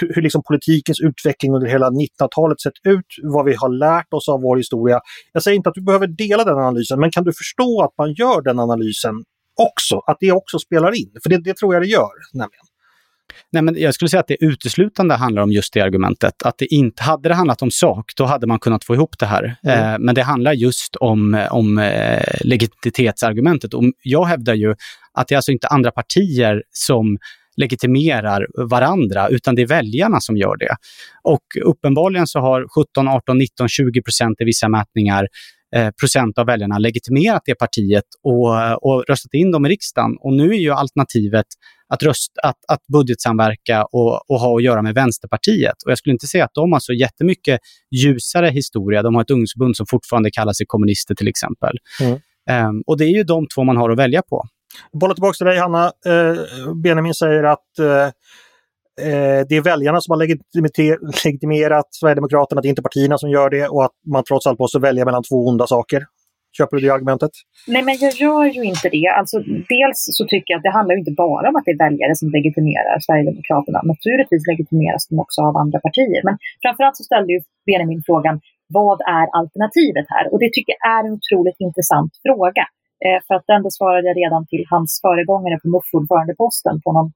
hur, 0.00 0.22
liksom 0.22 0.42
politikens 0.42 1.00
utveckling 1.00 1.54
under 1.54 1.68
hela 1.68 1.90
1900-talet 1.90 2.60
sett 2.60 2.72
ut, 2.84 3.06
vad 3.22 3.44
vi 3.44 3.54
har 3.54 3.68
lärt 3.68 4.12
oss 4.12 4.28
av 4.28 4.40
vår 4.40 4.56
historia. 4.56 5.00
Jag 5.32 5.42
säger 5.42 5.56
inte 5.56 5.68
att 5.68 5.74
du 5.74 5.82
behöver 5.82 6.06
dela 6.06 6.44
den 6.44 6.58
analysen, 6.58 7.00
men 7.00 7.10
kan 7.10 7.24
du 7.24 7.32
förstå 7.32 7.82
att 7.82 7.98
man 7.98 8.12
gör 8.12 8.42
den 8.42 8.58
analysen 8.58 9.14
också? 9.56 10.00
Att 10.06 10.16
det 10.20 10.32
också 10.32 10.58
spelar 10.58 11.00
in? 11.00 11.12
För 11.22 11.30
det, 11.30 11.38
det 11.38 11.56
tror 11.56 11.74
jag 11.74 11.82
det 11.82 11.86
gör, 11.86 12.12
nämligen. 12.32 12.64
Nej, 13.52 13.62
men 13.62 13.74
jag 13.78 13.94
skulle 13.94 14.08
säga 14.08 14.20
att 14.20 14.28
det 14.28 14.44
uteslutande 14.44 15.14
handlar 15.14 15.42
om 15.42 15.52
just 15.52 15.72
det 15.72 15.80
argumentet. 15.80 16.42
Att 16.42 16.58
det 16.58 16.66
inte, 16.66 17.02
hade 17.02 17.28
det 17.28 17.34
handlat 17.34 17.62
om 17.62 17.70
sak, 17.70 18.12
då 18.16 18.24
hade 18.24 18.46
man 18.46 18.58
kunnat 18.58 18.84
få 18.84 18.94
ihop 18.94 19.18
det 19.18 19.26
här. 19.26 19.56
Mm. 19.62 19.92
Eh, 19.92 19.98
men 19.98 20.14
det 20.14 20.22
handlar 20.22 20.52
just 20.52 20.96
om, 20.96 21.46
om 21.50 21.78
eh, 21.78 22.22
legitimitetsargumentet. 22.40 23.74
Och 23.74 23.84
jag 24.02 24.24
hävdar 24.24 24.54
ju 24.54 24.74
att 25.12 25.28
det 25.28 25.34
är 25.34 25.36
alltså 25.36 25.52
inte 25.52 25.68
andra 25.68 25.90
partier 25.90 26.62
som 26.70 27.18
legitimerar 27.56 28.46
varandra, 28.68 29.28
utan 29.28 29.54
det 29.54 29.62
är 29.62 29.66
väljarna 29.66 30.20
som 30.20 30.36
gör 30.36 30.56
det. 30.56 30.76
Och 31.22 31.42
uppenbarligen 31.64 32.26
så 32.26 32.40
har 32.40 32.66
17, 32.74 33.08
18, 33.08 33.38
19, 33.38 33.68
20 33.68 34.02
procent 34.02 34.40
i 34.40 34.44
vissa 34.44 34.68
mätningar 34.68 35.28
procent 36.00 36.38
av 36.38 36.46
väljarna 36.46 36.78
legitimerat 36.78 37.42
det 37.44 37.54
partiet 37.54 38.04
och, 38.22 38.48
och 38.86 39.04
röstat 39.08 39.34
in 39.34 39.50
dem 39.50 39.66
i 39.66 39.68
riksdagen. 39.68 40.16
Och 40.20 40.32
nu 40.32 40.50
är 40.50 40.58
ju 40.58 40.70
alternativet 40.70 41.46
att, 41.88 42.02
röst, 42.02 42.32
att, 42.42 42.56
att 42.68 42.86
budgetsamverka 42.92 43.84
och, 43.84 44.30
och 44.30 44.40
ha 44.40 44.56
att 44.56 44.62
göra 44.62 44.82
med 44.82 44.94
Vänsterpartiet. 44.94 45.82
Och 45.84 45.90
jag 45.90 45.98
skulle 45.98 46.12
inte 46.12 46.26
säga 46.26 46.44
att 46.44 46.54
de 46.54 46.72
har 46.72 46.80
så 46.80 46.92
jättemycket 46.92 47.60
ljusare 47.90 48.48
historia. 48.48 49.02
De 49.02 49.14
har 49.14 49.22
ett 49.22 49.30
ungdomsförbund 49.30 49.76
som 49.76 49.86
fortfarande 49.86 50.30
kallar 50.30 50.52
sig 50.52 50.66
kommunister 50.66 51.14
till 51.14 51.28
exempel. 51.28 51.76
Mm. 52.00 52.18
Um, 52.68 52.82
och 52.86 52.98
det 52.98 53.04
är 53.04 53.14
ju 53.16 53.24
de 53.24 53.46
två 53.54 53.64
man 53.64 53.76
har 53.76 53.90
att 53.90 53.98
välja 53.98 54.22
på. 54.22 54.42
Bolla 55.00 55.14
tillbaka 55.14 55.36
till 55.36 55.46
dig 55.46 55.58
Hanna. 55.58 55.92
Uh, 56.08 56.74
Benjamin 56.82 57.14
säger 57.14 57.44
att 57.44 57.68
eh, 59.00 59.46
det 59.48 59.56
är 59.56 59.62
väljarna 59.62 60.00
som 60.00 60.12
har 60.12 60.18
legitimerat 60.18 61.88
Sverigedemokraterna, 61.90 62.60
det 62.60 62.68
är 62.68 62.70
inte 62.76 62.82
partierna 62.82 63.18
som 63.18 63.30
gör 63.30 63.50
det 63.50 63.68
och 63.68 63.84
att 63.84 63.96
man 64.12 64.24
trots 64.24 64.46
allt 64.46 64.58
måste 64.58 64.78
välja 64.78 65.04
mellan 65.04 65.22
två 65.22 65.46
onda 65.48 65.66
saker. 65.66 66.02
Köper 66.58 66.76
du 66.76 66.80
det 66.82 66.94
argumentet? 66.96 67.34
Nej, 67.74 67.82
men 67.88 67.96
jag 68.04 68.12
gör 68.24 68.44
ju 68.56 68.62
inte 68.72 68.88
det. 68.96 69.08
Alltså, 69.20 69.36
dels 69.74 69.98
så 70.18 70.24
tycker 70.32 70.48
jag 70.52 70.58
att 70.58 70.68
det 70.68 70.78
handlar 70.78 70.96
inte 71.02 71.14
bara 71.24 71.48
om 71.48 71.56
att 71.56 71.66
det 71.66 71.74
är 71.76 71.84
väljare 71.86 72.14
som 72.20 72.28
legitimerar 72.36 72.96
Sverigedemokraterna. 73.06 73.78
Naturligtvis 73.92 74.42
legitimeras 74.52 75.02
de 75.08 75.14
också 75.24 75.40
av 75.48 75.54
andra 75.62 75.78
partier. 75.86 76.20
Men 76.28 76.36
framförallt 76.62 76.96
så 77.00 77.04
ställde 77.10 77.30
ju 77.34 77.40
Benjamin 77.66 78.02
frågan, 78.08 78.34
vad 78.78 78.98
är 79.18 79.26
alternativet 79.40 80.06
här? 80.14 80.24
Och 80.32 80.38
det 80.42 80.50
tycker 80.52 80.72
jag 80.76 80.84
är 80.96 81.02
en 81.06 81.12
otroligt 81.18 81.58
intressant 81.66 82.12
fråga. 82.26 82.64
Eh, 83.04 83.18
för 83.26 83.34
att 83.36 83.46
den 83.52 83.62
besvarade 83.68 84.06
jag 84.10 84.16
redan 84.22 84.42
till 84.50 84.64
hans 84.72 84.90
föregångare 85.04 85.56
på 85.62 85.68
MUF-ordförandeposten 85.74 86.76
på 86.84 86.88
någon 86.96 87.10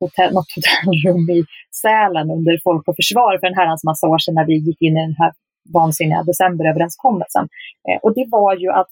hotell, 0.00 0.32
något 0.34 0.52
hotellrum 0.56 1.30
i 1.30 1.44
Sälen 1.82 2.30
under 2.36 2.60
Folk 2.64 2.88
och 2.88 2.96
Försvar 2.96 3.38
för 3.38 3.46
en 3.46 3.58
herrans 3.60 3.84
massa 3.84 4.06
år 4.12 4.18
sedan 4.18 4.34
när 4.34 4.46
vi 4.46 4.56
gick 4.68 4.82
in 4.82 4.96
i 4.96 5.00
den 5.00 5.16
här 5.18 5.32
vansinniga 5.74 6.22
decemberöverenskommelsen. 6.22 7.44
Eh, 7.88 7.98
och 8.02 8.14
det 8.14 8.26
var 8.30 8.56
ju 8.56 8.70
att 8.80 8.90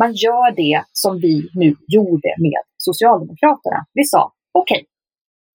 man 0.00 0.12
gör 0.12 0.50
det 0.56 0.82
som 0.92 1.20
vi 1.20 1.48
nu 1.54 1.76
gjorde 1.88 2.30
med 2.38 2.60
Socialdemokraterna. 2.76 3.86
Vi 3.94 4.04
sa 4.04 4.32
okej, 4.52 4.76
okay, 4.76 4.86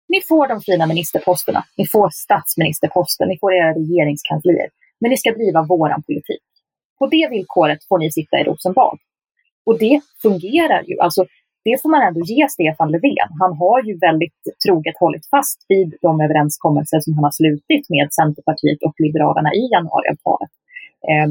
ni 0.10 0.22
får 0.22 0.48
de 0.48 0.62
fina 0.62 0.86
ministerposterna, 0.86 1.64
ni 1.78 1.88
får 1.88 2.10
statsministerposten, 2.10 3.28
ni 3.28 3.38
får 3.40 3.54
era 3.54 3.74
regeringskanslier, 3.74 4.70
men 5.00 5.10
ni 5.10 5.18
ska 5.18 5.32
driva 5.32 5.64
våran 5.64 6.04
politik. 6.04 6.44
På 7.00 7.08
det 7.08 7.28
villkoret 7.30 7.80
får 7.90 7.98
ni 7.98 8.12
sitta 8.12 8.40
i 8.40 8.44
Rosenbad. 8.44 8.98
Och 9.66 9.80
det 9.80 10.02
fungerar 10.22 10.84
ju. 10.84 11.00
Alltså, 11.00 11.26
det 11.66 11.82
får 11.82 11.90
man 11.90 12.02
ändå 12.08 12.22
ge 12.34 12.50
Stefan 12.50 12.92
Löfven. 12.92 13.32
Han 13.44 13.54
har 13.58 13.84
ju 13.88 13.94
väldigt 14.08 14.40
troget 14.66 14.98
hållit 15.04 15.26
fast 15.34 15.66
vid 15.68 15.90
de 16.02 16.22
överenskommelser 16.22 17.00
som 17.00 17.14
han 17.14 17.24
har 17.24 17.36
slutit 17.42 17.90
med 17.90 18.08
Centerpartiet 18.20 18.80
och 18.88 18.96
Liberalerna 19.04 19.50
i 19.62 19.64
januariavtalet. 19.76 20.54
Eh, 21.10 21.30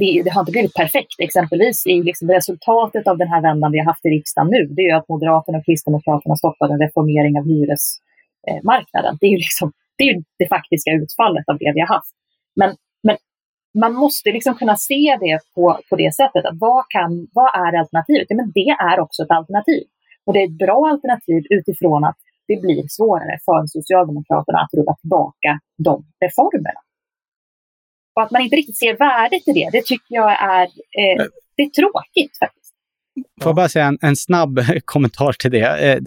det, 0.00 0.22
det, 0.24 0.30
har 0.30 0.40
inte 0.42 0.52
blivit 0.52 0.74
perfekt. 0.74 1.14
Exempelvis 1.18 1.86
i 1.86 2.02
liksom 2.02 2.30
resultatet 2.30 3.08
av 3.08 3.18
den 3.18 3.28
här 3.28 3.42
vändan 3.42 3.72
vi 3.72 3.78
har 3.78 3.86
haft 3.86 4.06
i 4.06 4.08
riksdagen 4.08 4.50
nu, 4.50 4.62
det 4.76 4.82
är 4.82 4.94
att 4.96 5.08
Moderaterna 5.08 5.58
och 5.58 5.66
Kristdemokraterna 5.66 6.36
stoppade 6.36 6.72
en 6.74 6.80
reformering 6.80 7.34
av 7.38 7.44
hyresmarknaden. 7.52 9.18
Det 9.20 9.26
är 9.26 9.30
ju 9.30 9.42
liksom, 9.46 9.72
det, 9.98 10.04
är 10.10 10.22
det 10.38 10.48
faktiska 10.48 10.90
utfallet 10.90 11.48
av 11.48 11.58
det 11.58 11.72
vi 11.74 11.80
har 11.80 11.90
haft. 11.96 12.14
Men 12.60 12.70
man 13.74 13.94
måste 13.94 14.32
liksom 14.32 14.54
kunna 14.54 14.76
se 14.76 15.18
det 15.20 15.38
på, 15.54 15.80
på 15.90 15.96
det 15.96 16.14
sättet. 16.14 16.44
Att 16.44 16.58
vad, 16.60 16.84
kan, 16.88 17.28
vad 17.32 17.50
är 17.54 17.78
alternativet? 17.78 18.26
Ja, 18.28 18.36
men 18.36 18.52
det 18.54 18.70
är 18.70 19.00
också 19.00 19.22
ett 19.22 19.30
alternativ. 19.30 19.82
Och 20.26 20.32
det 20.32 20.40
är 20.40 20.44
ett 20.44 20.58
bra 20.58 20.88
alternativ 20.92 21.42
utifrån 21.50 22.04
att 22.04 22.18
det 22.48 22.56
blir 22.56 22.84
svårare 22.88 23.38
för 23.44 23.66
Socialdemokraterna 23.66 24.58
att 24.58 24.74
rulla 24.78 24.94
tillbaka 25.00 25.50
de 25.78 26.04
reformerna. 26.24 26.80
Och 28.14 28.22
att 28.22 28.30
man 28.30 28.42
inte 28.42 28.56
riktigt 28.56 28.78
ser 28.78 28.96
värdet 28.96 29.48
i 29.48 29.52
det, 29.52 29.68
det 29.72 29.84
tycker 29.84 30.14
jag 30.14 30.32
är, 30.42 30.66
eh, 31.00 31.24
det 31.56 31.62
är 31.62 31.70
tråkigt 31.80 32.38
faktiskt. 32.38 32.57
Får 33.42 33.48
jag 33.48 33.56
bara 33.56 33.68
säga 33.68 33.86
en, 33.86 33.98
en 34.00 34.16
snabb 34.16 34.60
kommentar 34.84 35.32
till 35.32 35.50
det. 35.50 35.92
Eh, 35.92 35.98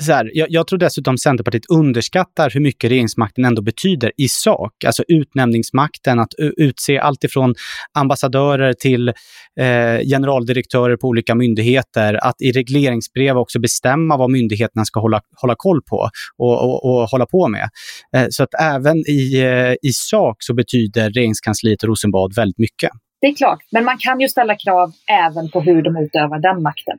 så 0.00 0.12
här, 0.12 0.30
jag, 0.34 0.50
jag, 0.50 0.66
tror 0.66 0.78
dessutom 0.78 1.18
Centerpartiet 1.18 1.66
underskattar 1.70 2.50
hur 2.50 2.60
mycket 2.60 2.90
regeringsmakten 2.90 3.44
ändå 3.44 3.62
betyder 3.62 4.12
i 4.16 4.28
sak. 4.28 4.84
Alltså 4.86 5.02
utnämningsmakten, 5.08 6.18
att 6.18 6.34
utse 6.38 6.98
alltifrån 6.98 7.54
ambassadörer 7.98 8.72
till 8.72 9.08
eh, 9.08 10.00
generaldirektörer 10.06 10.96
på 10.96 11.08
olika 11.08 11.34
myndigheter. 11.34 12.14
Att 12.26 12.42
i 12.42 12.52
regleringsbrev 12.52 13.36
också 13.36 13.60
bestämma 13.60 14.16
vad 14.16 14.30
myndigheterna 14.30 14.84
ska 14.84 15.00
hålla, 15.00 15.20
hålla 15.40 15.54
koll 15.58 15.82
på 15.82 16.08
och, 16.38 16.64
och, 16.64 16.84
och 16.84 17.08
hålla 17.08 17.26
på 17.26 17.48
med. 17.48 17.68
Eh, 18.16 18.26
så 18.30 18.42
att 18.42 18.54
även 18.60 18.96
i, 18.96 19.40
eh, 19.40 19.88
i 19.88 19.92
sak 19.92 20.36
så 20.38 20.54
betyder 20.54 21.10
regeringskansliet 21.10 21.82
och 21.82 21.88
Rosenbad 21.88 22.34
väldigt 22.36 22.58
mycket. 22.58 22.90
Det 23.26 23.30
är 23.30 23.34
klart, 23.34 23.58
men 23.70 23.84
man 23.84 23.98
kan 23.98 24.20
ju 24.20 24.28
ställa 24.28 24.56
krav 24.56 24.92
även 25.10 25.50
på 25.50 25.60
hur 25.60 25.82
de 25.82 25.96
utövar 25.96 26.38
den 26.38 26.62
makten. 26.62 26.98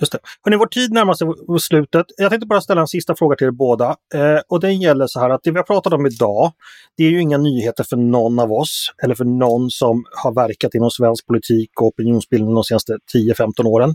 Just 0.00 0.12
det. 0.12 0.18
Hörrni, 0.42 0.56
vår 0.56 0.66
tid 0.66 0.92
närmar 0.92 1.14
sig 1.14 1.28
slutet. 1.60 2.06
Jag 2.16 2.30
tänkte 2.30 2.46
bara 2.46 2.60
ställa 2.60 2.80
en 2.80 2.86
sista 2.86 3.16
fråga 3.16 3.36
till 3.36 3.46
er 3.46 3.50
båda. 3.50 3.96
Eh, 4.14 4.40
och 4.48 4.60
den 4.60 4.80
gäller 4.80 5.06
så 5.06 5.20
här 5.20 5.30
att 5.30 5.40
det 5.42 5.50
vi 5.50 5.56
har 5.56 5.64
pratat 5.64 5.92
om 5.92 6.06
idag, 6.06 6.52
det 6.96 7.04
är 7.04 7.10
ju 7.10 7.20
inga 7.20 7.38
nyheter 7.38 7.84
för 7.84 7.96
någon 7.96 8.38
av 8.38 8.52
oss 8.52 8.92
eller 9.02 9.14
för 9.14 9.24
någon 9.24 9.70
som 9.70 10.04
har 10.22 10.34
verkat 10.34 10.74
inom 10.74 10.90
svensk 10.90 11.26
politik 11.26 11.70
och 11.80 11.86
opinionsbildning 11.86 12.54
de 12.54 12.64
senaste 12.64 12.98
10-15 13.14 13.66
åren. 13.66 13.94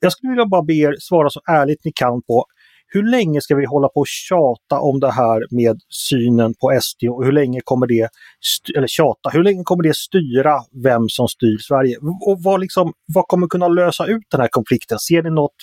Jag 0.00 0.12
skulle 0.12 0.30
vilja 0.30 0.46
bara 0.46 0.62
be 0.62 0.74
er 0.74 0.96
svara 0.98 1.30
så 1.30 1.40
ärligt 1.46 1.84
ni 1.84 1.92
kan 1.92 2.22
på 2.22 2.46
hur 2.86 3.10
länge 3.10 3.40
ska 3.40 3.54
vi 3.54 3.64
hålla 3.64 3.88
på 3.88 4.00
och 4.00 4.06
tjata 4.06 4.80
om 4.80 5.00
det 5.00 5.10
här 5.10 5.46
med 5.50 5.80
synen 5.88 6.54
på 6.54 6.78
SD 6.82 7.04
och 7.10 7.24
hur 7.24 7.32
länge 7.32 7.60
kommer 7.64 7.86
det, 7.86 8.08
eller 8.76 8.86
tjata, 8.86 9.30
hur 9.32 9.42
länge 9.42 9.62
kommer 9.64 9.82
det 9.82 9.96
styra 9.96 10.60
vem 10.84 11.08
som 11.08 11.28
styr 11.28 11.58
Sverige? 11.58 11.96
Och 12.26 12.42
vad, 12.42 12.60
liksom, 12.60 12.92
vad 13.14 13.26
kommer 13.26 13.46
kunna 13.46 13.68
lösa 13.68 14.06
ut 14.06 14.22
den 14.30 14.40
här 14.40 14.48
konflikten? 14.48 14.98
Ser 14.98 15.22
ni 15.22 15.30
något 15.30 15.56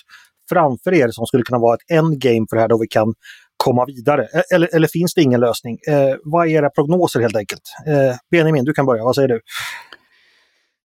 framför 0.49 0.93
er 0.93 1.07
som 1.11 1.25
skulle 1.25 1.43
kunna 1.43 1.59
vara 1.59 1.75
ett 1.75 1.97
endgame 1.97 2.45
för 2.49 2.55
det 2.55 2.61
här 2.61 2.67
då 2.67 2.77
vi 2.77 2.87
kan 2.87 3.13
komma 3.57 3.85
vidare? 3.85 4.23
E-, 4.23 4.55
eller, 4.55 4.75
eller 4.75 4.87
finns 4.87 5.13
det 5.13 5.21
ingen 5.21 5.39
lösning? 5.39 5.77
Eh, 5.87 6.15
vad 6.23 6.47
är 6.47 6.51
era 6.51 6.69
prognoser 6.69 7.19
helt 7.19 7.35
enkelt? 7.35 7.61
Eh, 7.87 8.15
Benjamin, 8.31 8.65
du 8.65 8.73
kan 8.73 8.85
börja. 8.85 9.03
Vad 9.03 9.15
säger 9.15 9.27
du? 9.27 9.39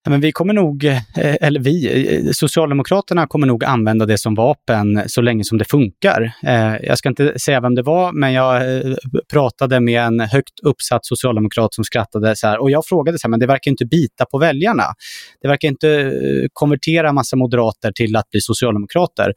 Men 0.09 0.21
vi 0.21 0.31
kommer 0.31 0.53
nog, 0.53 0.85
eh, 0.85 1.01
eller 1.41 1.59
vi, 1.59 2.05
eh, 2.15 2.31
Socialdemokraterna 2.31 3.27
kommer 3.27 3.47
nog 3.47 3.63
använda 3.63 4.05
det 4.05 4.17
som 4.17 4.35
vapen 4.35 5.03
så 5.07 5.21
länge 5.21 5.43
som 5.43 5.57
det 5.57 5.65
funkar. 5.65 6.33
Eh, 6.43 6.75
jag 6.83 6.97
ska 6.97 7.09
inte 7.09 7.39
säga 7.39 7.61
vem 7.61 7.75
det 7.75 7.81
var, 7.81 8.11
men 8.11 8.33
jag 8.33 8.63
pratade 9.31 9.79
med 9.79 10.01
en 10.01 10.19
högt 10.19 10.59
uppsatt 10.63 11.05
socialdemokrat 11.05 11.73
som 11.73 11.83
skrattade 11.83 12.35
så 12.35 12.47
här. 12.47 12.61
Och 12.61 12.71
jag 12.71 12.85
frågade 12.85 13.19
så 13.19 13.27
här, 13.27 13.29
men 13.29 13.39
det 13.39 13.47
verkar 13.47 13.71
inte 13.71 13.85
bita 13.85 14.25
på 14.25 14.37
väljarna. 14.37 14.83
Det 15.41 15.47
verkar 15.47 15.67
inte 15.67 16.13
konvertera 16.53 17.13
massa 17.13 17.35
moderater 17.35 17.91
till 17.91 18.15
att 18.15 18.29
bli 18.29 18.41
socialdemokrater. 18.41 19.33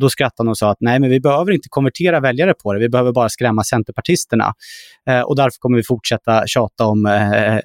Då 0.00 0.10
skrattade 0.10 0.46
han 0.46 0.48
och 0.48 0.58
sa 0.58 0.70
att 0.70 0.80
nej, 0.80 1.00
men 1.00 1.10
vi 1.10 1.20
behöver 1.20 1.52
inte 1.52 1.68
konvertera 1.68 2.20
väljare 2.20 2.54
på 2.54 2.72
det. 2.72 2.80
Vi 2.80 2.88
behöver 2.88 3.12
bara 3.12 3.28
skrämma 3.28 3.64
centerpartisterna. 3.64 4.54
Eh, 5.08 5.20
och 5.20 5.36
därför 5.36 5.58
kommer 5.58 5.76
vi 5.76 5.82
fortsätta 5.82 6.46
tjata 6.46 6.86
om 6.86 7.06
eh, 7.06 7.56
eh, 7.56 7.60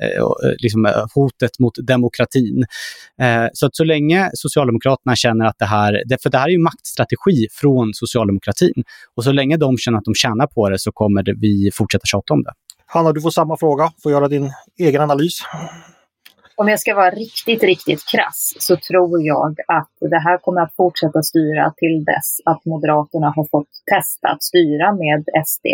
liksom, 0.58 0.94
hotet 1.16 1.60
mot 1.60 1.74
demokratin. 1.88 2.66
Eh, 3.22 3.46
så 3.54 3.66
att 3.66 3.76
så 3.76 3.84
länge 3.84 4.30
Socialdemokraterna 4.34 5.16
känner 5.16 5.46
att 5.46 5.56
det 5.60 5.66
här, 5.66 6.04
för 6.24 6.30
det 6.30 6.38
här 6.38 6.48
är 6.48 6.52
ju 6.52 6.60
maktstrategi 6.60 7.48
från 7.52 7.94
socialdemokratin, 7.94 8.84
och 9.16 9.24
så 9.24 9.32
länge 9.32 9.58
de 9.58 9.78
känner 9.78 9.98
att 9.98 10.06
de 10.06 10.14
tjänar 10.16 10.48
på 10.48 10.70
det 10.70 10.80
så 10.80 10.92
kommer 10.92 11.24
det, 11.24 11.34
vi 11.42 11.72
fortsätta 11.74 12.06
tjata 12.06 12.34
om 12.34 12.44
det. 12.44 12.52
Hanna, 12.86 13.12
du 13.12 13.22
får 13.22 13.30
samma 13.30 13.58
fråga, 13.58 13.92
får 14.04 14.12
göra 14.12 14.28
din 14.28 14.52
egen 14.80 15.02
analys. 15.02 15.40
Om 16.58 16.68
jag 16.68 16.80
ska 16.80 16.96
vara 16.96 17.12
riktigt, 17.12 17.64
riktigt 17.64 18.06
krass 18.12 18.54
så 18.60 18.76
tror 18.78 19.26
jag 19.26 19.56
att 19.68 19.90
det 20.00 20.20
här 20.20 20.38
kommer 20.38 20.62
att 20.62 20.76
fortsätta 20.76 21.24
styra 21.24 21.74
till 21.78 22.06
dess 22.06 22.38
att 22.46 22.66
Moderaterna 22.66 23.34
har 23.36 23.48
fått 23.52 23.70
testa 23.94 24.28
att 24.28 24.44
styra 24.44 24.94
med 24.94 25.26
SD 25.46 25.66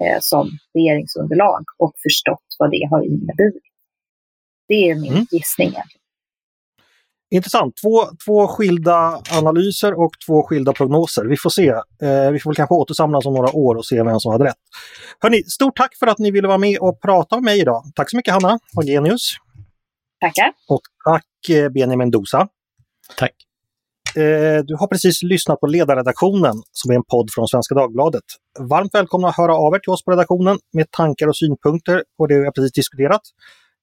eh, 0.00 0.18
som 0.20 0.50
regeringsunderlag 0.74 1.64
och 1.78 1.92
förstått 2.02 2.46
vad 2.58 2.70
det 2.70 2.88
har 2.90 3.02
inneburit. 3.04 3.62
Det 4.68 4.90
är 4.90 4.94
min 4.94 5.12
mm. 5.12 5.26
gissning. 5.30 5.74
Intressant. 7.30 7.74
Två, 7.82 8.04
två 8.26 8.46
skilda 8.46 9.22
analyser 9.32 10.00
och 10.00 10.10
två 10.26 10.42
skilda 10.42 10.72
prognoser. 10.72 11.24
Vi 11.24 11.36
får 11.36 11.50
se. 11.50 11.68
Eh, 11.68 12.30
vi 12.32 12.38
får 12.40 12.50
väl 12.50 12.56
kanske 12.56 12.74
återsamlas 12.74 13.26
om 13.26 13.34
några 13.34 13.52
år 13.56 13.74
och 13.74 13.86
se 13.86 14.02
vem 14.02 14.20
som 14.20 14.32
hade 14.32 14.44
rätt. 14.44 14.56
Hörrni, 15.20 15.42
stort 15.42 15.76
tack 15.76 15.96
för 15.98 16.06
att 16.06 16.18
ni 16.18 16.30
ville 16.30 16.48
vara 16.48 16.58
med 16.58 16.78
och 16.78 17.00
prata 17.00 17.36
med 17.36 17.44
mig 17.44 17.60
idag. 17.60 17.82
Tack 17.94 18.10
så 18.10 18.16
mycket 18.16 18.34
Hanna 18.34 18.58
och 18.76 18.84
Genius. 18.84 19.36
Tackar. 20.20 20.52
Och 20.68 20.80
tack 21.04 21.56
eh, 21.56 21.68
Benjamin 21.68 22.10
Dosa. 22.10 22.48
Tack. 23.16 23.34
Eh, 24.16 24.64
du 24.64 24.76
har 24.78 24.86
precis 24.86 25.22
lyssnat 25.22 25.60
på 25.60 25.66
Ledarredaktionen 25.66 26.62
som 26.72 26.90
är 26.90 26.94
en 26.94 27.04
podd 27.04 27.30
från 27.34 27.48
Svenska 27.48 27.74
Dagbladet. 27.74 28.24
Varmt 28.58 28.94
välkomna 28.94 29.28
att 29.28 29.36
höra 29.36 29.54
av 29.56 29.74
er 29.74 29.78
till 29.78 29.92
oss 29.92 30.04
på 30.04 30.10
redaktionen 30.10 30.58
med 30.72 30.90
tankar 30.90 31.26
och 31.26 31.36
synpunkter 31.36 32.04
på 32.18 32.26
det 32.26 32.38
vi 32.38 32.44
har 32.44 32.52
precis 32.52 32.72
diskuterat 32.72 33.22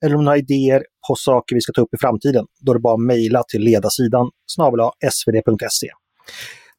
eller 0.06 0.16
om 0.16 0.24
ni 0.24 0.28
har 0.28 0.38
idéer 0.38 0.84
på 1.08 1.16
saker 1.16 1.56
vi 1.56 1.62
ska 1.62 1.74
ta 1.74 1.82
upp 1.82 1.94
i 1.94 1.98
framtiden, 1.98 2.46
då 2.60 2.72
är 2.72 2.74
det 2.74 2.82
bara 2.82 2.94
att 2.94 3.00
mejla 3.00 3.44
till 3.44 3.62
ledarsidan 3.62 4.30
snabel 4.46 4.80
svd.se. 5.12 5.88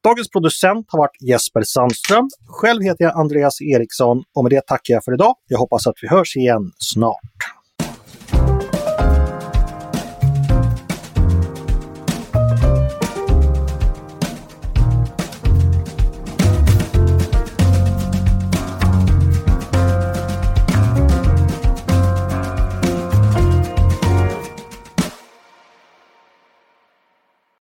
Dagens 0.04 0.30
producent 0.30 0.86
har 0.88 0.98
varit 0.98 1.22
Jesper 1.22 1.62
Sandström. 1.62 2.28
Själv 2.46 2.82
heter 2.82 3.04
jag 3.04 3.16
Andreas 3.16 3.60
Eriksson 3.60 4.22
och 4.34 4.44
med 4.44 4.52
det 4.52 4.66
tackar 4.66 4.94
jag 4.94 5.04
för 5.04 5.14
idag. 5.14 5.34
Jag 5.48 5.58
hoppas 5.58 5.86
att 5.86 5.94
vi 6.02 6.08
hörs 6.08 6.36
igen 6.36 6.72
snart. 6.78 7.63